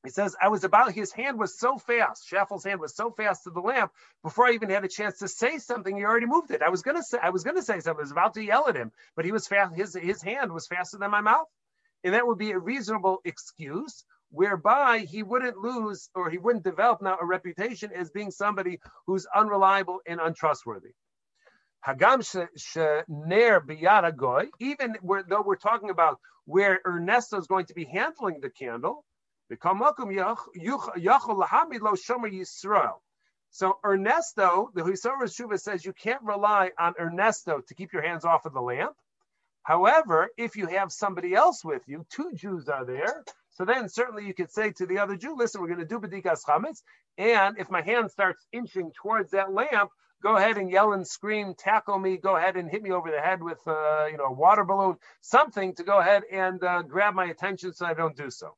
He 0.04 0.10
says, 0.10 0.34
I 0.40 0.48
was 0.48 0.64
about, 0.64 0.92
his 0.92 1.12
hand 1.12 1.38
was 1.38 1.58
so 1.58 1.76
fast, 1.78 2.26
Shaffel's 2.30 2.64
hand 2.64 2.80
was 2.80 2.96
so 2.96 3.10
fast 3.10 3.44
to 3.44 3.50
the 3.50 3.60
lamp, 3.60 3.92
before 4.22 4.46
I 4.46 4.52
even 4.52 4.70
had 4.70 4.84
a 4.84 4.88
chance 4.88 5.18
to 5.18 5.28
say 5.28 5.58
something, 5.58 5.94
he 5.96 6.04
already 6.04 6.26
moved 6.26 6.50
it. 6.50 6.62
I 6.62 6.70
was 6.70 6.82
gonna 6.82 7.02
say, 7.02 7.18
I 7.22 7.30
was 7.30 7.44
gonna 7.44 7.62
say 7.62 7.80
something, 7.80 8.00
I 8.00 8.02
was 8.02 8.12
about 8.12 8.34
to 8.34 8.42
yell 8.44 8.68
at 8.68 8.76
him, 8.76 8.92
but 9.14 9.26
he 9.26 9.32
was 9.32 9.46
fast, 9.46 9.74
his, 9.76 9.94
his 9.94 10.22
hand 10.22 10.52
was 10.52 10.66
faster 10.66 10.96
than 10.98 11.10
my 11.10 11.20
mouth. 11.20 11.46
And 12.02 12.14
that 12.14 12.26
would 12.26 12.38
be 12.38 12.52
a 12.52 12.58
reasonable 12.58 13.18
excuse 13.26 14.04
whereby 14.30 15.00
he 15.00 15.22
wouldn't 15.22 15.58
lose 15.58 16.08
or 16.14 16.30
he 16.30 16.38
wouldn't 16.38 16.64
develop 16.64 17.02
now 17.02 17.18
a 17.20 17.26
reputation 17.26 17.90
as 17.94 18.10
being 18.10 18.30
somebody 18.30 18.80
who's 19.06 19.26
unreliable 19.34 20.00
and 20.06 20.20
untrustworthy. 20.20 20.92
Hagam 21.86 22.20
shener 22.58 23.60
biyada 23.66 24.46
even 24.60 24.96
where, 25.02 25.22
though 25.22 25.42
we're 25.42 25.56
talking 25.56 25.90
about 25.90 26.18
where 26.46 26.80
Ernesto 26.86 27.38
is 27.38 27.46
going 27.46 27.66
to 27.66 27.74
be 27.74 27.84
handling 27.84 28.40
the 28.40 28.50
candle, 28.50 29.04
so 33.52 33.78
Ernesto, 33.84 34.70
the 34.74 34.82
Hussar 34.82 35.16
Shuva 35.24 35.60
says 35.60 35.84
you 35.84 35.92
can't 35.92 36.22
rely 36.22 36.70
on 36.78 36.94
Ernesto 36.98 37.60
to 37.60 37.74
keep 37.74 37.92
your 37.92 38.02
hands 38.02 38.24
off 38.24 38.46
of 38.46 38.52
the 38.52 38.62
lamp. 38.62 38.94
However, 39.62 40.30
if 40.36 40.56
you 40.56 40.66
have 40.68 40.92
somebody 40.92 41.34
else 41.34 41.64
with 41.64 41.82
you, 41.86 42.06
two 42.10 42.32
Jews 42.34 42.68
are 42.68 42.84
there, 42.84 43.24
so 43.50 43.64
then 43.64 43.88
certainly 43.88 44.24
you 44.24 44.34
could 44.34 44.52
say 44.52 44.70
to 44.72 44.86
the 44.86 44.98
other 44.98 45.16
Jew, 45.16 45.36
listen, 45.36 45.60
we're 45.60 45.66
going 45.66 45.80
to 45.80 45.84
do 45.84 45.98
B'dikas 45.98 46.44
Chametz, 46.44 46.82
and 47.18 47.58
if 47.58 47.70
my 47.70 47.82
hand 47.82 48.10
starts 48.10 48.46
inching 48.52 48.92
towards 48.92 49.32
that 49.32 49.52
lamp, 49.52 49.90
go 50.22 50.36
ahead 50.36 50.56
and 50.56 50.70
yell 50.70 50.92
and 50.92 51.06
scream, 51.06 51.54
tackle 51.54 51.98
me, 51.98 52.16
go 52.16 52.36
ahead 52.36 52.56
and 52.56 52.70
hit 52.70 52.82
me 52.82 52.92
over 52.92 53.10
the 53.10 53.20
head 53.20 53.42
with 53.42 53.58
uh, 53.66 54.06
you 54.06 54.16
know 54.16 54.26
a 54.26 54.32
water 54.32 54.64
balloon, 54.64 54.96
something 55.20 55.74
to 55.74 55.82
go 55.82 55.98
ahead 55.98 56.22
and 56.30 56.62
uh, 56.62 56.82
grab 56.82 57.14
my 57.14 57.26
attention 57.26 57.72
so 57.72 57.84
I 57.84 57.94
don't 57.94 58.16
do 58.16 58.30
so. 58.30 58.56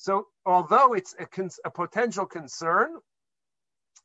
So 0.00 0.28
although 0.46 0.94
it's 0.94 1.14
a, 1.18 1.28
a, 1.66 1.70
potential 1.70 2.24
concern, 2.24 2.88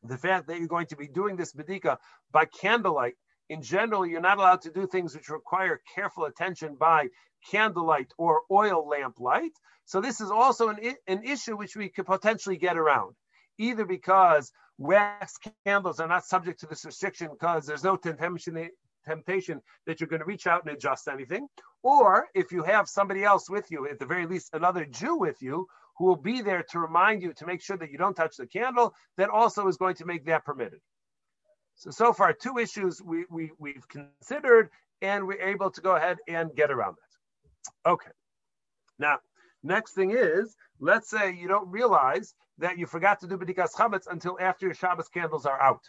the 0.04 0.18
fact 0.18 0.48
that 0.48 0.60
you're 0.60 0.68
going 0.68 0.88
to 0.88 0.98
be 0.98 1.08
doing 1.08 1.38
this 1.38 1.54
bedika 1.54 2.00
by 2.34 2.44
candlelight, 2.44 3.14
in 3.48 3.62
general, 3.62 4.06
you're 4.06 4.20
not 4.20 4.38
allowed 4.38 4.64
to 4.64 4.72
do 4.72 4.88
things 4.88 5.16
which 5.16 5.30
require 5.30 5.80
careful 5.96 6.26
attention 6.26 6.76
by 6.76 7.08
candlelight 7.50 8.12
or 8.18 8.42
oil 8.52 8.86
lamp 8.86 9.22
light. 9.22 9.54
So 9.86 10.02
this 10.02 10.20
is 10.20 10.32
also 10.32 10.68
an, 10.68 10.80
an 11.08 11.24
issue 11.24 11.56
which 11.56 11.78
we 11.78 11.88
could 11.88 12.08
potentially 12.08 12.58
get 12.58 12.76
around, 12.76 13.16
either 13.58 13.86
because 13.86 14.52
wax 14.78 15.38
candles 15.66 16.02
are 16.02 16.10
not 16.10 16.26
subject 16.26 16.60
to 16.60 16.66
this 16.66 16.84
restriction 16.84 17.30
because 17.32 17.66
there's 17.66 17.86
no 17.86 17.96
temptation 17.96 18.70
temptation 19.06 19.62
that 19.86 20.02
you're 20.02 20.10
going 20.10 20.20
to 20.20 20.26
reach 20.26 20.48
out 20.48 20.66
and 20.66 20.76
adjust 20.76 21.08
anything. 21.08 21.48
Or 21.84 22.28
if 22.34 22.52
you 22.52 22.64
have 22.64 22.90
somebody 22.90 23.24
else 23.24 23.50
with 23.50 23.72
you, 23.72 23.88
at 23.88 24.00
the 24.00 24.06
very 24.06 24.26
least 24.26 24.50
another 24.54 24.86
Jew 24.86 25.16
with 25.16 25.42
you, 25.42 25.68
who 25.98 26.06
will 26.06 26.16
be 26.16 26.42
there 26.42 26.64
to 26.72 26.80
remind 26.80 27.22
you 27.22 27.34
to 27.34 27.46
make 27.46 27.62
sure 27.62 27.78
that 27.78 27.92
you 27.92 27.98
don't 27.98 28.16
touch 28.16 28.38
the 28.38 28.46
candle, 28.46 28.93
that 29.18 29.30
also 29.30 29.68
is 29.68 29.78
going 29.78 29.96
to 29.96 30.06
make 30.06 30.26
that 30.26 30.46
permitted. 30.46 30.80
So, 31.76 31.91
so 31.91 32.14
far, 32.14 32.34
two 32.34 32.58
issues 32.58 33.02
we, 33.02 33.26
we, 33.30 33.52
we've 33.60 33.88
considered, 33.88 34.70
and 35.02 35.26
we're 35.28 35.41
able 35.41 35.72
to 35.72 35.82
go 35.82 35.96
ahead 35.96 36.18
and 36.28 36.56
get 36.56 36.72
around 36.72 36.96
that. 36.96 37.91
Okay. 37.91 38.12
Now, 38.98 39.20
next 39.64 39.93
thing 39.93 40.12
is, 40.12 40.56
let's 40.80 41.10
say 41.10 41.34
you 41.34 41.48
don't 41.48 41.70
realize 41.70 42.34
that 42.58 42.78
you 42.78 42.86
forgot 42.86 43.20
to 43.20 43.28
do 43.28 43.38
B'dikas 43.38 43.74
Chametz 43.74 44.08
until 44.10 44.38
after 44.39 44.66
your 44.66 44.76
Shabbos 44.76 45.10
candles 45.10 45.46
are 45.46 45.62
out. 45.62 45.84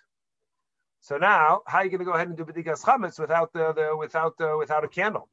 So 1.00 1.18
now, 1.18 1.60
how 1.66 1.78
are 1.78 1.84
you 1.84 1.90
going 1.90 2.00
to 2.00 2.04
go 2.04 2.14
ahead 2.14 2.28
and 2.28 2.36
do 2.36 2.44
B'dikas 2.44 2.82
Chametz 2.82 3.20
without 3.20 3.52
the, 3.52 3.72
the 3.72 3.96
without 3.96 4.36
the, 4.38 4.56
without 4.56 4.84
a 4.84 4.88
candle? 4.88 5.28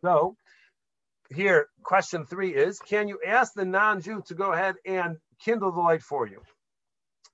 So 0.00 0.36
here, 1.30 1.68
question 1.82 2.24
three 2.24 2.54
is, 2.54 2.78
can 2.78 3.08
you 3.08 3.20
ask 3.26 3.52
the 3.54 3.64
non-Jew 3.64 4.22
to 4.26 4.34
go 4.34 4.52
ahead 4.52 4.76
and 4.86 5.18
kindle 5.44 5.72
the 5.72 5.80
light 5.80 6.02
for 6.02 6.26
you? 6.26 6.40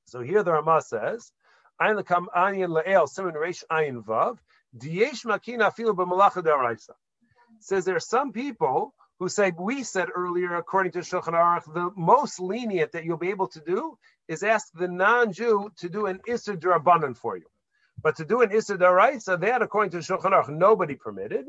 So 0.06 0.20
here 0.20 0.42
the 0.42 0.52
Rama 0.52 0.82
says, 0.82 1.30
Ein 1.80 1.96
lekam 1.96 2.26
anyan 2.36 2.70
le'el 2.70 3.08
simen 3.08 3.34
reish 3.34 3.64
ayin 3.70 4.04
vav, 4.04 4.38
diyesh 4.76 5.24
makina 5.24 5.72
afilu 5.72 5.94
b'malacha 5.94 6.42
daraisa. 6.42 6.90
Says 7.60 7.84
there 7.84 7.96
are 7.96 8.00
some 8.00 8.32
people 8.32 8.94
who 9.18 9.28
say 9.28 9.52
we 9.56 9.84
said 9.84 10.08
earlier, 10.14 10.56
according 10.56 10.92
to 10.92 10.98
Shulchan 10.98 11.34
Aruch, 11.34 11.72
the 11.72 11.90
most 11.96 12.40
lenient 12.40 12.92
that 12.92 13.04
you'll 13.04 13.16
be 13.16 13.30
able 13.30 13.48
to 13.48 13.60
do 13.60 13.96
is 14.26 14.42
ask 14.42 14.72
the 14.74 14.88
non-Jew 14.88 15.70
to 15.78 15.88
do 15.88 16.06
an 16.06 16.20
Isser 16.28 16.56
Durabanan 16.56 17.16
for 17.16 17.36
you. 17.36 17.46
But 18.02 18.16
to 18.16 18.24
do 18.24 18.42
an 18.42 18.50
Isser 18.50 18.76
Daraisa, 18.76 19.40
that 19.40 19.62
according 19.62 19.92
to 19.92 19.98
Shulchan 19.98 20.32
Aruch, 20.32 20.48
nobody 20.48 20.96
permitted. 20.96 21.46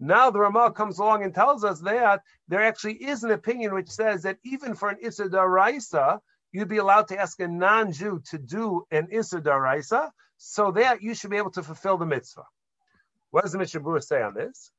Now 0.00 0.30
the 0.30 0.40
Ramah 0.40 0.72
comes 0.72 0.98
along 0.98 1.22
and 1.22 1.34
tells 1.34 1.64
us 1.64 1.80
that 1.80 2.22
there 2.48 2.62
actually 2.62 2.94
is 2.94 3.22
an 3.22 3.30
opinion 3.30 3.74
which 3.74 3.88
says 3.88 4.22
that 4.22 4.38
even 4.44 4.74
for 4.74 4.88
an 4.88 4.98
Isser 5.02 5.28
Daraisa, 5.28 6.18
you'd 6.52 6.68
be 6.68 6.78
allowed 6.78 7.08
to 7.08 7.18
ask 7.18 7.38
a 7.40 7.48
non-Jew 7.48 8.22
to 8.30 8.38
do 8.38 8.86
an 8.90 9.08
Isser 9.08 9.40
Daraisa, 9.40 10.10
so 10.36 10.72
that 10.72 11.00
you 11.00 11.14
should 11.14 11.30
be 11.30 11.36
able 11.36 11.52
to 11.52 11.62
fulfill 11.62 11.96
the 11.96 12.06
mitzvah. 12.06 12.44
What 13.30 13.42
does 13.42 13.52
the 13.52 13.58
Mishnah 13.58 14.02
say 14.02 14.22
on 14.22 14.34
this? 14.34 14.70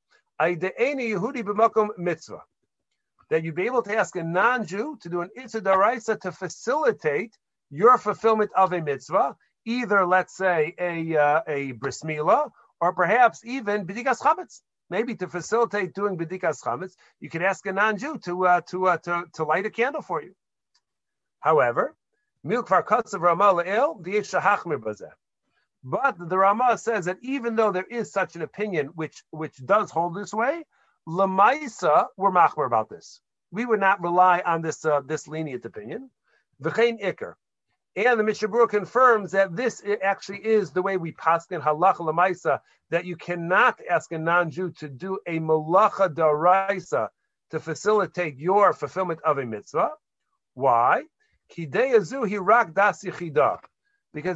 Mitzvah. 1.97 2.41
That 3.29 3.43
you'd 3.43 3.55
be 3.55 3.65
able 3.65 3.81
to 3.83 3.97
ask 3.97 4.15
a 4.15 4.23
non-Jew 4.23 4.99
to 5.01 5.09
do 5.09 5.21
an 5.21 5.29
Isser 5.37 5.61
Daraisa 5.61 6.19
to 6.21 6.31
facilitate 6.31 7.37
your 7.71 7.97
fulfillment 7.97 8.51
of 8.55 8.73
a 8.73 8.81
mitzvah, 8.81 9.35
either 9.65 10.05
let's 10.05 10.35
say 10.37 10.75
a 10.77 11.17
uh, 11.17 11.41
a 11.47 11.71
bris 11.71 12.03
milah, 12.03 12.51
or 12.79 12.93
perhaps 12.93 13.43
even 13.43 13.87
b'dikas 13.87 14.19
chametz 14.19 14.61
maybe 14.89 15.15
to 15.15 15.27
facilitate 15.27 15.93
doing 15.93 16.17
bedikas 16.17 16.61
chametz, 16.61 16.95
you 17.19 17.29
could 17.29 17.41
ask 17.41 17.65
a 17.65 17.73
non-Jew 17.73 18.19
to 18.19 18.47
uh, 18.47 18.61
to, 18.69 18.87
uh, 18.87 18.97
to 18.97 19.23
to 19.33 19.43
light 19.43 19.65
a 19.65 19.69
candle 19.69 20.01
for 20.01 20.21
you. 20.21 20.35
However, 21.39 21.95
milkvar 22.45 23.13
of 23.13 23.21
Ramah 23.21 23.53
le'el 23.63 24.01
shahachmir 24.03 24.79
bazeh. 24.79 25.11
But 25.83 26.17
the 26.17 26.37
Ramah 26.37 26.79
says 26.79 27.05
that 27.05 27.19
even 27.21 27.55
though 27.55 27.71
there 27.71 27.85
is 27.89 28.11
such 28.11 28.35
an 28.35 28.41
opinion 28.41 28.87
which 28.95 29.23
which 29.29 29.57
does 29.63 29.91
hold 29.91 30.15
this 30.15 30.33
way, 30.33 30.65
lemaisa 31.07 32.07
we're 32.17 32.31
machmer 32.31 32.65
about 32.65 32.89
this. 32.89 33.21
We 33.51 33.65
would 33.65 33.79
not 33.79 34.01
rely 34.01 34.41
on 34.45 34.61
this 34.61 34.83
uh, 34.83 35.01
this 35.01 35.27
lenient 35.27 35.65
opinion. 35.65 36.09
V'chein 36.61 36.99
ikar. 37.01 37.35
And 37.95 38.19
the 38.19 38.23
Mishnah 38.23 38.49
Berurah 38.49 38.67
confirms 38.69 39.31
that 39.31 39.55
this 39.55 39.81
actually 40.03 40.45
is 40.45 40.71
the 40.71 40.81
way 40.81 40.97
we 40.97 41.13
paskin 41.13 41.61
halacha 41.61 41.99
lemaisa 41.99 42.59
that 42.89 43.05
you 43.05 43.15
cannot 43.15 43.79
ask 43.89 44.11
a 44.11 44.17
non-Jew 44.17 44.71
to 44.79 44.89
do 44.89 45.17
a 45.25 45.39
malacha 45.39 46.13
daraisa 46.13 47.07
to 47.51 47.59
facilitate 47.59 48.37
your 48.37 48.73
fulfillment 48.73 49.21
of 49.23 49.37
a 49.37 49.45
mitzvah. 49.45 49.91
Why? 50.55 51.03
Because 51.55 52.09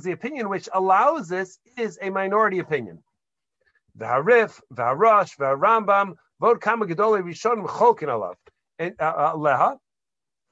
the 0.03 0.11
opinion 0.11 0.49
which 0.49 0.69
allows 0.73 1.27
this 1.27 1.59
is 1.77 1.99
a 2.01 2.09
minority 2.09 2.59
opinion. 2.59 3.03
The 3.95 4.05
Harif, 4.05 4.61
the 4.71 4.83
Harash, 4.83 5.35
the 5.35 5.57
Rambam, 5.57 6.15
Vod 6.41 6.61
Kama 6.61 6.85
Gedoli 6.85 7.21
Rishonim 7.21 7.67
Cholkin 7.67 8.07
Alav. 8.07 8.35
And 8.77 8.95
uh, 8.99 9.33
uh, 9.35 9.75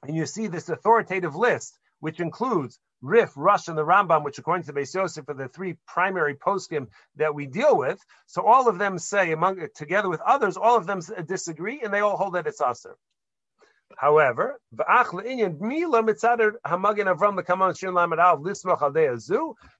and 0.02 0.14
you 0.14 0.26
see 0.26 0.46
this 0.48 0.68
authoritative 0.68 1.34
list, 1.34 1.78
which 2.00 2.20
includes 2.20 2.78
Rif, 3.00 3.32
Rosh, 3.36 3.68
and 3.68 3.78
the 3.78 3.84
Rambam, 3.84 4.24
which 4.24 4.38
according 4.38 4.64
to 4.64 4.72
Beis 4.72 4.94
Yosef 4.94 5.28
are 5.28 5.34
the 5.34 5.48
three 5.48 5.76
primary 5.86 6.34
poskim 6.34 6.88
that 7.16 7.34
we 7.34 7.46
deal 7.46 7.76
with. 7.76 8.00
So 8.26 8.42
all 8.42 8.68
of 8.68 8.78
them 8.78 8.98
say, 8.98 9.32
among 9.32 9.66
together 9.74 10.08
with 10.08 10.20
others, 10.20 10.56
all 10.56 10.76
of 10.76 10.86
them 10.86 11.00
disagree, 11.26 11.80
and 11.82 11.94
they 11.94 12.00
all 12.00 12.16
hold 12.16 12.34
that 12.34 12.46
it's 12.46 12.60
aser. 12.60 12.96
However, 13.96 14.60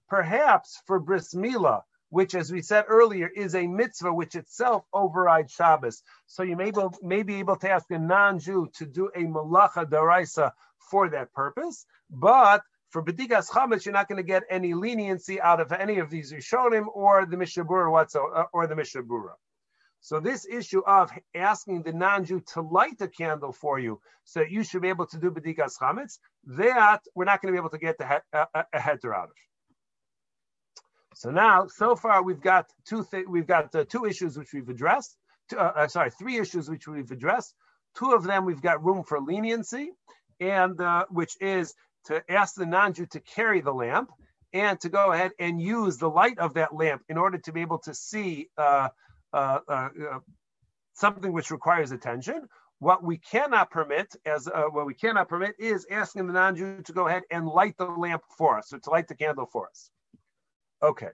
perhaps 0.08 0.82
for 0.86 1.00
bris 1.00 1.34
milah, 1.34 1.82
which, 2.10 2.34
as 2.34 2.50
we 2.50 2.62
said 2.62 2.84
earlier, 2.88 3.28
is 3.28 3.54
a 3.54 3.66
mitzvah 3.66 4.12
which 4.12 4.34
itself 4.34 4.84
overrides 4.94 5.52
Shabbos. 5.52 6.02
So 6.26 6.42
you 6.42 6.56
may, 6.56 6.70
be, 6.70 6.80
may 7.02 7.22
be 7.22 7.34
able 7.36 7.56
to 7.56 7.70
ask 7.70 7.90
a 7.90 7.98
non-Jew 7.98 8.70
to 8.76 8.86
do 8.86 9.10
a 9.14 9.20
malacha 9.24 9.84
daraisa 9.84 10.52
for 10.78 11.10
that 11.10 11.32
purpose, 11.34 11.84
but 12.10 12.62
for 12.90 13.04
Bedikas 13.04 13.50
Chametz, 13.50 13.84
you're 13.84 13.92
not 13.92 14.08
going 14.08 14.16
to 14.16 14.22
get 14.22 14.44
any 14.50 14.74
leniency 14.74 15.40
out 15.40 15.60
of 15.60 15.72
any 15.72 15.98
of 15.98 16.10
these 16.10 16.32
Rishonim 16.32 16.86
or 16.92 17.26
the 17.26 17.36
Mishnah 17.36 17.64
Berurah 17.64 18.06
uh, 18.16 18.44
or 18.52 18.66
the 18.66 18.76
Mishnah 18.76 19.02
Berurah. 19.02 19.36
So 20.00 20.20
this 20.20 20.46
issue 20.46 20.80
of 20.86 21.10
asking 21.34 21.82
the 21.82 21.92
non-Jew 21.92 22.42
to 22.54 22.62
light 22.62 23.00
a 23.00 23.08
candle 23.08 23.52
for 23.52 23.78
you, 23.78 24.00
so 24.24 24.40
that 24.40 24.50
you 24.50 24.62
should 24.62 24.82
be 24.82 24.88
able 24.88 25.06
to 25.06 25.18
do 25.18 25.30
Bedikas 25.30 25.72
Chametz, 25.80 26.18
that 26.46 27.02
we're 27.14 27.24
not 27.24 27.42
going 27.42 27.52
to 27.52 27.56
be 27.56 27.60
able 27.60 27.70
to 27.70 27.78
get 27.78 27.98
the 27.98 28.06
head, 28.06 28.22
uh, 28.32 28.46
uh 28.54 28.62
a 28.72 28.80
header 28.80 29.14
out 29.14 29.24
of. 29.24 29.36
So 31.14 31.30
now, 31.30 31.66
so 31.66 31.96
far, 31.96 32.22
we've 32.22 32.40
got 32.40 32.66
two 32.86 33.04
th- 33.10 33.26
we've 33.28 33.46
got 33.46 33.74
uh, 33.74 33.84
two 33.84 34.04
issues 34.04 34.38
which 34.38 34.52
we've 34.52 34.68
addressed. 34.68 35.16
Two, 35.50 35.58
uh, 35.58 35.88
sorry, 35.88 36.10
three 36.10 36.38
issues 36.38 36.70
which 36.70 36.86
we've 36.86 37.10
addressed. 37.10 37.54
Two 37.98 38.12
of 38.12 38.22
them 38.22 38.44
we've 38.44 38.62
got 38.62 38.84
room 38.84 39.02
for 39.02 39.20
leniency, 39.20 39.90
and 40.38 40.80
uh, 40.80 41.06
which 41.10 41.36
is 41.40 41.74
to 42.06 42.22
ask 42.30 42.54
the 42.54 42.66
non-Jew 42.66 43.06
to 43.06 43.20
carry 43.20 43.60
the 43.60 43.72
lamp 43.72 44.10
and 44.52 44.80
to 44.80 44.88
go 44.88 45.12
ahead 45.12 45.32
and 45.38 45.60
use 45.60 45.98
the 45.98 46.08
light 46.08 46.38
of 46.38 46.54
that 46.54 46.74
lamp 46.74 47.02
in 47.08 47.18
order 47.18 47.38
to 47.38 47.52
be 47.52 47.60
able 47.60 47.78
to 47.78 47.94
see 47.94 48.48
uh, 48.56 48.88
uh, 49.32 49.58
uh, 49.68 49.88
uh 50.10 50.18
something 50.94 51.32
which 51.32 51.50
requires 51.50 51.92
attention. 51.92 52.48
What 52.80 53.02
we 53.02 53.18
cannot 53.18 53.70
permit, 53.70 54.14
as 54.24 54.46
uh, 54.46 54.64
what 54.70 54.86
we 54.86 54.94
cannot 54.94 55.28
permit, 55.28 55.56
is 55.58 55.86
asking 55.90 56.26
the 56.26 56.32
non-Jew 56.32 56.82
to 56.84 56.92
go 56.92 57.08
ahead 57.08 57.24
and 57.30 57.46
light 57.46 57.76
the 57.76 57.86
lamp 57.86 58.22
for 58.36 58.56
us, 58.56 58.72
or 58.72 58.78
to 58.78 58.90
light 58.90 59.08
the 59.08 59.16
candle 59.16 59.46
for 59.46 59.68
us. 59.68 59.90
Okay. 60.82 61.08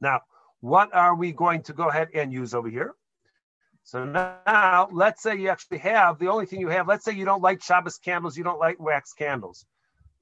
Now, 0.00 0.20
what 0.60 0.94
are 0.94 1.14
we 1.14 1.32
going 1.32 1.62
to 1.64 1.72
go 1.72 1.88
ahead 1.88 2.08
and 2.14 2.32
use 2.32 2.54
over 2.54 2.68
here? 2.68 2.94
So 3.86 4.02
now, 4.02 4.88
let's 4.92 5.22
say 5.22 5.36
you 5.36 5.50
actually 5.50 5.78
have 5.78 6.18
the 6.18 6.28
only 6.28 6.46
thing 6.46 6.58
you 6.58 6.68
have. 6.68 6.88
Let's 6.88 7.04
say 7.04 7.12
you 7.12 7.26
don't 7.26 7.42
like 7.42 7.62
Shabbos 7.62 7.98
candles, 7.98 8.36
you 8.36 8.42
don't 8.42 8.58
like 8.58 8.80
wax 8.80 9.12
candles. 9.12 9.66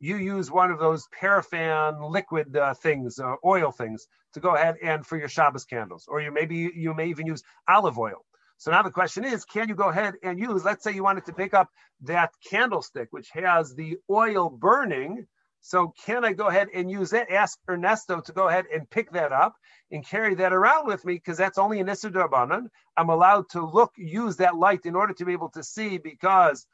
You 0.01 0.17
use 0.17 0.51
one 0.51 0.73
of 0.73 0.81
those 0.81 1.07
paraffin 1.19 2.03
liquid 2.03 2.57
uh, 2.57 2.75
things, 2.75 3.21
uh, 3.21 3.37
oil 3.45 3.71
things, 3.71 4.09
to 4.35 4.41
go 4.41 4.57
ahead 4.57 4.79
and 4.83 5.07
for 5.07 5.17
your 5.17 5.29
Shabbos 5.29 5.65
candles, 5.65 6.07
or 6.09 6.21
you 6.21 6.33
maybe 6.33 6.73
you 6.75 6.93
may 6.93 7.07
even 7.07 7.25
use 7.25 7.45
olive 7.69 7.99
oil. 7.99 8.25
So 8.59 8.73
now 8.73 8.83
the 8.83 8.91
question 8.91 9.25
is, 9.25 9.45
can 9.45 9.69
you 9.69 9.77
go 9.77 9.91
ahead 9.91 10.15
and 10.25 10.41
use? 10.41 10.65
Let's 10.65 10.83
say 10.83 10.93
you 10.93 11.05
wanted 11.05 11.27
to 11.27 11.33
pick 11.33 11.55
up 11.55 11.69
that 12.03 12.33
candlestick 12.51 13.09
which 13.13 13.31
has 13.31 13.75
the 13.77 13.97
oil 14.11 14.51
burning 14.51 15.29
so 15.65 15.95
can 16.05 16.25
I 16.25 16.33
go 16.33 16.49
ahead 16.49 16.69
and 16.75 16.91
use 16.91 17.11
that? 17.11 17.31
Ask 17.31 17.57
Ernesto 17.71 18.21
to 18.21 18.33
go 18.33 18.49
ahead 18.49 18.65
and 18.75 18.91
pick 18.91 19.13
that 19.13 19.31
up 19.31 19.55
and 19.93 20.05
carry 20.05 20.35
that 20.35 20.53
around 20.53 20.89
with 20.89 21.05
me 21.05 21.15
because 21.15 21.39
that's 21.39 21.57
only 21.57 21.79
an 21.79 21.87
Darbanan. 21.87 22.67
I'm 22.97 23.11
allowed 23.11 23.49
to 23.51 23.65
look, 23.65 23.93
use 23.97 24.37
that 24.39 24.57
light 24.57 24.87
in 24.87 24.97
order 24.97 25.15
to 25.15 25.25
be 25.25 25.33
able 25.33 25.51
to 25.51 25.63
see 25.63 25.99
because 25.99 26.67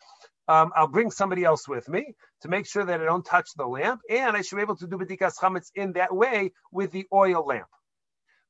um, 0.49 0.73
I'll 0.75 0.89
bring 0.89 1.11
somebody 1.11 1.45
else 1.45 1.69
with 1.69 1.87
me 1.87 2.15
to 2.41 2.49
make 2.49 2.67
sure 2.67 2.83
that 2.83 3.01
I 3.01 3.05
don't 3.05 3.25
touch 3.25 3.51
the 3.55 3.67
lamp. 3.67 4.01
And 4.09 4.35
I 4.35 4.41
should 4.41 4.57
be 4.57 4.63
able 4.63 4.77
to 4.77 4.87
do 4.87 4.97
B'dikas 4.97 5.37
Chametz 5.39 5.71
in 5.75 5.93
that 5.93 6.15
way 6.15 6.53
with 6.73 6.91
the 6.91 7.07
oil 7.13 7.45
lamp. 7.47 7.69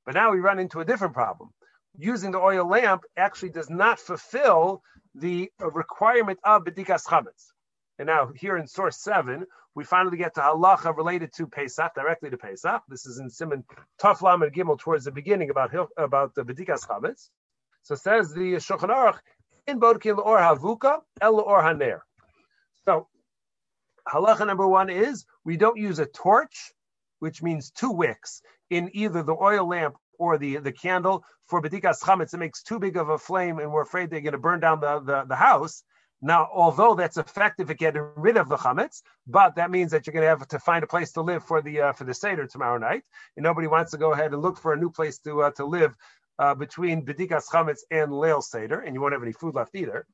But 0.06 0.14
now 0.14 0.30
we 0.30 0.38
run 0.38 0.60
into 0.60 0.78
a 0.78 0.84
different 0.84 1.14
problem. 1.14 1.50
Using 1.96 2.30
the 2.30 2.38
oil 2.38 2.66
lamp 2.66 3.02
actually 3.16 3.50
does 3.50 3.68
not 3.68 3.98
fulfill 3.98 4.82
the 5.16 5.50
requirement 5.58 6.38
of 6.44 6.62
B'dikas 6.62 7.04
Chametz. 7.06 7.50
And 7.98 8.06
now 8.06 8.30
here 8.34 8.56
in 8.56 8.66
source 8.66 8.96
seven, 8.96 9.46
we 9.74 9.84
finally 9.84 10.16
get 10.16 10.34
to 10.34 10.40
halacha 10.40 10.96
related 10.96 11.32
to 11.34 11.46
Pesach, 11.46 11.94
directly 11.94 12.30
to 12.30 12.36
Pesach. 12.36 12.82
This 12.88 13.06
is 13.06 13.18
in 13.18 13.28
Simon 13.28 13.64
Taf 14.00 14.22
and 14.22 14.54
Gimel 14.54 14.78
towards 14.78 15.04
the 15.04 15.10
beginning 15.10 15.50
about 15.50 15.74
about 15.96 16.34
the 16.34 16.42
Bedikas 16.42 16.86
Chametz. 16.86 17.30
So 17.82 17.94
says 17.94 18.32
the 18.32 18.54
Shulchan 18.54 18.90
Aruch 18.90 19.18
in 19.66 19.80
Bodkin 19.80 20.18
or 20.18 20.38
Havuka 20.38 21.00
El 21.20 21.40
or 21.40 21.60
Haner. 21.62 22.00
So 22.84 23.08
halacha 24.06 24.46
number 24.46 24.66
one 24.66 24.90
is 24.90 25.26
we 25.44 25.56
don't 25.56 25.76
use 25.76 25.98
a 25.98 26.06
torch, 26.06 26.72
which 27.18 27.42
means 27.42 27.70
two 27.70 27.90
wicks 27.90 28.42
in 28.70 28.90
either 28.92 29.22
the 29.22 29.34
oil 29.34 29.68
lamp 29.68 29.96
or 30.18 30.38
the, 30.38 30.58
the 30.58 30.72
candle 30.72 31.24
for 31.46 31.60
Bedikas 31.60 32.02
Chametz. 32.02 32.34
It 32.34 32.38
makes 32.38 32.62
too 32.62 32.78
big 32.78 32.96
of 32.96 33.08
a 33.08 33.18
flame, 33.18 33.58
and 33.58 33.72
we're 33.72 33.82
afraid 33.82 34.10
they're 34.10 34.20
going 34.20 34.32
to 34.32 34.38
burn 34.38 34.60
down 34.60 34.80
the, 34.80 35.00
the, 35.00 35.24
the 35.28 35.36
house. 35.36 35.82
Now, 36.20 36.48
although 36.52 36.94
that's 36.94 37.16
effective 37.16 37.70
at 37.70 37.78
getting 37.78 38.08
rid 38.16 38.36
of 38.36 38.48
the 38.48 38.56
chametz, 38.56 39.02
but 39.26 39.54
that 39.54 39.70
means 39.70 39.92
that 39.92 40.06
you're 40.06 40.12
going 40.12 40.24
to 40.24 40.28
have 40.28 40.48
to 40.48 40.58
find 40.58 40.82
a 40.82 40.86
place 40.86 41.12
to 41.12 41.22
live 41.22 41.44
for 41.44 41.62
the 41.62 41.80
uh, 41.80 41.92
for 41.92 42.04
the 42.04 42.14
seder 42.14 42.46
tomorrow 42.46 42.78
night, 42.78 43.04
and 43.36 43.44
nobody 43.44 43.68
wants 43.68 43.92
to 43.92 43.98
go 43.98 44.12
ahead 44.12 44.32
and 44.32 44.42
look 44.42 44.58
for 44.58 44.72
a 44.72 44.76
new 44.76 44.90
place 44.90 45.18
to 45.20 45.42
uh, 45.42 45.50
to 45.52 45.64
live 45.64 45.94
uh, 46.40 46.54
between 46.54 47.04
bedikas 47.04 47.44
chametz 47.48 47.80
and 47.92 48.10
leil 48.10 48.42
seder, 48.42 48.80
and 48.80 48.94
you 48.94 49.00
won't 49.00 49.12
have 49.12 49.22
any 49.22 49.32
food 49.32 49.54
left 49.54 49.76
either. 49.76 50.06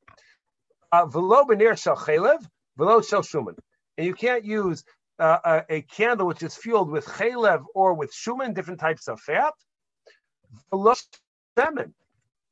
Uh, 0.92 1.07
velo 1.07 1.44
benir 1.44 1.80
shel 1.80 1.96
chelev, 1.96 2.46
velo 2.76 3.00
shel 3.00 3.22
shuman, 3.22 3.57
and 3.96 4.07
you 4.07 4.14
can't 4.14 4.44
use 4.44 4.84
uh, 5.18 5.38
a, 5.44 5.76
a, 5.76 5.82
candle 5.82 6.26
which 6.26 6.42
is 6.42 6.55
fueled 6.55 6.90
with 6.90 7.07
chelev 7.07 7.64
or 7.74 7.94
with 7.94 8.12
shuman, 8.12 8.55
different 8.55 8.80
types 8.80 9.09
of 9.09 9.18
fat. 9.20 9.55
Velo 10.70 10.94
semen, 11.59 11.94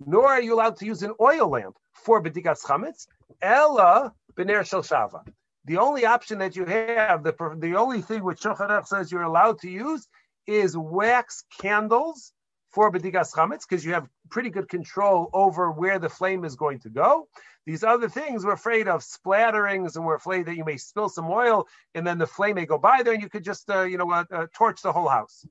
nor 0.07 0.27
are 0.29 0.41
you 0.41 0.55
allowed 0.55 0.77
to 0.77 0.87
use 0.87 1.03
an 1.03 1.13
oil 1.21 1.51
lamp 1.51 1.77
for 1.93 2.23
bedikas 2.23 2.63
chametz, 2.63 3.07
Ella 3.43 4.15
Bener 4.35 4.65
Shel 4.65 4.83
Shava. 4.83 5.27
The 5.65 5.77
only 5.77 6.07
option 6.07 6.39
that 6.39 6.57
you 6.57 6.65
have, 6.65 7.23
the, 7.23 7.35
the 7.59 7.77
only 7.77 8.01
thing 8.01 8.25
which 8.25 8.41
Shulchan 8.41 8.87
says 8.87 9.13
you're 9.13 9.23
allowed 9.23 9.59
to 9.61 9.71
use 9.71 10.09
is 10.47 10.77
wax 10.77 11.45
candles 11.61 12.33
for 12.71 12.91
Bedikas 12.91 13.35
Chametz 13.35 13.69
because 13.69 13.85
you 13.85 13.93
have 13.93 14.09
pretty 14.31 14.51
good 14.51 14.69
control 14.69 15.29
over 15.33 15.71
where 15.71 15.99
the 15.99 16.09
flame 16.09 16.45
is 16.45 16.57
going 16.57 16.81
to 16.81 16.89
go. 16.89 17.29
These 17.67 17.85
other 17.85 18.09
things, 18.09 18.45
we're 18.45 18.53
afraid 18.53 18.89
of 18.89 19.03
splatterings 19.03 19.95
and 19.95 20.05
we're 20.05 20.17
afraid 20.17 20.47
that 20.47 20.57
you 20.57 20.65
may 20.65 20.79
spill 20.79 21.09
some 21.09 21.31
oil 21.31 21.69
and 21.95 22.05
then 22.07 22.19
the 22.19 22.27
flame 22.27 22.57
may 22.57 22.67
go 22.67 22.79
by 22.79 23.03
there 23.03 23.13
and 23.13 23.23
you 23.23 23.29
could 23.29 23.45
just, 23.45 23.71
uh, 23.71 23.83
you 23.83 23.99
know, 23.99 24.11
uh, 24.11 24.25
uh, 24.33 24.47
torch 24.53 24.83
the 24.83 24.93
whole 24.93 25.09
house. 25.09 25.47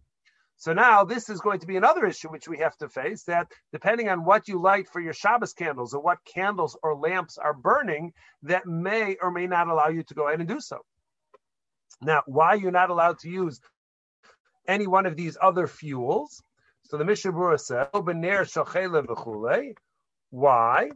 So 0.62 0.74
now 0.74 1.06
this 1.06 1.28
is 1.28 1.42
going 1.42 1.62
to 1.62 1.66
be 1.66 1.76
another 1.76 2.06
issue 2.06 2.30
which 2.30 2.48
we 2.48 2.60
have 2.60 2.78
to 2.78 2.88
face 2.88 3.24
that 3.24 3.48
depending 3.72 4.10
on 4.10 4.24
what 4.24 4.48
you 4.48 4.62
light 4.62 4.88
for 4.88 5.02
your 5.02 5.12
Shabbos 5.12 5.54
candles 5.54 5.96
or 5.96 6.04
what 6.04 6.20
candles 6.24 6.78
or 6.84 6.96
lamps 6.96 7.40
are 7.40 7.56
burning, 7.56 8.14
that 8.44 8.68
may 8.68 9.18
or 9.20 9.32
may 9.32 9.48
not 9.48 9.70
allow 9.70 9.88
you 9.88 10.04
to 10.04 10.14
go 10.14 10.28
ahead 10.28 10.40
and 10.40 10.48
do 10.48 10.62
so. 10.62 10.86
Now, 12.00 12.22
why 12.28 12.54
you're 12.54 12.70
not 12.70 12.92
allowed 12.92 13.18
to 13.20 13.28
use 13.28 13.60
any 14.68 14.86
one 14.86 15.08
of 15.08 15.16
these 15.16 15.36
other 15.42 15.66
fuels? 15.66 16.44
So 16.84 16.98
the 16.98 17.06
Mishnah 17.06 17.32
Berurah 17.32 17.60
says, 17.60 17.88
oh, 17.92 18.04
Why? 20.30 20.92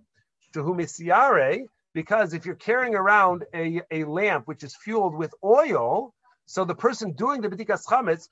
Because 1.95 2.33
if 2.35 2.45
you're 2.45 2.53
carrying 2.53 2.93
around 2.93 3.45
a, 3.51 3.81
a 3.89 4.03
lamp 4.03 4.47
which 4.47 4.63
is 4.63 4.75
fueled 4.75 5.15
with 5.15 5.33
oil, 5.43 6.13
so 6.45 6.65
the 6.65 6.75
person 6.75 7.13
doing 7.13 7.41
the 7.41 7.49
b'dikas 7.49 7.87
chametz, 7.87 8.29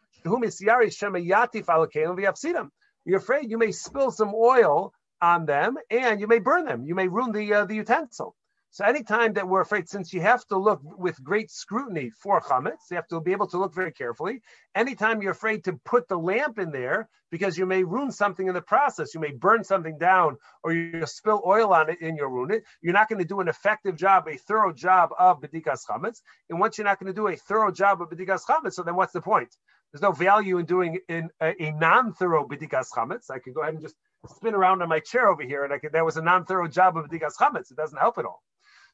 you're 3.06 3.18
afraid 3.18 3.50
you 3.50 3.58
may 3.58 3.72
spill 3.72 4.12
some 4.12 4.34
oil 4.34 4.94
on 5.22 5.46
them 5.46 5.78
and 5.90 6.20
you 6.20 6.28
may 6.28 6.40
burn 6.40 6.66
them. 6.66 6.86
You 6.86 6.96
may 6.96 7.08
ruin 7.08 7.32
the 7.32 7.54
uh, 7.54 7.66
the 7.66 7.76
utensil. 7.76 8.36
So 8.72 8.84
anytime 8.86 9.34
that 9.34 9.48
we're 9.48 9.62
afraid, 9.62 9.88
since 9.88 10.14
you 10.14 10.22
have 10.22 10.44
to 10.48 10.58
look 10.58 10.82
with 10.84 11.24
great 11.24 11.52
scrutiny 11.52 12.10
for 12.10 12.42
chametz, 12.42 12.90
you 12.90 12.96
have 12.96 13.08
to 13.10 13.22
be 13.22 13.32
able 13.32 13.46
to 13.50 13.60
look 13.60 13.76
very 13.76 13.92
carefully. 13.92 14.42
Anytime 14.74 15.22
you're 15.22 15.34
afraid 15.34 15.66
to 15.66 15.74
put 15.86 16.08
the 16.08 16.18
lamp 16.18 16.58
in 16.58 16.72
there 16.72 17.08
because 17.30 17.56
you 17.56 17.68
may 17.68 17.84
ruin 17.84 18.12
something 18.12 18.48
in 18.48 18.56
the 18.56 18.64
process, 18.64 19.14
you 19.14 19.20
may 19.20 19.32
burn 19.32 19.64
something 19.64 20.00
down, 20.00 20.38
or 20.64 20.74
you 20.74 21.06
spill 21.06 21.44
oil 21.46 21.72
on 21.72 21.92
it 21.92 22.00
and 22.02 22.18
you'll 22.18 22.30
ruin 22.30 22.50
it. 22.50 22.64
You're 22.82 22.94
not 22.94 23.10
going 23.10 23.20
to 23.20 23.26
do 23.26 23.42
an 23.42 23.48
effective 23.48 23.96
job, 23.96 24.28
a 24.28 24.38
thorough 24.38 24.74
job 24.74 25.12
of 25.20 25.40
bedikas 25.40 25.82
chametz. 25.88 26.22
And 26.50 26.60
once 26.60 26.80
you're 26.80 26.86
not 26.86 27.00
going 27.00 27.14
to 27.14 27.16
do 27.16 27.28
a 27.28 27.36
thorough 27.36 27.72
job 27.72 28.02
of 28.02 28.10
bedikas 28.10 28.42
chametz, 28.50 28.74
so 28.74 28.82
then 28.82 28.96
what's 28.96 29.14
the 29.14 29.22
point? 29.22 29.56
There's 29.94 30.02
no 30.02 30.12
value 30.12 30.58
in 30.58 30.66
doing 30.66 31.00
in 31.08 31.30
a, 31.40 31.54
a 31.62 31.72
non-thorough 31.72 32.48
bedikas 32.48 32.88
chametz. 32.96 33.30
I 33.30 33.38
could 33.38 33.54
go 33.54 33.62
ahead 33.62 33.76
and 33.76 33.84
just 33.84 33.96
spin 34.28 34.56
around 34.56 34.82
on 34.82 34.90
my 34.90 35.00
chair 35.00 35.28
over 35.28 35.44
here, 35.44 35.64
and 35.64 35.72
I 35.72 35.78
could, 35.78 35.92
that 35.92 36.04
was 36.04 36.18
a 36.18 36.22
non-thorough 36.24 36.68
job 36.68 36.98
of 36.98 37.06
bedikas 37.06 37.38
chametz. 37.40 37.70
It 37.70 37.78
doesn't 37.78 38.00
help 38.00 38.18
at 38.18 38.26
all. 38.26 38.42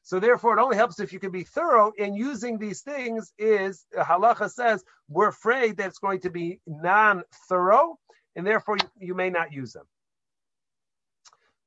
So 0.02 0.20
therefore, 0.20 0.58
it 0.58 0.62
only 0.62 0.76
helps 0.76 1.00
if 1.00 1.12
you 1.12 1.18
can 1.18 1.30
be 1.30 1.44
thorough 1.44 1.92
in 1.96 2.14
using 2.14 2.58
these 2.58 2.82
things. 2.82 3.32
Is 3.38 3.86
uh, 3.96 4.04
halacha 4.04 4.50
says 4.50 4.84
we're 5.08 5.28
afraid 5.28 5.78
that 5.78 5.86
it's 5.88 5.98
going 5.98 6.20
to 6.20 6.30
be 6.30 6.60
non-thorough, 6.66 7.98
and 8.36 8.46
therefore 8.46 8.76
you, 8.76 9.08
you 9.08 9.14
may 9.14 9.30
not 9.30 9.52
use 9.52 9.72
them. 9.72 9.86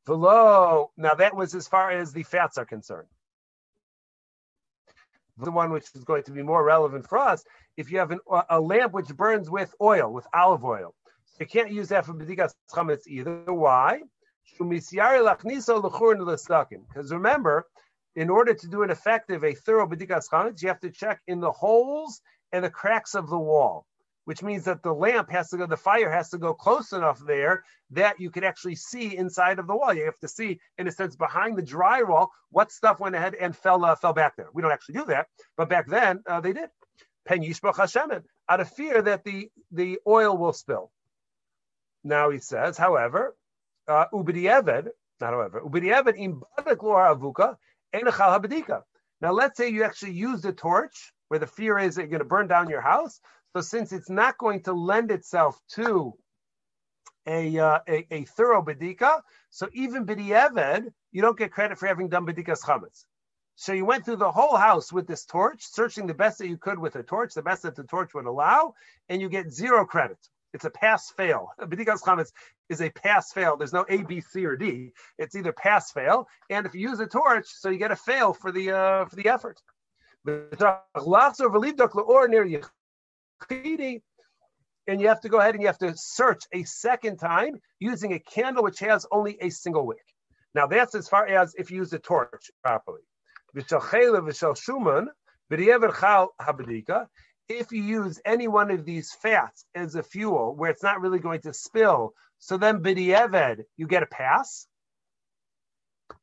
Below, 0.05 0.91
now 0.97 1.15
that 1.15 1.35
was 1.35 1.55
as 1.55 1.67
far 1.67 1.89
as 1.89 2.13
the 2.13 2.23
fats 2.23 2.57
are 2.59 2.65
concerned. 2.65 3.07
The 5.37 5.49
one 5.49 5.71
which 5.71 5.87
is 5.95 6.03
going 6.03 6.23
to 6.23 6.31
be 6.31 6.43
more 6.43 6.63
relevant 6.63 7.07
for 7.07 7.17
us, 7.17 7.43
if 7.77 7.91
you 7.91 7.99
have 7.99 8.11
an, 8.11 8.19
a 8.49 8.59
lamp 8.59 8.93
which 8.93 9.07
burns 9.07 9.49
with 9.49 9.73
oil, 9.81 10.11
with 10.11 10.27
olive 10.33 10.63
oil, 10.63 10.93
you 11.39 11.45
can't 11.45 11.71
use 11.71 11.89
that 11.89 12.05
for 12.05 12.13
bedikas 12.13 12.53
chametz 12.71 13.07
either. 13.07 13.51
Why? 13.51 14.01
Because 14.57 14.93
remember, 17.11 17.65
in 18.15 18.29
order 18.29 18.53
to 18.53 18.67
do 18.67 18.83
an 18.83 18.91
effective, 18.91 19.43
a 19.43 19.55
thorough 19.55 19.87
bedikas 19.87 20.29
chametz, 20.29 20.61
you 20.61 20.67
have 20.67 20.79
to 20.81 20.91
check 20.91 21.21
in 21.27 21.39
the 21.39 21.51
holes 21.51 22.21
and 22.51 22.63
the 22.63 22.69
cracks 22.69 23.15
of 23.15 23.29
the 23.29 23.39
wall, 23.39 23.87
which 24.25 24.43
means 24.43 24.65
that 24.65 24.83
the 24.83 24.93
lamp 24.93 25.31
has 25.31 25.49
to 25.49 25.57
go, 25.57 25.65
the 25.65 25.75
fire 25.75 26.11
has 26.11 26.29
to 26.29 26.37
go 26.37 26.53
close 26.53 26.93
enough 26.93 27.19
there 27.25 27.63
that 27.89 28.19
you 28.19 28.29
can 28.29 28.43
actually 28.43 28.75
see 28.75 29.17
inside 29.17 29.57
of 29.57 29.65
the 29.65 29.75
wall. 29.75 29.93
You 29.93 30.05
have 30.05 30.19
to 30.19 30.27
see, 30.27 30.59
in 30.77 30.87
a 30.87 30.91
sense, 30.91 31.15
behind 31.15 31.57
the 31.57 31.63
drywall, 31.63 32.27
what 32.51 32.71
stuff 32.71 32.99
went 32.99 33.15
ahead 33.15 33.33
and 33.33 33.55
fell 33.55 33.83
uh, 33.83 33.95
fell 33.95 34.13
back 34.13 34.35
there. 34.35 34.49
We 34.53 34.61
don't 34.61 34.71
actually 34.71 34.95
do 34.95 35.05
that, 35.05 35.29
but 35.57 35.67
back 35.67 35.87
then 35.87 36.21
uh, 36.27 36.41
they 36.41 36.53
did. 36.53 36.69
Pen 37.25 37.41
yishbach 37.41 37.75
Hashemin, 37.75 38.23
out 38.49 38.59
of 38.59 38.69
fear 38.69 39.01
that 39.01 39.23
the, 39.23 39.49
the 39.71 39.99
oil 40.05 40.37
will 40.37 40.53
spill. 40.53 40.91
Now 42.03 42.29
he 42.29 42.39
says, 42.39 42.77
however, 42.77 43.35
uh, 43.87 44.05
ubidi 44.13 44.43
not 44.45 45.33
however, 45.33 45.61
ubidi 45.61 45.93
eved 45.93 46.17
im 46.17 46.43
avuka, 46.57 47.55
now, 49.23 49.31
let's 49.31 49.57
say 49.57 49.69
you 49.69 49.83
actually 49.83 50.13
use 50.13 50.41
the 50.41 50.51
torch 50.51 51.13
where 51.27 51.39
the 51.39 51.47
fear 51.47 51.77
is 51.77 51.95
that 51.95 52.01
you're 52.01 52.09
going 52.09 52.19
to 52.19 52.25
burn 52.25 52.47
down 52.47 52.69
your 52.69 52.81
house. 52.81 53.21
So, 53.55 53.61
since 53.61 53.93
it's 53.93 54.09
not 54.09 54.37
going 54.37 54.63
to 54.63 54.73
lend 54.73 55.11
itself 55.11 55.59
to 55.75 56.13
a, 57.27 57.57
uh, 57.57 57.79
a, 57.87 58.07
a, 58.11 58.25
thorough 58.25 58.63
bedika, 58.63 59.21
so 59.51 59.69
even 59.73 60.05
b'di'eved, 60.05 60.91
you 61.11 61.21
don't 61.21 61.37
get 61.37 61.51
credit 61.51 61.77
for 61.77 61.87
having 61.87 62.09
done 62.09 62.25
bedikas 62.25 62.61
chametz. 62.61 63.05
So 63.55 63.71
you 63.71 63.85
went 63.85 64.03
through 64.03 64.15
the 64.17 64.31
whole 64.31 64.57
house 64.57 64.91
with 64.91 65.07
this 65.07 65.25
torch, 65.25 65.63
searching 65.63 66.07
the 66.07 66.13
best 66.13 66.39
that 66.39 66.47
you 66.47 66.57
could 66.57 66.79
with 66.79 66.95
a 66.95 67.03
torch, 67.03 67.33
the 67.33 67.41
best 67.41 67.61
that 67.63 67.75
the 67.75 67.83
torch 67.83 68.13
would 68.13 68.25
allow, 68.25 68.73
and 69.09 69.21
you 69.21 69.29
get 69.29 69.51
zero 69.51 69.85
credit. 69.85 70.17
It's 70.53 70.65
a 70.65 70.69
pass 70.69 71.11
fail. 71.11 71.49
B'dikas 71.59 72.01
chametz 72.01 72.31
is 72.69 72.81
a 72.81 72.89
pass 72.89 73.31
fail. 73.31 73.55
There's 73.57 73.73
no 73.73 73.85
A, 73.89 74.03
B, 74.03 74.21
C, 74.21 74.45
or 74.45 74.55
D. 74.55 74.91
It's 75.17 75.35
either 75.35 75.53
pass 75.53 75.91
fail, 75.91 76.27
and 76.49 76.65
if 76.65 76.73
you 76.73 76.89
use 76.89 76.99
a 76.99 77.07
torch, 77.07 77.45
so 77.47 77.69
you 77.69 77.77
get 77.77 77.91
a 77.91 77.95
fail 77.95 78.33
for 78.33 78.51
the 78.51 78.71
uh, 78.71 79.05
for 79.05 79.15
the 79.15 79.27
effort. 79.29 79.61
And 84.85 84.99
you 84.99 85.07
have 85.07 85.21
to 85.21 85.29
go 85.29 85.39
ahead 85.39 85.55
and 85.55 85.61
you 85.61 85.67
have 85.67 85.77
to 85.79 85.93
search 85.95 86.43
a 86.51 86.63
second 86.63 87.17
time 87.17 87.59
using 87.79 88.13
a 88.13 88.19
candle 88.19 88.63
which 88.63 88.79
has 88.79 89.05
only 89.11 89.37
a 89.41 89.49
single 89.49 89.85
wick. 89.85 90.05
Now 90.55 90.67
that's 90.67 90.95
as 90.95 91.07
far 91.07 91.25
as 91.27 91.55
if 91.55 91.71
you 91.71 91.77
use 91.77 91.93
a 91.93 91.99
torch 91.99 92.51
properly 92.63 93.01
if 97.49 97.71
you 97.71 97.83
use 97.83 98.21
any 98.25 98.47
one 98.47 98.71
of 98.71 98.85
these 98.85 99.11
fats 99.21 99.65
as 99.75 99.95
a 99.95 100.03
fuel 100.03 100.55
where 100.55 100.71
it's 100.71 100.83
not 100.83 101.01
really 101.01 101.19
going 101.19 101.41
to 101.41 101.53
spill, 101.53 102.13
so 102.39 102.57
then 102.57 102.81
b'di'eved, 102.81 103.63
you 103.77 103.87
get 103.87 104.03
a 104.03 104.07
pass. 104.07 104.67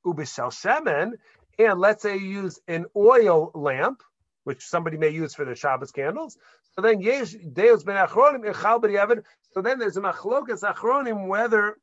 Ubishal 0.05 0.51
shemen, 0.51 1.13
and 1.59 1.79
let's 1.79 2.03
say 2.03 2.17
you 2.17 2.43
use 2.43 2.59
an 2.69 2.87
oil 2.97 3.51
lamp, 3.55 4.03
which 4.45 4.65
somebody 4.65 4.97
may 4.97 5.11
use 5.11 5.35
for 5.35 5.45
their 5.45 5.55
Shabbos 5.55 5.93
candles. 5.93 6.37
So 6.75 6.83
then 6.83 7.01
deus 7.01 7.35
ben 7.35 7.97
achronim 7.97 8.45
echal 8.45 8.81
b'di'eved. 8.81 9.23
So 9.53 9.63
then 9.63 9.79
there's 9.79 9.97
a 9.97 10.01
machlokas 10.01 10.63
achronim 10.63 11.29
whether 11.29 11.77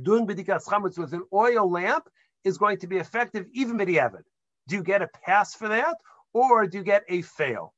doing 0.00 0.26
b'dikas 0.26 0.64
chametz 0.64 0.98
with 0.98 1.12
an 1.12 1.24
oil 1.32 1.70
lamp 1.70 2.08
is 2.44 2.58
going 2.58 2.78
to 2.78 2.86
be 2.86 2.96
effective 2.96 3.46
even 3.52 3.76
b'di'eved. 3.76 4.22
Do 4.68 4.76
you 4.76 4.82
get 4.82 5.02
a 5.02 5.08
pass 5.24 5.54
for 5.54 5.68
that, 5.68 5.96
or 6.32 6.66
do 6.66 6.78
you 6.78 6.84
get 6.84 7.04
a 7.08 7.22
fail? 7.22 7.72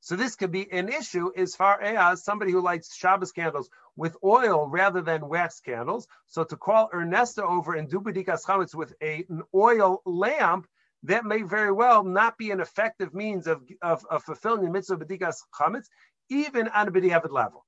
So 0.00 0.16
this 0.16 0.36
could 0.36 0.52
be 0.52 0.70
an 0.70 0.88
issue 0.88 1.32
as 1.36 1.54
far 1.54 1.80
as 1.80 2.24
somebody 2.24 2.52
who 2.52 2.62
lights 2.62 2.96
Shabbos 2.96 3.32
candles 3.32 3.68
with 3.96 4.16
oil 4.24 4.68
rather 4.68 5.02
than 5.02 5.28
wax 5.28 5.60
candles. 5.60 6.06
So 6.26 6.44
to 6.44 6.56
call 6.56 6.88
Ernesto 6.94 7.42
over 7.42 7.74
and 7.74 7.90
do 7.90 8.00
bedikas 8.00 8.44
chametz 8.44 8.74
with 8.74 8.94
a, 9.02 9.24
an 9.28 9.42
oil 9.54 10.00
lamp, 10.06 10.66
that 11.04 11.24
may 11.24 11.42
very 11.42 11.72
well 11.72 12.04
not 12.04 12.38
be 12.38 12.50
an 12.50 12.60
effective 12.60 13.12
means 13.12 13.46
of, 13.46 13.62
of, 13.82 14.04
of 14.08 14.22
fulfilling 14.24 14.64
the 14.64 14.70
mitzvah 14.70 14.94
of 14.94 15.00
bedikas 15.00 15.36
chametz, 15.52 15.86
even 16.30 16.68
on 16.68 16.88
a 16.88 16.90
b'diavad 16.90 17.30
level. 17.30 17.64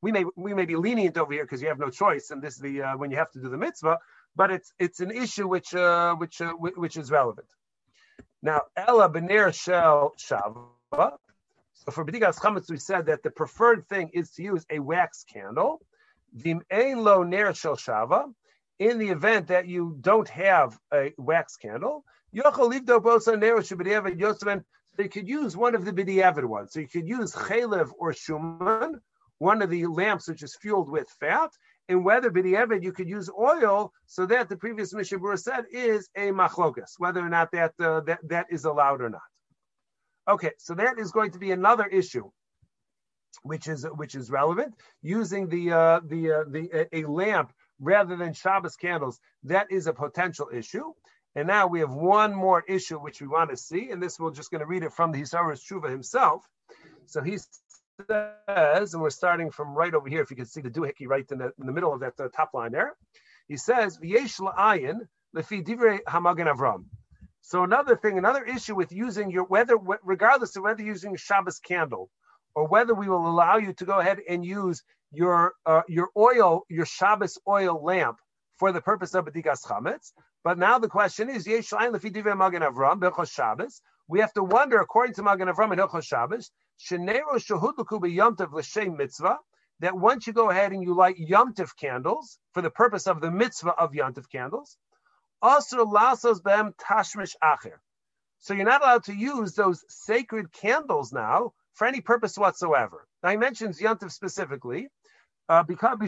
We 0.00 0.12
may 0.12 0.24
we 0.36 0.54
may 0.54 0.64
be 0.64 0.76
lenient 0.76 1.18
over 1.18 1.32
here 1.32 1.44
because 1.44 1.60
you 1.60 1.68
have 1.68 1.78
no 1.78 1.90
choice, 1.90 2.30
and 2.30 2.40
this 2.40 2.54
is 2.54 2.60
the 2.60 2.82
uh, 2.82 2.96
when 2.96 3.10
you 3.10 3.16
have 3.16 3.32
to 3.32 3.40
do 3.40 3.48
the 3.48 3.56
mitzvah. 3.56 3.98
But 4.36 4.52
it's 4.52 4.72
it's 4.78 5.00
an 5.00 5.10
issue 5.10 5.48
which 5.48 5.74
uh, 5.74 6.14
which 6.14 6.40
uh, 6.40 6.52
which 6.52 6.96
is 6.96 7.10
relevant. 7.10 7.48
Now, 8.42 8.62
Ella 8.76 9.08
Bener 9.10 9.52
Shel 9.52 10.14
Shava 10.16 10.66
So 11.74 11.90
for 11.90 12.04
B'dikas 12.04 12.36
Chametz, 12.38 12.70
we 12.70 12.76
said 12.76 13.06
that 13.06 13.22
the 13.22 13.30
preferred 13.30 13.88
thing 13.88 14.10
is 14.12 14.30
to 14.32 14.42
use 14.42 14.64
a 14.70 14.78
wax 14.78 15.24
candle. 15.24 15.80
Vim 16.32 16.62
lo 16.70 17.22
ner 17.24 17.54
shel 17.54 17.76
shava. 17.76 18.32
In 18.78 18.98
the 18.98 19.08
event 19.08 19.48
that 19.48 19.66
you 19.66 19.96
don't 20.00 20.28
have 20.28 20.78
a 20.92 21.12
wax 21.18 21.56
candle, 21.56 22.04
so 22.32 22.42
you 25.02 25.08
could 25.08 25.28
use 25.28 25.56
one 25.56 25.74
of 25.74 25.84
the 25.84 25.92
b'diavad 25.92 26.44
ones. 26.44 26.72
So 26.72 26.80
you 26.80 26.88
could 26.88 27.08
use 27.08 27.32
chalev 27.32 27.90
or 27.98 28.12
shuman, 28.12 29.00
one 29.38 29.62
of 29.62 29.70
the 29.70 29.86
lamps 29.86 30.28
which 30.28 30.42
is 30.44 30.56
fueled 30.56 30.90
with 30.90 31.08
fat, 31.18 31.50
and 31.88 32.04
whether 32.04 32.30
b'diavad 32.30 32.82
you 32.82 32.92
could 32.92 33.08
use 33.08 33.30
oil, 33.38 33.92
so 34.06 34.26
that 34.26 34.48
the 34.48 34.56
previous 34.56 34.92
Mishnah 34.92 35.18
Berurah 35.18 35.38
said 35.38 35.64
is 35.70 36.08
a 36.16 36.30
machlokas, 36.30 36.94
whether 36.98 37.20
or 37.20 37.28
not 37.28 37.50
that, 37.52 37.72
uh, 37.80 38.00
that 38.00 38.20
that 38.28 38.46
is 38.50 38.64
allowed 38.64 39.00
or 39.00 39.10
not. 39.10 39.22
Okay, 40.28 40.52
so 40.58 40.74
that 40.74 40.98
is 40.98 41.10
going 41.10 41.30
to 41.30 41.38
be 41.38 41.52
another 41.52 41.86
issue, 41.86 42.30
which 43.42 43.66
is 43.66 43.86
which 43.96 44.14
is 44.14 44.30
relevant. 44.30 44.74
Using 45.00 45.48
the 45.48 45.72
uh, 45.72 46.00
the 46.04 46.32
uh, 46.32 46.44
the 46.48 46.86
a 46.92 47.04
lamp 47.04 47.52
rather 47.80 48.16
than 48.16 48.34
Shabbos 48.34 48.76
candles, 48.76 49.18
that 49.44 49.70
is 49.70 49.86
a 49.86 49.92
potential 49.92 50.50
issue. 50.52 50.92
And 51.34 51.46
now 51.46 51.66
we 51.68 51.80
have 51.80 51.94
one 51.94 52.34
more 52.34 52.64
issue 52.66 52.98
which 52.98 53.20
we 53.20 53.28
want 53.28 53.50
to 53.50 53.56
see, 53.56 53.90
and 53.90 54.02
this 54.02 54.18
we're 54.18 54.32
just 54.32 54.50
going 54.50 54.60
to 54.60 54.66
read 54.66 54.82
it 54.82 54.92
from 54.92 55.12
the 55.12 55.20
Hisaras 55.20 55.62
Tshuva 55.64 55.88
himself. 55.88 56.44
So 57.06 57.22
he 57.22 57.38
says, 58.06 58.94
and 58.94 59.02
we're 59.02 59.10
starting 59.10 59.50
from 59.50 59.74
right 59.74 59.92
over 59.94 60.08
here, 60.08 60.22
if 60.22 60.30
you 60.30 60.36
can 60.36 60.46
see 60.46 60.60
the 60.60 60.70
doohickey 60.70 61.06
right 61.06 61.24
in 61.30 61.38
the, 61.38 61.52
in 61.58 61.66
the 61.66 61.72
middle 61.72 61.92
of 61.92 62.00
that 62.00 62.14
uh, 62.20 62.28
top 62.28 62.54
line 62.54 62.72
there. 62.72 62.94
He 63.48 63.56
says, 63.56 63.98
V'yesh 63.98 64.40
la'ayin 64.40 65.00
lefi 65.34 65.64
divrei 65.64 66.00
hamagen 66.04 66.52
Avram. 66.52 66.84
So 67.40 67.64
another 67.64 67.96
thing, 67.96 68.18
another 68.18 68.44
issue 68.44 68.74
with 68.74 68.92
using 68.92 69.30
your 69.30 69.44
whether 69.44 69.76
regardless 70.02 70.54
of 70.56 70.64
whether 70.64 70.82
using 70.82 71.16
Shabbos 71.16 71.58
candle 71.58 72.10
or 72.54 72.66
whether 72.68 72.94
we 72.94 73.08
will 73.08 73.26
allow 73.26 73.56
you 73.56 73.72
to 73.74 73.84
go 73.86 73.98
ahead 73.98 74.18
and 74.28 74.44
use 74.44 74.82
your 75.12 75.54
uh, 75.64 75.82
your 75.88 76.10
oil, 76.16 76.64
your 76.68 76.84
Shabbos 76.84 77.38
oil 77.48 77.82
lamp 77.82 78.18
for 78.58 78.70
the 78.72 78.82
purpose 78.82 79.14
of 79.14 79.24
B'dikas 79.24 79.64
Chametz. 79.64 80.12
But 80.44 80.58
now 80.58 80.78
the 80.78 80.88
question 80.88 81.30
is, 81.30 81.46
Yesh 81.46 81.70
lefi 81.70 82.12
divrei 82.12 82.36
Magen 82.36 82.62
Avram 82.62 83.00
Shabbos. 83.32 83.80
We 84.08 84.20
have 84.20 84.32
to 84.32 84.42
wonder, 84.42 84.80
according 84.80 85.14
to 85.16 85.22
Magen 85.22 85.48
Avram 85.48 85.70
and 85.70 85.80
Hilchos 85.80 86.04
Shabbos, 86.04 86.50
Shenero 86.80 87.36
shahudluku 87.36 88.00
b'yomtiv 88.00 88.52
l'shem 88.52 88.96
mitzvah, 88.96 89.38
that 89.80 89.94
once 89.94 90.26
you 90.26 90.32
go 90.32 90.50
ahead 90.50 90.72
and 90.72 90.82
you 90.82 90.94
light 90.94 91.16
yomtiv 91.18 91.76
candles 91.78 92.38
for 92.52 92.62
the 92.62 92.70
purpose 92.70 93.06
of 93.06 93.20
the 93.20 93.30
mitzvah 93.30 93.74
of 93.78 93.92
yomtiv 93.92 94.30
candles, 94.30 94.78
also 95.42 95.84
lasos 95.84 96.42
bem 96.42 96.72
tashmish 96.80 97.36
acher. 97.44 97.78
So 98.40 98.54
you're 98.54 98.64
not 98.64 98.82
allowed 98.82 99.04
to 99.04 99.14
use 99.14 99.54
those 99.54 99.84
sacred 99.88 100.52
candles 100.52 101.12
now 101.12 101.52
for 101.74 101.86
any 101.86 102.00
purpose 102.00 102.36
whatsoever. 102.36 103.06
Now 103.22 103.30
he 103.30 103.36
mentions 103.36 103.78
yomtiv 103.78 104.10
specifically, 104.10 104.88
uh, 105.48 105.62
because 105.64 105.98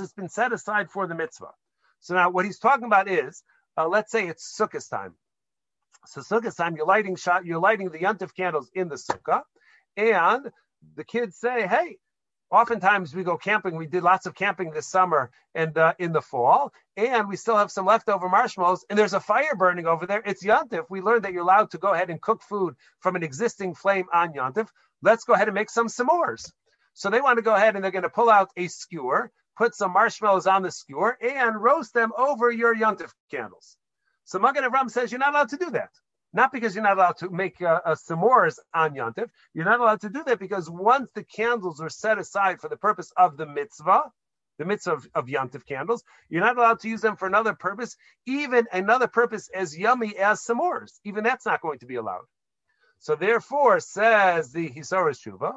it's 0.00 0.12
been 0.12 0.28
set 0.28 0.52
aside 0.52 0.90
for 0.90 1.06
the 1.06 1.14
mitzvah. 1.14 1.52
So 2.00 2.14
now 2.14 2.30
what 2.30 2.44
he's 2.44 2.58
talking 2.58 2.86
about 2.86 3.08
is, 3.08 3.42
uh, 3.76 3.88
let's 3.88 4.10
say 4.10 4.26
it's 4.28 4.56
Sukkot 4.58 4.88
time. 4.88 5.14
So 6.06 6.20
Sukkot 6.20 6.56
time, 6.56 6.76
you're 6.76 6.86
lighting 6.86 7.16
shot, 7.16 7.44
you're 7.44 7.60
lighting 7.60 7.90
the 7.90 7.98
yontif 7.98 8.34
candles 8.34 8.70
in 8.74 8.88
the 8.88 8.96
sukkah, 8.96 9.42
and 9.96 10.50
the 10.96 11.04
kids 11.04 11.36
say, 11.36 11.66
"Hey, 11.66 11.98
oftentimes 12.52 13.14
we 13.14 13.24
go 13.24 13.36
camping. 13.36 13.76
We 13.76 13.86
did 13.86 14.02
lots 14.02 14.26
of 14.26 14.34
camping 14.34 14.70
this 14.70 14.86
summer 14.86 15.30
and 15.54 15.76
uh, 15.76 15.94
in 15.98 16.12
the 16.12 16.20
fall, 16.20 16.72
and 16.96 17.28
we 17.28 17.36
still 17.36 17.56
have 17.56 17.72
some 17.72 17.86
leftover 17.86 18.28
marshmallows. 18.28 18.84
And 18.88 18.98
there's 18.98 19.14
a 19.14 19.20
fire 19.20 19.56
burning 19.56 19.86
over 19.86 20.06
there. 20.06 20.22
It's 20.24 20.44
Yontif. 20.44 20.84
We 20.90 21.00
learned 21.00 21.24
that 21.24 21.32
you're 21.32 21.42
allowed 21.42 21.70
to 21.72 21.78
go 21.78 21.92
ahead 21.92 22.10
and 22.10 22.20
cook 22.20 22.42
food 22.42 22.74
from 23.00 23.16
an 23.16 23.22
existing 23.22 23.74
flame 23.74 24.06
on 24.12 24.34
Yontif. 24.34 24.68
Let's 25.00 25.24
go 25.24 25.32
ahead 25.32 25.48
and 25.48 25.54
make 25.54 25.70
some 25.70 25.88
s'mores. 25.88 26.52
So 26.94 27.08
they 27.08 27.22
want 27.22 27.38
to 27.38 27.42
go 27.42 27.54
ahead 27.54 27.74
and 27.74 27.82
they're 27.82 27.90
going 27.90 28.02
to 28.02 28.10
pull 28.10 28.28
out 28.28 28.50
a 28.56 28.68
skewer, 28.68 29.32
put 29.56 29.74
some 29.74 29.92
marshmallows 29.92 30.46
on 30.46 30.62
the 30.62 30.70
skewer, 30.70 31.16
and 31.20 31.62
roast 31.62 31.94
them 31.94 32.12
over 32.16 32.50
your 32.50 32.74
Yontif 32.74 33.10
candles. 33.30 33.76
So 34.24 34.38
Magen 34.38 34.64
Avram 34.64 34.90
says 34.90 35.10
you're 35.12 35.18
not 35.18 35.34
allowed 35.34 35.50
to 35.50 35.56
do 35.56 35.70
that. 35.70 35.90
Not 36.32 36.52
because 36.52 36.74
you're 36.74 36.84
not 36.84 36.96
allowed 36.96 37.18
to 37.18 37.28
make 37.28 37.60
uh, 37.60 37.80
a 37.84 37.92
s'mores 37.92 38.58
on 38.72 38.94
Yontif. 38.94 39.28
You're 39.52 39.66
not 39.66 39.80
allowed 39.80 40.00
to 40.00 40.08
do 40.08 40.24
that 40.24 40.38
because 40.38 40.70
once 40.70 41.10
the 41.14 41.24
candles 41.24 41.80
are 41.80 41.90
set 41.90 42.18
aside 42.18 42.60
for 42.60 42.68
the 42.68 42.76
purpose 42.76 43.12
of 43.16 43.36
the 43.36 43.46
mitzvah, 43.46 44.04
the 44.58 44.64
mitzvah 44.64 44.92
of, 44.92 45.06
of 45.14 45.26
Yontif 45.26 45.66
candles, 45.66 46.02
you're 46.30 46.40
not 46.40 46.56
allowed 46.56 46.80
to 46.80 46.88
use 46.88 47.02
them 47.02 47.16
for 47.16 47.26
another 47.26 47.54
purpose, 47.54 47.96
even 48.26 48.66
another 48.72 49.08
purpose 49.08 49.50
as 49.54 49.76
yummy 49.76 50.16
as 50.16 50.40
s'mores. 50.40 51.00
Even 51.04 51.24
that's 51.24 51.44
not 51.44 51.60
going 51.60 51.80
to 51.80 51.86
be 51.86 51.96
allowed. 51.96 52.24
So 53.00 53.14
therefore, 53.14 53.80
says 53.80 54.52
the 54.52 54.70
Hisaras 54.70 55.18
Shuva, 55.20 55.54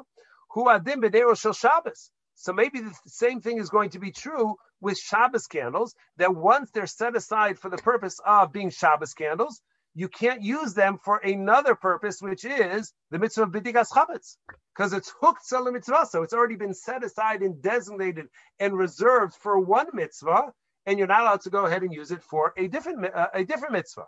who 0.50 0.66
adim 0.66 0.96
b'dero 0.96 1.38
shel 1.38 1.52
Shabbos. 1.52 2.10
So 2.36 2.52
maybe 2.52 2.80
the 2.80 2.94
same 3.06 3.40
thing 3.40 3.58
is 3.58 3.70
going 3.70 3.90
to 3.90 3.98
be 3.98 4.12
true 4.12 4.56
with 4.80 4.98
Shabbos 4.98 5.46
candles, 5.46 5.94
that 6.18 6.34
once 6.34 6.70
they're 6.70 6.86
set 6.86 7.16
aside 7.16 7.58
for 7.58 7.70
the 7.70 7.78
purpose 7.78 8.20
of 8.24 8.52
being 8.52 8.70
Shabbos 8.70 9.14
candles, 9.14 9.60
you 9.94 10.08
can't 10.08 10.42
use 10.42 10.74
them 10.74 10.98
for 11.02 11.16
another 11.16 11.74
purpose, 11.74 12.20
which 12.20 12.44
is 12.44 12.92
the 13.10 13.18
mitzvah 13.18 13.44
of 13.44 13.50
bedikas 13.50 13.88
chametz, 13.90 14.36
because 14.74 14.92
it's 14.92 15.12
hooked 15.22 15.48
to 15.48 15.72
mitzvah, 15.72 16.06
so 16.06 16.22
it's 16.22 16.34
already 16.34 16.56
been 16.56 16.74
set 16.74 17.02
aside 17.02 17.40
and 17.40 17.62
designated 17.62 18.26
and 18.60 18.76
reserved 18.76 19.34
for 19.34 19.58
one 19.58 19.86
mitzvah, 19.94 20.52
and 20.84 20.98
you're 20.98 21.08
not 21.08 21.22
allowed 21.22 21.40
to 21.40 21.50
go 21.50 21.64
ahead 21.64 21.82
and 21.82 21.94
use 21.94 22.10
it 22.10 22.22
for 22.22 22.52
a 22.58 22.68
different 22.68 23.06
uh, 23.06 23.28
a 23.32 23.44
different 23.44 23.72
mitzvah. 23.72 24.04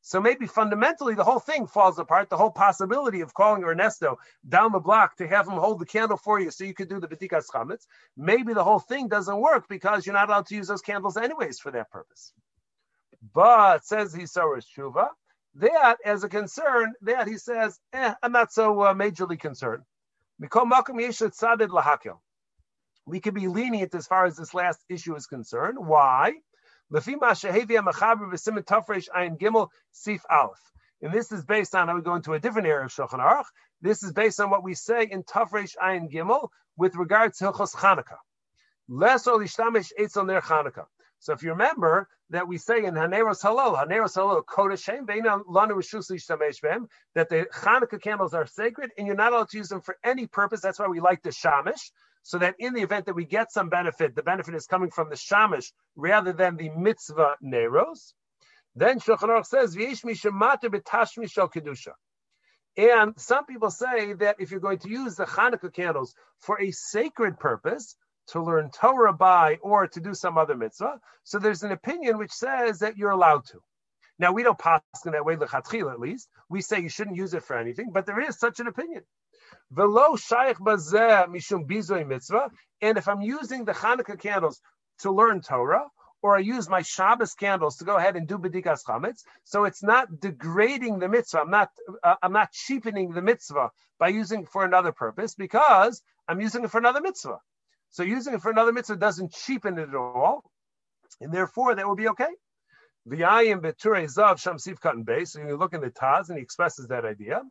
So 0.00 0.20
maybe 0.20 0.46
fundamentally 0.46 1.14
the 1.14 1.24
whole 1.24 1.40
thing 1.40 1.66
falls 1.66 1.98
apart. 1.98 2.30
The 2.30 2.36
whole 2.36 2.50
possibility 2.50 3.20
of 3.20 3.34
calling 3.34 3.64
Ernesto 3.64 4.18
down 4.48 4.72
the 4.72 4.80
block 4.80 5.16
to 5.16 5.26
have 5.26 5.46
him 5.46 5.54
hold 5.54 5.80
the 5.80 5.86
candle 5.86 6.16
for 6.16 6.40
you 6.40 6.50
so 6.50 6.64
you 6.64 6.74
could 6.74 6.88
do 6.88 7.00
the 7.00 7.08
B'dikas 7.08 7.46
Chametz, 7.52 7.86
maybe 8.16 8.54
the 8.54 8.64
whole 8.64 8.78
thing 8.78 9.08
doesn't 9.08 9.40
work 9.40 9.66
because 9.68 10.06
you're 10.06 10.14
not 10.14 10.28
allowed 10.28 10.46
to 10.46 10.54
use 10.54 10.68
those 10.68 10.82
candles 10.82 11.16
anyways 11.16 11.58
for 11.58 11.70
that 11.72 11.90
purpose. 11.90 12.32
But 13.34 13.84
says 13.84 14.14
Hisaras 14.14 14.64
Shuva, 14.76 15.08
that 15.56 15.96
as 16.04 16.22
a 16.24 16.28
concern, 16.28 16.94
that 17.02 17.26
he 17.26 17.36
says, 17.36 17.78
eh, 17.92 18.14
I'm 18.22 18.32
not 18.32 18.52
so 18.52 18.80
uh, 18.82 18.94
majorly 18.94 19.38
concerned. 19.38 19.82
We 23.06 23.20
can 23.20 23.34
be 23.34 23.48
lenient 23.48 23.94
as 23.94 24.06
far 24.06 24.26
as 24.26 24.36
this 24.36 24.54
last 24.54 24.84
issue 24.88 25.16
is 25.16 25.26
concerned. 25.26 25.78
Why? 25.80 26.34
And 26.90 27.02
this 31.12 31.32
is 31.32 31.44
based 31.44 31.74
on, 31.74 31.88
I 31.88 31.94
would 31.94 32.04
go 32.04 32.14
into 32.14 32.32
a 32.32 32.40
different 32.40 32.66
area 32.66 32.86
of 32.86 32.90
Shulchan 32.90 33.20
Aruch. 33.20 33.44
This 33.82 34.02
is 34.02 34.12
based 34.12 34.40
on 34.40 34.48
what 34.50 34.64
we 34.64 34.74
say 34.74 35.06
in 35.10 35.22
Taf 35.22 35.50
Reish 35.50 35.76
Ayin 35.76 36.10
Gimel 36.10 36.48
with 36.76 36.96
regard 36.96 37.34
to 37.34 37.44
Hilchos 37.44 37.74
Chanukah. 37.74 38.16
Less 38.88 39.26
lishtamish 39.26 39.92
etzel 39.98 40.24
ner 40.24 40.40
Chanukah. 40.40 40.86
So 41.20 41.34
if 41.34 41.42
you 41.42 41.50
remember 41.50 42.08
that 42.30 42.48
we 42.48 42.58
say 42.58 42.84
in 42.84 42.94
Haneros 42.94 43.42
Halal, 43.42 43.76
Haneros 43.76 44.16
Halal, 44.16 44.44
Kodeshem, 44.44 45.04
Lanu 45.06 45.72
Rishus 45.72 46.06
that 47.14 47.28
the 47.28 47.46
Hanukkah 47.54 48.00
candles 48.00 48.34
are 48.34 48.46
sacred 48.46 48.92
and 48.96 49.06
you're 49.06 49.16
not 49.16 49.32
allowed 49.32 49.50
to 49.50 49.58
use 49.58 49.68
them 49.68 49.82
for 49.82 49.96
any 50.04 50.26
purpose. 50.26 50.60
That's 50.60 50.78
why 50.78 50.86
we 50.86 51.00
like 51.00 51.22
the 51.22 51.30
Shamish, 51.30 51.90
so 52.28 52.36
that 52.36 52.56
in 52.58 52.74
the 52.74 52.82
event 52.82 53.06
that 53.06 53.14
we 53.14 53.24
get 53.24 53.50
some 53.50 53.70
benefit, 53.70 54.14
the 54.14 54.22
benefit 54.22 54.54
is 54.54 54.66
coming 54.66 54.90
from 54.90 55.08
the 55.08 55.16
Shamish 55.16 55.72
rather 55.96 56.34
than 56.34 56.58
the 56.58 56.68
Mitzvah 56.68 57.36
Neros. 57.40 58.12
Then 58.76 59.00
Shulchan 59.00 59.30
Aruch 59.30 59.46
says, 59.46 59.74
V'yesh 59.74 60.04
mishamata 60.04 60.64
b'tashmish 60.64 61.38
kedusha. 61.50 61.92
And 62.76 63.18
some 63.18 63.46
people 63.46 63.70
say 63.70 64.12
that 64.12 64.36
if 64.40 64.50
you're 64.50 64.60
going 64.60 64.80
to 64.80 64.90
use 64.90 65.14
the 65.16 65.24
Hanukkah 65.24 65.72
candles 65.72 66.14
for 66.40 66.60
a 66.60 66.70
sacred 66.70 67.38
purpose, 67.40 67.96
to 68.26 68.42
learn 68.42 68.68
Torah 68.70 69.14
by 69.14 69.56
or 69.62 69.86
to 69.86 69.98
do 69.98 70.12
some 70.12 70.36
other 70.36 70.54
mitzvah. 70.54 71.00
So 71.24 71.38
there's 71.38 71.62
an 71.62 71.72
opinion 71.72 72.18
which 72.18 72.32
says 72.32 72.80
that 72.80 72.98
you're 72.98 73.10
allowed 73.10 73.46
to. 73.46 73.60
Now 74.18 74.32
we 74.32 74.42
don't 74.42 74.58
pass 74.58 74.82
in 75.06 75.12
that 75.12 75.24
way, 75.24 75.36
lechatchil 75.36 75.90
at 75.90 75.98
least. 75.98 76.28
We 76.50 76.60
say 76.60 76.82
you 76.82 76.90
shouldn't 76.90 77.16
use 77.16 77.32
it 77.32 77.44
for 77.44 77.56
anything, 77.56 77.90
but 77.90 78.04
there 78.04 78.20
is 78.20 78.38
such 78.38 78.60
an 78.60 78.66
opinion. 78.66 79.04
Velo 79.70 80.16
shaykh 80.16 80.58
bazeh 80.58 81.26
mishum 81.28 81.66
bizoy 81.68 82.06
mitzvah. 82.06 82.50
And 82.80 82.98
if 82.98 83.08
I'm 83.08 83.20
using 83.20 83.64
the 83.64 83.72
Hanukkah 83.72 84.18
candles 84.18 84.60
to 85.00 85.10
learn 85.10 85.40
Torah, 85.40 85.86
or 86.22 86.36
I 86.36 86.40
use 86.40 86.68
my 86.68 86.82
Shabbos 86.82 87.34
candles 87.34 87.76
to 87.76 87.84
go 87.84 87.96
ahead 87.96 88.16
and 88.16 88.26
do 88.26 88.38
bedikas 88.38 88.84
chametz, 88.84 89.22
so 89.44 89.64
it's 89.64 89.82
not 89.82 90.20
degrading 90.20 90.98
the 90.98 91.08
mitzvah. 91.08 91.40
I'm 91.40 91.50
not 91.50 91.70
uh, 92.02 92.16
I'm 92.22 92.32
not 92.32 92.52
cheapening 92.52 93.12
the 93.12 93.22
mitzvah 93.22 93.70
by 93.98 94.08
using 94.08 94.42
it 94.42 94.48
for 94.48 94.64
another 94.64 94.92
purpose 94.92 95.34
because 95.34 96.02
I'm 96.26 96.40
using 96.40 96.64
it 96.64 96.70
for 96.70 96.78
another 96.78 97.00
mitzvah. 97.00 97.38
So 97.90 98.02
using 98.02 98.34
it 98.34 98.42
for 98.42 98.50
another 98.50 98.72
mitzvah 98.72 98.96
doesn't 98.96 99.32
cheapen 99.32 99.78
it 99.78 99.88
at 99.88 99.94
all, 99.94 100.50
and 101.20 101.32
therefore 101.32 101.74
that 101.74 101.88
would 101.88 101.98
be 101.98 102.08
okay. 102.08 102.32
The 103.06 103.16
V'ayim 103.18 103.62
beture 103.62 103.94
zav 104.06 104.36
shamsiv 104.36 104.80
cut 104.80 104.96
and 104.96 105.06
base. 105.06 105.32
So 105.32 105.40
you 105.40 105.56
look 105.56 105.72
in 105.72 105.80
the 105.80 105.90
Taz, 105.90 106.28
and 106.28 106.36
he 106.36 106.42
expresses 106.42 106.88
that 106.88 107.04
idea. 107.04 107.42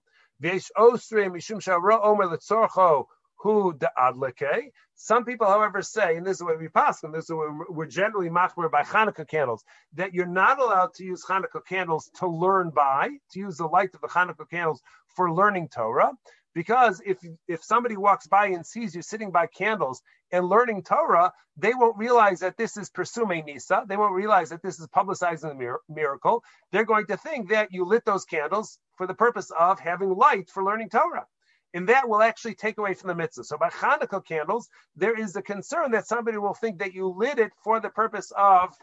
Some 4.96 5.26
people, 5.26 5.48
however, 5.48 5.82
say, 5.82 6.18
and 6.18 6.26
this 6.26 6.38
is 6.38 6.44
what 6.44 6.60
we 6.60 6.68
pass, 6.68 7.04
and 7.04 7.14
this 7.14 7.26
is 7.26 7.32
what 7.34 7.74
we're 7.74 7.86
generally 7.86 8.30
machmer 8.30 8.70
by 8.70 8.84
Hanukkah 8.84 9.28
candles, 9.28 9.64
that 9.94 10.14
you're 10.14 10.26
not 10.26 10.60
allowed 10.60 10.94
to 10.96 11.04
use 11.04 11.24
Hanukkah 11.26 11.66
candles 11.68 12.10
to 12.16 12.28
learn 12.28 12.72
by, 12.72 13.10
to 13.32 13.40
use 13.40 13.58
the 13.58 13.68
light 13.68 13.94
of 13.94 14.02
the 14.02 14.08
Hanukkah 14.08 14.50
candles 14.50 14.82
for 15.16 15.32
learning 15.32 15.70
Torah. 15.70 16.12
Because 16.58 17.04
if 17.06 17.20
if 17.48 17.64
somebody 17.64 17.98
walks 17.98 18.26
by 18.26 18.48
and 18.48 18.66
sees 18.66 18.96
you 18.96 19.04
sitting 19.04 19.30
by 19.30 19.46
candles 19.46 20.02
and 20.32 20.50
learning 20.50 20.82
Torah, 20.82 21.32
they 21.56 21.76
won't 21.76 22.00
realize 22.00 22.40
that 22.40 22.58
this 22.58 22.78
is 22.78 22.90
pirsumei 22.90 23.46
Nisa. 23.46 23.86
They 23.88 23.96
won't 23.96 24.16
realize 24.16 24.50
that 24.50 24.64
this 24.64 24.80
is 24.80 24.88
publicizing 24.88 25.56
the 25.56 25.78
miracle. 25.88 26.44
They're 26.72 26.84
going 26.84 27.06
to 27.14 27.18
think 27.18 27.50
that 27.50 27.72
you 27.72 27.86
lit 27.86 28.06
those 28.06 28.26
candles 28.26 28.80
for 28.96 29.06
the 29.06 29.14
purpose 29.14 29.52
of 29.52 29.80
having 29.80 30.10
light 30.10 30.50
for 30.50 30.64
learning 30.64 30.90
Torah. 30.90 31.28
And 31.76 31.90
that 31.90 32.10
will 32.10 32.24
actually 32.24 32.56
take 32.56 32.80
away 32.80 32.96
from 32.96 33.10
the 33.10 33.16
mitzvah. 33.16 33.44
So 33.44 33.60
by 33.60 33.70
Hanukkah 33.70 34.26
candles, 34.26 34.68
there 34.96 35.16
is 35.16 35.36
a 35.36 35.44
concern 35.44 35.92
that 35.92 36.08
somebody 36.08 36.40
will 36.40 36.56
think 36.56 36.80
that 36.80 36.96
you 36.96 37.06
lit 37.08 37.38
it 37.38 37.52
for 37.64 37.80
the 37.80 37.90
purpose 37.90 38.34
of 38.36 38.74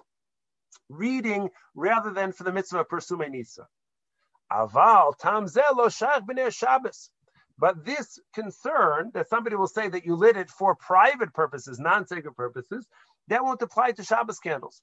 reading 0.89 1.51
rather 1.75 2.13
than 2.13 2.31
for 2.31 2.45
the 2.45 2.53
mitzvah 2.53 2.83
of 2.83 2.89
pirsumei 2.89 3.31
Nisa. 3.31 3.67
Aval 4.53 5.19
tam 5.19 5.47
lo 5.77 5.89
shach 5.89 6.53
Shabbos. 6.53 7.11
But 7.59 7.85
this 7.85 8.19
concern 8.35 9.13
that 9.15 9.29
somebody 9.29 9.57
will 9.57 9.69
say 9.69 9.89
that 9.89 10.05
you 10.05 10.17
lit 10.17 10.37
it 10.37 10.51
for 10.51 10.75
private 10.75 11.33
purposes, 11.33 11.79
non-sacred 11.79 12.35
purposes, 12.35 12.87
that 13.29 13.45
won't 13.45 13.63
apply 13.63 13.93
to 13.93 14.03
Shabbos 14.03 14.39
candles. 14.41 14.83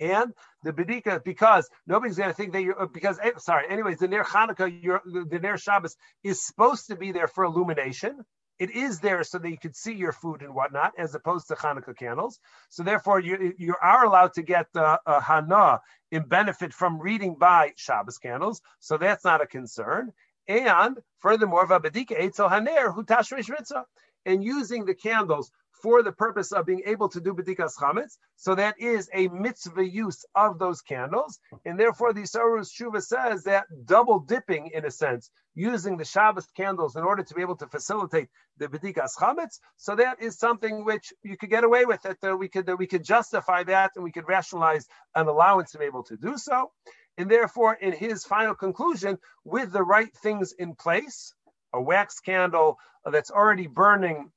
And 0.00 0.32
the 0.62 0.72
bedika, 0.72 1.22
because 1.22 1.68
nobody's 1.86 2.16
going 2.16 2.30
to 2.30 2.34
think 2.34 2.52
that 2.52 2.62
you're, 2.62 2.88
because, 2.88 3.18
eh, 3.22 3.32
sorry, 3.38 3.68
anyways, 3.68 3.98
the 3.98 4.08
Ner 4.08 4.24
Hanukkah, 4.24 5.00
the 5.28 5.38
Ner 5.38 5.58
Shabbos 5.58 5.96
is 6.24 6.44
supposed 6.44 6.86
to 6.86 6.96
be 6.96 7.12
there 7.12 7.28
for 7.28 7.44
illumination. 7.44 8.24
It 8.60 8.70
is 8.70 9.00
there 9.00 9.24
so 9.24 9.38
that 9.38 9.50
you 9.50 9.58
could 9.58 9.74
see 9.74 9.94
your 9.94 10.12
food 10.12 10.42
and 10.42 10.54
whatnot, 10.54 10.92
as 10.98 11.14
opposed 11.14 11.48
to 11.48 11.54
Hanukkah 11.54 11.96
candles. 11.96 12.38
So 12.68 12.82
therefore, 12.82 13.18
you, 13.18 13.54
you 13.58 13.74
are 13.82 14.04
allowed 14.04 14.34
to 14.34 14.42
get 14.42 14.66
uh, 14.76 14.98
a 15.06 15.20
Hana 15.20 15.80
in 16.12 16.24
benefit 16.24 16.74
from 16.74 17.00
reading 17.00 17.36
by 17.36 17.72
Shabbos 17.76 18.18
candles. 18.18 18.60
So 18.78 18.98
that's 18.98 19.24
not 19.24 19.40
a 19.40 19.46
concern. 19.46 20.12
And 20.46 20.98
furthermore, 21.20 21.66
Vabadika 21.66 22.20
Eitzel 22.20 22.50
Haner, 22.50 22.94
Hutashrish 22.94 23.48
Ritzah, 23.48 23.84
and 24.26 24.44
using 24.44 24.84
the 24.84 24.94
candles 24.94 25.50
for 25.82 26.02
the 26.02 26.12
purpose 26.12 26.52
of 26.52 26.66
being 26.66 26.82
able 26.86 27.08
to 27.08 27.20
do 27.20 27.34
bedikas 27.34 27.76
chametz. 27.76 28.18
So 28.36 28.54
that 28.54 28.80
is 28.80 29.08
a 29.14 29.28
mitzvah 29.28 29.86
use 29.86 30.24
of 30.34 30.58
those 30.58 30.80
candles, 30.82 31.38
and 31.64 31.78
therefore 31.78 32.12
the 32.12 32.26
Sarus 32.26 32.72
Shuva 32.72 33.02
says 33.02 33.44
that 33.44 33.66
double 33.84 34.20
dipping, 34.20 34.70
in 34.74 34.84
a 34.84 34.90
sense, 34.90 35.30
using 35.54 35.96
the 35.96 36.04
Shabbos 36.04 36.46
candles 36.56 36.96
in 36.96 37.02
order 37.02 37.22
to 37.22 37.34
be 37.34 37.42
able 37.42 37.56
to 37.56 37.66
facilitate 37.66 38.28
the 38.58 38.68
bedikas 38.68 39.16
chametz. 39.18 39.58
So 39.76 39.96
that 39.96 40.22
is 40.22 40.38
something 40.38 40.84
which 40.84 41.12
you 41.22 41.36
could 41.36 41.50
get 41.50 41.64
away 41.64 41.84
with. 41.84 42.02
That 42.02 42.18
uh, 42.22 42.36
we 42.36 42.48
could 42.48 42.70
we 42.78 42.86
could 42.86 43.04
justify 43.04 43.64
that, 43.64 43.92
and 43.94 44.04
we 44.04 44.12
could 44.12 44.28
rationalize 44.28 44.86
an 45.14 45.26
allowance 45.26 45.72
to 45.72 45.78
be 45.78 45.84
able 45.86 46.04
to 46.04 46.16
do 46.16 46.36
so. 46.38 46.70
And 47.18 47.30
therefore, 47.30 47.74
in 47.74 47.92
his 47.92 48.24
final 48.24 48.54
conclusion, 48.54 49.18
with 49.44 49.72
the 49.72 49.82
right 49.82 50.14
things 50.22 50.52
in 50.52 50.74
place, 50.74 51.34
a 51.72 51.80
wax 51.80 52.20
candle 52.20 52.78
that's 53.04 53.30
already 53.30 53.66
burning 53.66 54.30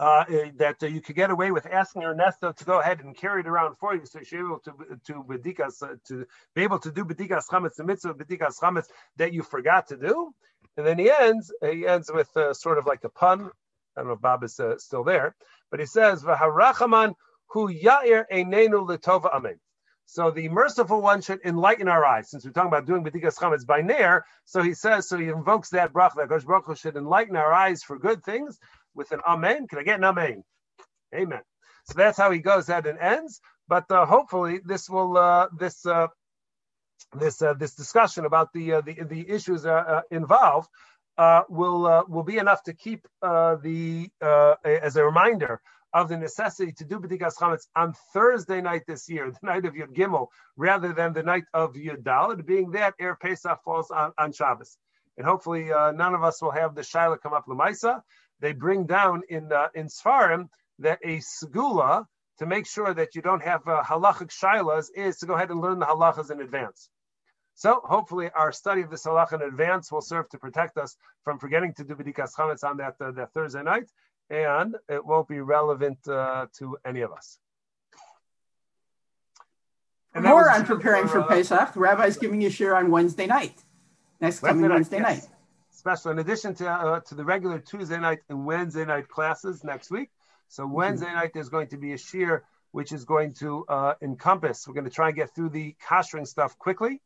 uh, 0.00 0.24
eh, 0.28 0.50
that 0.56 0.82
uh, 0.82 0.86
you 0.86 1.00
could 1.00 1.16
get 1.16 1.30
away 1.30 1.50
with 1.50 1.66
asking 1.66 2.02
Ernesto 2.02 2.52
to 2.52 2.64
go 2.64 2.80
ahead 2.80 3.00
and 3.00 3.16
carry 3.16 3.40
it 3.40 3.48
around 3.48 3.76
for 3.76 3.94
you, 3.94 4.04
so 4.04 4.20
you're 4.30 4.46
able 4.46 4.60
to 4.60 4.72
to 5.06 5.24
bedikas 5.24 5.82
uh, 5.82 5.96
to 6.06 6.26
be 6.54 6.62
able 6.62 6.78
to 6.78 6.92
do 6.92 7.04
bedikas 7.04 7.46
chametz, 7.48 7.76
the 7.76 7.84
mitzvah 7.84 8.14
bedikas 8.14 8.58
chametz 8.60 8.86
that 9.16 9.32
you 9.32 9.42
forgot 9.42 9.88
to 9.88 9.96
do. 9.96 10.32
And 10.76 10.86
then 10.86 10.98
he 10.98 11.10
ends 11.10 11.52
he 11.62 11.86
ends 11.86 12.10
with 12.12 12.34
uh, 12.36 12.54
sort 12.54 12.78
of 12.78 12.86
like 12.86 13.02
a 13.04 13.08
pun. 13.08 13.50
I 13.96 14.00
don't 14.00 14.08
know 14.08 14.14
if 14.14 14.20
Bob 14.20 14.44
is 14.44 14.60
uh, 14.60 14.78
still 14.78 15.02
there, 15.02 15.34
but 15.70 15.80
he 15.80 15.86
says 15.86 16.22
v'harachaman 16.22 17.14
hu 17.48 17.68
yair 17.68 18.24
einenu 18.32 18.86
letova 18.86 19.34
amen. 19.34 19.58
So 20.10 20.30
the 20.30 20.48
merciful 20.48 21.02
one 21.02 21.20
should 21.20 21.40
enlighten 21.44 21.86
our 21.86 22.02
eyes. 22.02 22.30
Since 22.30 22.46
we're 22.46 22.52
talking 22.52 22.68
about 22.68 22.86
doing 22.86 23.04
bedikas 23.04 23.36
chametz 23.36 23.66
by 23.66 23.82
nair, 23.82 24.24
so 24.44 24.62
he 24.62 24.72
says, 24.72 25.06
so 25.06 25.18
he 25.18 25.28
invokes 25.28 25.68
that 25.70 25.92
bracha 25.92 26.14
that 26.16 26.28
Gosh 26.30 26.44
Baruch 26.44 26.78
should 26.78 26.96
enlighten 26.96 27.36
our 27.36 27.52
eyes 27.52 27.82
for 27.82 27.98
good 27.98 28.24
things 28.24 28.58
with 28.98 29.12
an 29.12 29.20
amen. 29.26 29.66
Can 29.68 29.78
I 29.78 29.82
get 29.82 29.98
an 29.98 30.04
amen? 30.04 30.44
Amen. 31.14 31.40
So 31.86 31.94
that's 31.96 32.18
how 32.18 32.30
he 32.30 32.40
goes 32.40 32.68
ahead 32.68 32.86
and 32.86 32.98
ends. 32.98 33.40
But 33.66 33.90
uh, 33.90 34.04
hopefully 34.04 34.60
this 34.64 34.90
will 34.90 35.16
uh, 35.16 35.48
this 35.56 35.86
uh, 35.86 36.08
this 37.18 37.40
uh, 37.40 37.54
this 37.54 37.74
discussion 37.74 38.26
about 38.26 38.52
the 38.52 38.74
uh, 38.74 38.80
the 38.82 38.94
the 39.04 39.30
issues 39.30 39.64
uh, 39.64 40.02
involved 40.10 40.68
will 41.48 42.04
will 42.08 42.24
be 42.24 42.38
enough 42.38 42.62
to 42.64 42.74
keep 42.74 43.06
the 43.22 44.10
as 44.64 44.96
a 44.96 45.04
reminder 45.04 45.60
of 45.94 46.08
the 46.08 46.16
necessity 46.16 46.72
to 46.72 46.84
do 46.84 47.00
B'dikas 47.00 47.36
Chametz 47.38 47.66
on 47.74 47.94
Thursday 48.12 48.60
night 48.60 48.82
this 48.86 49.08
year, 49.08 49.30
the 49.30 49.38
night 49.42 49.64
of 49.64 49.72
Yud 49.74 49.94
Gimel, 49.94 50.26
rather 50.56 50.92
than 50.92 51.14
the 51.14 51.22
night 51.22 51.44
of 51.54 51.74
Yud 51.74 52.02
Daled, 52.02 52.44
being 52.44 52.72
that 52.72 52.94
Air 53.00 53.16
Pesach 53.16 53.62
falls 53.64 53.90
on, 53.90 54.12
on 54.18 54.32
Shabbos. 54.32 54.76
And 55.16 55.26
hopefully 55.26 55.72
uh, 55.72 55.92
none 55.92 56.14
of 56.14 56.22
us 56.22 56.40
will 56.42 56.50
have 56.50 56.74
the 56.74 56.82
Shaila 56.82 57.20
come 57.20 57.32
up 57.32 57.46
Lamaisa, 57.46 58.02
they 58.40 58.52
bring 58.52 58.86
down 58.86 59.22
in 59.28 59.52
uh, 59.52 59.68
in 59.74 59.86
Sfarim 59.86 60.48
that 60.78 60.98
a 61.04 61.18
segula 61.18 62.06
to 62.38 62.46
make 62.46 62.66
sure 62.66 62.94
that 62.94 63.14
you 63.14 63.22
don't 63.22 63.42
have 63.42 63.66
uh, 63.66 63.82
halachic 63.82 64.30
shilas 64.30 64.86
is 64.94 65.18
to 65.18 65.26
go 65.26 65.34
ahead 65.34 65.50
and 65.50 65.60
learn 65.60 65.78
the 65.78 65.86
halachas 65.86 66.30
in 66.30 66.40
advance. 66.40 66.88
So 67.54 67.80
hopefully 67.84 68.30
our 68.34 68.52
study 68.52 68.82
of 68.82 68.90
this 68.90 69.04
halacha 69.04 69.34
in 69.34 69.42
advance 69.42 69.90
will 69.90 70.00
serve 70.00 70.28
to 70.30 70.38
protect 70.38 70.78
us 70.78 70.96
from 71.24 71.38
forgetting 71.40 71.74
to 71.74 71.84
do 71.84 71.96
b'dikas 71.96 72.32
chametz 72.36 72.62
on 72.62 72.76
that, 72.76 72.94
uh, 73.00 73.10
that 73.12 73.32
Thursday 73.32 73.64
night, 73.64 73.90
and 74.30 74.76
it 74.88 75.04
won't 75.04 75.26
be 75.26 75.40
relevant 75.40 75.98
uh, 76.06 76.46
to 76.58 76.78
any 76.84 77.00
of 77.00 77.12
us. 77.12 77.38
And 80.14 80.24
More 80.24 80.48
on 80.50 80.64
preparing 80.64 81.04
for, 81.04 81.14
for 81.14 81.20
uh, 81.22 81.26
Pesach. 81.26 81.74
The 81.74 81.80
rabbi's 81.80 82.16
giving 82.16 82.40
you 82.40 82.48
shiur 82.48 82.76
on 82.76 82.90
Wednesday 82.90 83.26
night. 83.26 83.62
Next 84.20 84.40
Wednesday 84.40 84.62
coming 84.62 84.74
Wednesday 84.74 85.00
night. 85.00 85.28
Special 85.78 86.10
in 86.10 86.18
addition 86.18 86.56
to 86.56 86.68
uh, 86.68 87.00
to 87.02 87.14
the 87.14 87.24
regular 87.24 87.60
Tuesday 87.60 88.00
night 88.00 88.18
and 88.28 88.44
Wednesday 88.44 88.84
night 88.84 89.06
classes 89.06 89.62
next 89.62 89.92
week. 89.92 90.10
So 90.48 90.64
mm-hmm. 90.64 90.72
Wednesday 90.72 91.12
night 91.14 91.30
there's 91.32 91.50
going 91.50 91.68
to 91.68 91.76
be 91.76 91.92
a 91.92 91.96
shiur 91.96 92.40
which 92.72 92.90
is 92.90 93.04
going 93.04 93.34
to 93.34 93.64
uh, 93.68 93.94
encompass. 94.02 94.66
We're 94.66 94.74
going 94.74 94.86
to 94.86 94.90
try 94.90 95.06
and 95.10 95.16
get 95.16 95.36
through 95.36 95.50
the 95.50 95.76
kashering 95.88 96.26
stuff 96.26 96.58
quickly 96.58 97.00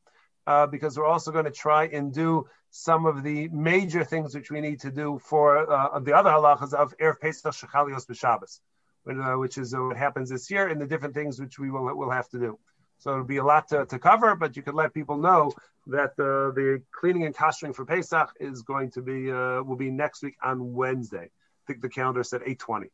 uh, 0.47 0.69
because 0.69 0.97
we're 0.97 1.05
also 1.05 1.33
going 1.33 1.45
to 1.45 1.51
try 1.51 1.85
and 1.85 2.15
do 2.15 2.49
some 2.71 3.05
of 3.05 3.23
the 3.23 3.49
major 3.49 4.05
things 4.05 4.35
which 4.35 4.51
we 4.51 4.63
need 4.63 4.81
to 4.81 4.91
do 4.91 5.21
for 5.23 5.71
uh, 5.71 5.99
the 5.99 6.15
other 6.17 6.31
halachas 6.31 6.73
of 6.73 6.97
erev 6.97 7.21
pesach 7.21 7.53
shechalios 7.53 8.07
b'Shabbos, 8.07 8.61
uh, 9.07 9.39
which 9.39 9.59
is 9.59 9.75
uh, 9.75 9.83
what 9.83 9.99
happens 9.99 10.31
this 10.31 10.51
year, 10.51 10.69
and 10.69 10.81
the 10.81 10.87
different 10.87 11.13
things 11.13 11.39
which 11.39 11.59
we 11.59 11.71
will 11.71 11.95
will 11.95 12.11
have 12.11 12.29
to 12.31 12.39
do. 12.39 12.59
So 13.01 13.11
it'll 13.11 13.25
be 13.25 13.37
a 13.37 13.45
lot 13.45 13.69
to, 13.69 13.85
to 13.85 13.99
cover, 13.99 14.35
but 14.35 14.57
you 14.57 14.63
could 14.63 14.75
let 14.75 14.95
people 14.95 15.19
know 15.19 15.53
that 15.87 16.13
uh, 16.19 16.55
the 16.55 16.83
cleaning 16.93 17.25
and 17.25 17.35
kashering 17.35 17.75
for 17.75 17.85
Pesach 17.85 18.31
is 18.39 18.63
going 18.63 18.91
to 18.93 19.03
be 19.03 19.31
uh, 19.31 19.63
will 19.63 19.77
be 19.77 19.91
next 19.91 20.23
week 20.23 20.37
on 20.43 20.73
Wednesday. 20.75 21.25
I 21.25 21.63
think 21.67 21.83
the 21.83 21.89
calendar 21.89 22.23
said 22.23 22.43
8:20. 22.43 22.87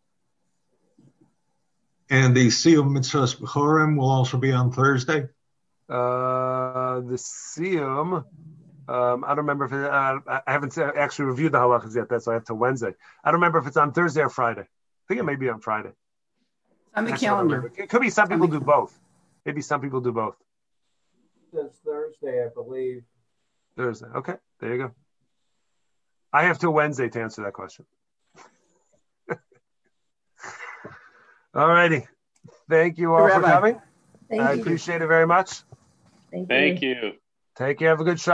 And 2.11 2.34
the 2.34 2.47
Siyum 2.47 2.97
Mitzvahs 2.97 3.36
B'chorim 3.36 3.99
will 3.99 4.09
also 4.09 4.39
be 4.39 4.53
on 4.53 4.72
Thursday. 4.72 5.28
Uh, 5.89 7.01
the 7.01 7.16
Siyum, 7.16 8.24
um, 8.89 9.24
I 9.24 9.28
don't 9.28 9.39
remember 9.39 9.66
if 9.66 9.72
it, 9.72 9.84
uh, 9.84 10.18
I 10.26 10.53
haven't 10.53 10.76
actually 10.78 11.26
reviewed 11.26 11.53
the 11.53 11.59
halachas 11.59 11.95
yet. 11.95 12.09
That's 12.09 12.26
why 12.26 12.32
I 12.32 12.36
have 12.36 12.45
to 12.47 12.55
Wednesday. 12.55 12.95
I 13.22 13.30
don't 13.30 13.41
remember 13.41 13.59
if 13.59 13.66
it's 13.66 13.76
on 13.76 13.93
Thursday 13.93 14.22
or 14.22 14.30
Friday. 14.30 14.62
I 14.62 15.05
think 15.07 15.20
it 15.20 15.24
may 15.24 15.36
be 15.36 15.51
on 15.51 15.61
Friday. 15.61 15.91
On 16.95 17.05
the 17.05 17.12
calendar. 17.12 17.70
It 17.76 17.91
could 17.91 18.01
be 18.01 18.11
some 18.11 18.28
people 18.28 18.49
do 18.49 18.61
both. 18.61 18.99
Maybe 19.45 19.61
some 19.61 19.80
people 19.80 20.01
do 20.01 20.12
both. 20.12 20.36
It's 22.21 22.31
Thursday, 22.31 22.45
I 22.45 22.49
believe. 22.55 23.03
Thursday. 23.77 24.07
Okay, 24.16 24.35
there 24.61 24.73
you 24.73 24.79
go. 24.79 24.93
I 26.33 26.45
have 26.45 26.59
till 26.59 26.73
Wednesday 26.73 27.09
to 27.09 27.21
answer 27.21 27.43
that 27.45 27.53
question. 27.53 27.85
all 31.55 31.69
righty. 31.69 32.07
Thank 32.69 32.99
you 32.99 33.14
all 33.14 33.29
for 33.29 33.41
coming. 33.41 33.81
Thank 34.29 34.43
I 34.43 34.53
you. 34.53 34.61
appreciate 34.61 35.01
it 35.01 35.07
very 35.07 35.27
much. 35.27 35.62
Thank 36.31 36.51
you. 36.51 36.57
Thank 36.57 36.83
you. 36.83 37.12
Take 37.57 37.79
care. 37.79 37.89
Have 37.89 38.01
a 38.01 38.05
good 38.05 38.21
shot. 38.21 38.27